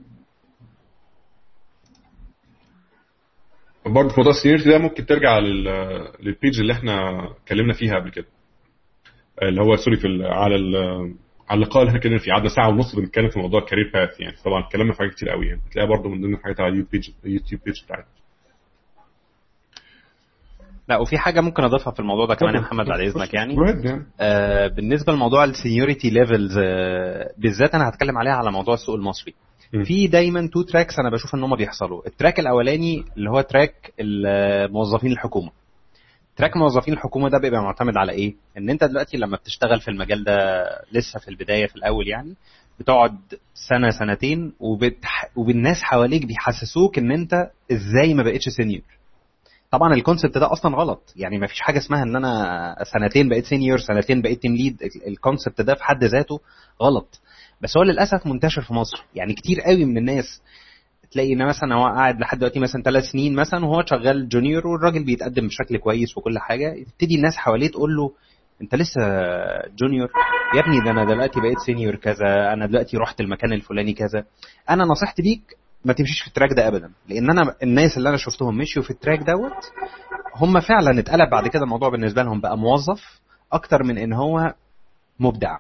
[3.86, 8.10] برضه في موضوع ال seniority ده ممكن ترجع لل page اللي إحنا اتكلمنا فيها قبل
[8.12, 8.26] كده.
[9.42, 10.56] اللي هو sorry في على
[11.50, 12.32] على اللقاء اللي إحنا اتكلمنا فيه.
[12.32, 14.36] قعدنا ساعة ونص بنتكلم في موضوع ال career path يعني.
[14.46, 15.62] طبعا اتكلمنا في حاجات كتير قوي يعني.
[15.70, 18.06] هتلاقيها برضه من ضمن الحاجات على اليوتيوب page اليوتيوب page بتاعتنا.
[20.90, 23.56] لا وفي حاجة ممكن أضيفها في الموضوع ده كمان يا محمد بعد إذنك يعني.
[24.20, 29.34] آه بالنسبة لموضوع ال seniority levels آه بالذات أنا هتكلم عليها على موضوع السوق المصري.
[29.86, 32.08] في دايما two tracks أنا بشوف إن هم بيحصلوا.
[32.08, 33.94] ال track الأولاني اللي هو track
[34.72, 35.52] موظفين الحكومة.
[36.36, 40.24] track موظفين الحكومة ده بيبقى معتمد على إيه؟ إن أنت دلوقتي لما بتشتغل في المجال
[40.24, 42.34] ده لسه في البداية في الأول يعني
[42.80, 43.18] بتقعد
[43.70, 45.30] سنة سنتين وبتح...
[45.36, 48.82] وبالناس حواليك بيحسسوك إن أنت إزاي ما بقتش senior
[49.72, 51.14] طبعا ال concept ده أصلا غلط.
[51.16, 54.78] يعني ما فيش حاجة اسمها إن أنا سنتين بقيت senior سنتين بقيت team lead
[55.08, 56.40] ال concept ده في حد ذاته
[56.82, 57.20] غلط.
[57.62, 59.04] بس هو للأسف منتشر في مصر.
[59.16, 60.42] يعني كتير قوي من الناس
[61.12, 65.04] تلاقي إن مثلا هو قاعد لحد دلوقتي مثلا ثلاث سنين مثلا وهو شغال junior والراجل
[65.04, 68.12] بيتقدم بشكل كويس وكل حاجة تبتدي الناس حواليه تقول له
[68.62, 69.02] أنت لسه
[69.80, 70.10] junior
[70.56, 74.26] يا ابني ده أنا دلوقتي بقيت senior كذا أنا دلوقتي رحت المكان الفلاني كذا.
[74.70, 75.42] أنا نصيحتي ليك
[75.86, 78.92] ما تمشيش في ال track ده ابدا لأن أنا الناس اللي أنا شفتهم مشيوا في
[78.92, 79.72] ال track دوت
[80.36, 83.20] هم فعلا اتقلب بعد كده الموضوع بالنسبة لهم بقى موظف
[83.54, 84.54] أكتر من إن هو
[85.20, 85.58] مبدع.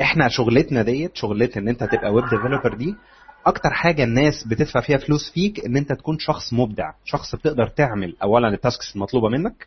[0.00, 2.94] إحنا شغلتنا ديت شغلة إن أنت تبقى web developer دي
[3.46, 8.16] أكتر حاجة الناس بتدفع فيها فلوس فيك إن أنت تكون شخص مبدع شخص بتقدر تعمل
[8.22, 9.66] اولا ال tasks المطلوبه منك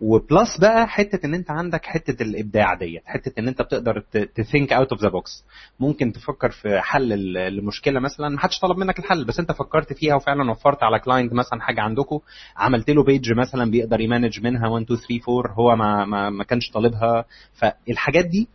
[0.00, 4.00] و plus بقى حتة إن أنت عندك حتة الإبداع ديت حتة إن أنت بتقدر
[4.34, 5.44] ت think out of the box
[5.80, 7.08] ممكن تفكر في حل
[7.56, 11.32] لمشكله مثلا ما حدش طلب منك الحل بس أنت فكرت فيها وفعلا وفرت على client
[11.32, 12.18] مثلا حاجة عندكم
[12.56, 16.30] عملت له page مثلا بيقدر ي manage منها 1 2 3 4 هو ما ما,
[16.30, 17.24] ما كانش طالبها
[17.54, 18.48] فالحاجات دي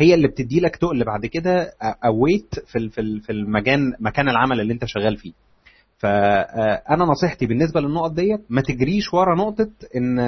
[0.00, 1.72] هي اللي بتدي لك تقل بعد كده
[2.04, 5.32] weight في في في المكان مكان العمل اللي انت شغال فيه.
[5.98, 10.18] فانا نصيحتي بالنسبة للنقط ديت ما تجريش ورا نقطة إن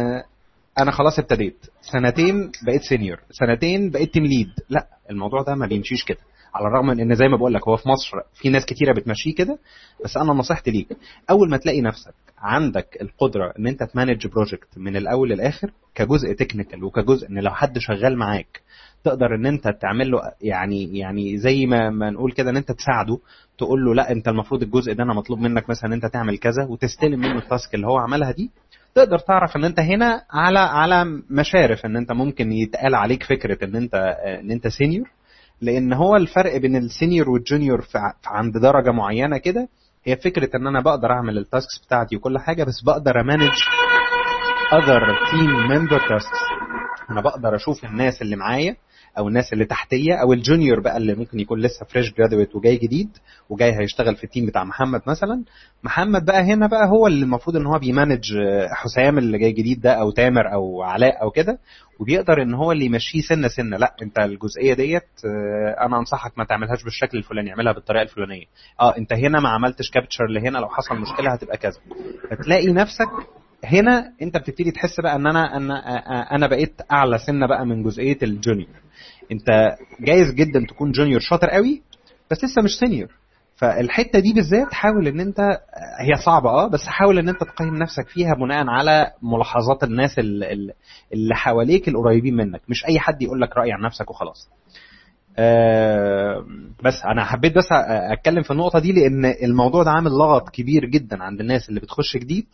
[0.79, 1.67] أنا خلاص ابتديت.
[1.81, 6.19] سنتين بقيت senior سنتين بقيت team lead لا الموضوع ده ما بيمشيش كده.
[6.55, 9.35] على الرغم من إن زي ما بقول لك هو في مصر في ناس كتيرة بتمشيه
[9.35, 9.59] كده
[10.05, 10.89] بس أنا نصيحتي ليك
[11.31, 16.33] أول ما تلاقي نفسك عندك القدرة إن أنت ت manage project من الأول للآخر كجزء
[16.33, 18.61] technical وكجزء إن لو حد شغال معاك
[19.05, 23.19] تقدر إن أنت تعمل له يعني يعني زي ما ما نقول كده إن أنت تساعده
[23.59, 27.21] تقول له لا أنت المفروض الجزء ده أنا مطلوب منك مثلا أنت تعمل كذا وتستلم
[27.21, 28.51] منه ال task اللي هو عملها دي.
[28.95, 33.77] تقدر تعرف إن أنت هنا على على مشارف إن أنت ممكن يتقال عليك فكرة إن
[33.77, 33.95] أنت
[34.41, 35.09] إن أنت senior
[35.61, 37.85] لأن هو الفرق بين ال senior وال junior
[38.27, 39.69] عند درجة معينة كده
[40.05, 43.51] هي فكرة إن أنا بقدر أعمل ال tasks بتاعتي وكل حاجة بس بقدر أ manage
[44.73, 46.39] other team member tasks
[47.11, 48.77] أنا بقدر أشوف الناس اللي معايا
[49.19, 52.77] أو الناس اللي تحتية أو ال junior بقى اللي ممكن يكون لسه fresh graduate وجاي
[52.77, 53.09] جديد
[53.51, 55.45] وجاي هيشتغل في ال team بتاع محمد مثلا.
[55.85, 58.25] محمد بقى هنا بقى هو اللي المفروض إن هو بي manage
[58.71, 61.59] حسام اللي جاي جديد ده أو تامر أو علاء أو كده.
[62.01, 63.77] وبيقدر إن هو اللي يمشيه سنة سنة.
[63.77, 65.09] لأ أنت الجزئية ديت
[65.87, 68.45] أنا أنصحك ما تعملهاش بالشكل الفلاني اعملها بالطريقة الفلانية.
[68.81, 71.81] آه أنت هنا ما عملتش capture لهنا لو حصل مشكلة هتبقى كذا.
[72.31, 73.09] فتلاقي نفسك
[73.65, 75.79] هنا انت بتبتدي تحس بقى ان أنا أنا
[76.35, 78.81] أنا بقيت اعلى سنة بقى من جزئية ال junior.
[79.33, 81.83] انت جايز جدا تكون junior شاطر قوي
[82.31, 83.09] بس لسه مش senior.
[83.57, 85.41] فالحتة دي بالذات حاول ان انت
[86.01, 91.35] هي صعبة آه بس حاول ان انت تقيم نفسك فيها بناء على ملاحظات الناس اللي
[91.35, 92.61] حواليك القريبين منك.
[92.69, 94.49] مش أي حد يقول لك رأي عن نفسك وخلاص.
[95.39, 96.45] أه
[96.85, 97.69] بس أنا حبيت بس
[98.13, 102.17] أتكلم في النقطة دي لأن الموضوع ده عامل لغط كبير جدا عند الناس اللي بتخش
[102.17, 102.47] جديد.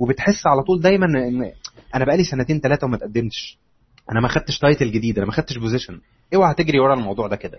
[0.00, 1.52] وبتحس على طول دايما إن
[1.94, 3.58] أنا بقالي سنتين ثلاثة وما تقدمتش.
[4.12, 6.00] أنا ما خدتش title جديد أنا ما خدتش position
[6.34, 7.58] اوعى تجري ورا الموضوع ده كده.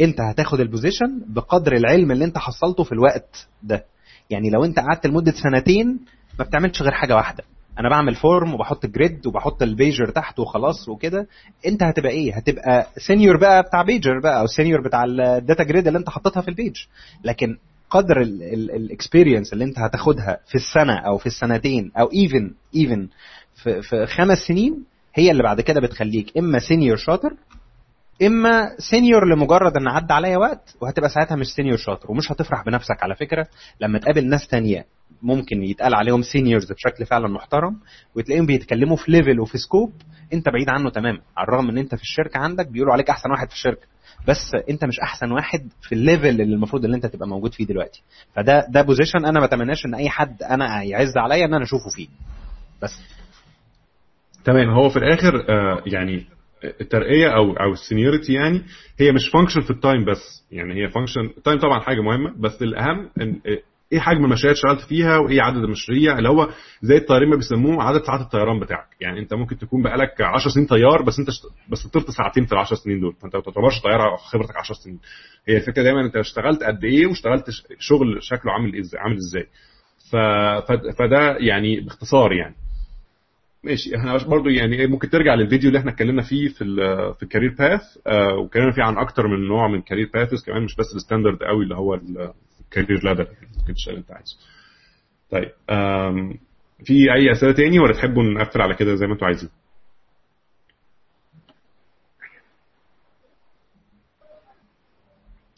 [0.00, 3.84] أنت هتاخد ال position بقدر العلم اللي أنت حصلته في الوقت ده.
[4.30, 6.00] يعني لو أنت قعدت لمدة سنتين
[6.38, 7.44] ما بتعملش غير حاجة واحدة.
[7.78, 11.26] أنا بعمل form وبحط grid وبحط البيجر تحت وخلاص وكده.
[11.66, 15.86] أنت هتبقى إيه؟ هتبقى senior بقى بتاع بيجر بقى أو senior بتاع ال data grid
[15.86, 16.76] اللي أنت حطيتها في ال page
[17.24, 17.56] لكن
[17.90, 23.08] قدر ال experience اللي انت هتاخدها في السنة أو في السنتين أو even even
[23.62, 24.84] في, في خمس سنين
[25.14, 26.38] هي اللي بعد كده بتخليك.
[26.38, 27.32] إما senior شاطر
[28.22, 33.02] إما senior لمجرد إن عدى عليا وقت وهتبقى ساعتها مش senior شاطر ومش هتفرح بنفسك
[33.02, 33.46] على فكرة.
[33.80, 34.84] لما تقابل ناس تانية
[35.22, 37.76] ممكن يتقال عليهم seniors بشكل فعلا محترم
[38.14, 39.92] وتلاقيهم بيتكلموا في level وفي scope
[40.32, 43.48] أنت بعيد عنه تماما على الرغم إن أنت في الشركة عندك بيقولوا عليك أحسن واحد
[43.48, 43.86] في الشركة.
[44.28, 47.66] بس انت مش احسن واحد في ال level اللي المفروض ان انت تبقى موجود فيه
[47.66, 48.02] دلوقتي.
[48.34, 51.90] فده ده position أنا ما اتمناش ان اي حد أنا يعز عليا ان أنا اشوفه
[51.96, 52.08] فيه.
[52.82, 53.00] بس.
[54.44, 54.70] تمام.
[54.70, 56.26] هو في الآخر آه يعني
[56.80, 58.62] الترقية أو أو ال seniority يعني
[59.00, 60.44] هي مش function في ال time بس.
[60.52, 63.40] يعني هي function ال time طبعا حاجة مهمة بس الأهم إن
[63.92, 66.48] إيه حجم المشاريع اشتغلت فيها وإيه عدد المشاريع اللي هو
[66.82, 68.86] زي الطيارين ما بيسموه عدد ساعات الطيران بتاعك.
[69.00, 71.28] يعني أنت ممكن تكون بقالك 10 سنين طيار بس أنت.
[71.70, 73.12] بس طرت ساعتين في ال 10 سنين دول.
[73.12, 74.98] فأنت ما تعتبرش طيار خبرتك 10 سنين.
[75.48, 77.44] هي الفكرة دايما أنت اشتغلت قد إيه واشتغلت
[77.78, 79.46] شغل شكله عامل إزاي عامل إزاي.
[80.10, 80.16] ف...
[80.98, 82.54] فده يعني باختصار يعني.
[83.64, 83.96] ماشي.
[83.96, 86.76] إحنا برضو يعني ممكن ترجع للفيديو اللي إحنا اتكلمنا فيه في ال
[87.14, 90.62] في ال career path آه واتكلمنا فيه عن أكتر من نوع من career paths كمان
[90.62, 91.94] مش بس ال standard قوي اللي هو
[92.68, 94.36] ال career ladder ممكن تشتغل انت عايزه.
[95.30, 95.50] طيب
[96.84, 99.50] في أي أسئلة تاني ولا تحبوا نقفل على كده زي ما أنتوا عايزين؟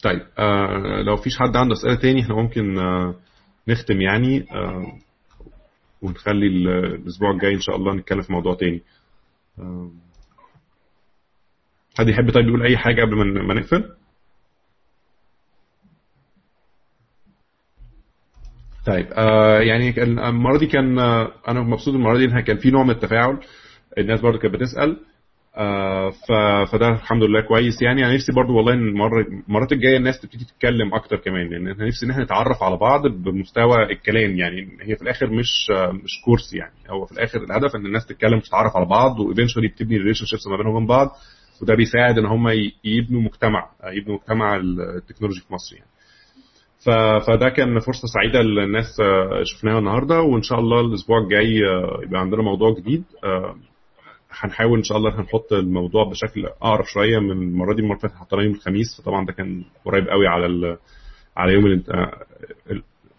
[0.03, 3.15] طيب آه لو فيش حد عنده أسئلة تاني إحنا ممكن آه
[3.67, 4.97] نختم يعني آه
[6.01, 8.81] ونخلي الأسبوع الجاي إن شاء الله نتكلم في موضوع تاني.
[11.97, 13.15] حد يحب طيب يقول أي حاجة قبل
[13.47, 13.95] ما نقفل؟
[18.85, 22.83] طيب آه يعني المرة دي كان آه أنا مبسوط المرة دي انها كان في نوع
[22.83, 23.37] من التفاعل.
[23.97, 24.97] الناس برضو كانت بتسأل
[25.57, 26.09] آه
[26.71, 27.81] فده الحمد لله كويس.
[27.81, 31.87] يعني أنا نفسي برضو والله المرة المرات الجاية الناس تبتدي تتكلم أكتر كمان لأن إحنا
[31.87, 34.37] نفسي إن إحنا نتعرف على بعض بمستوى الكلام.
[34.37, 35.69] يعني هي في الآخر مش
[36.03, 36.73] مش course يعني.
[36.89, 40.57] هو في الآخر الهدف إن الناس تتكلم وتتعرف على بعض و eventually بتبني relationships ما
[40.57, 41.09] بينهم وبين بعض
[41.61, 42.47] وده بيساعد إن هم
[42.83, 45.87] يبنوا مجتمع يبنوا مجتمع ال technology في مصر يعني.
[47.27, 48.97] فده كان فرصة سعيدة للناس
[49.43, 51.55] شفناها النهارده وإن شاء الله الأسبوع الجاي
[52.03, 53.03] يبقى عندنا موضوع جديد
[54.31, 57.81] هنحاول إن شاء الله هنحط الموضوع بشكل أقرب شوية من المرة دي.
[57.81, 60.77] المرة اللي فاتت حطيناه يوم الخميس فطبعا ده كان قريب قوي على
[61.37, 61.83] على يوم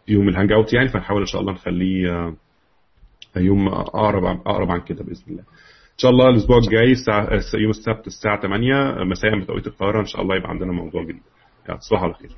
[0.08, 0.88] يوم الهانج أوت يعني.
[0.88, 2.34] فنحاول إن شاء الله نخليه
[3.36, 5.42] يوم أقرب أقرب عن كده بإذن الله.
[5.92, 6.94] إن شاء الله الأسبوع الجاي
[7.54, 11.22] يوم السبت الساعة 8 مساء بتوقيت القاهرة إن شاء الله يبقى عندنا موضوع جديد.
[11.80, 12.30] تصبحوا على خير.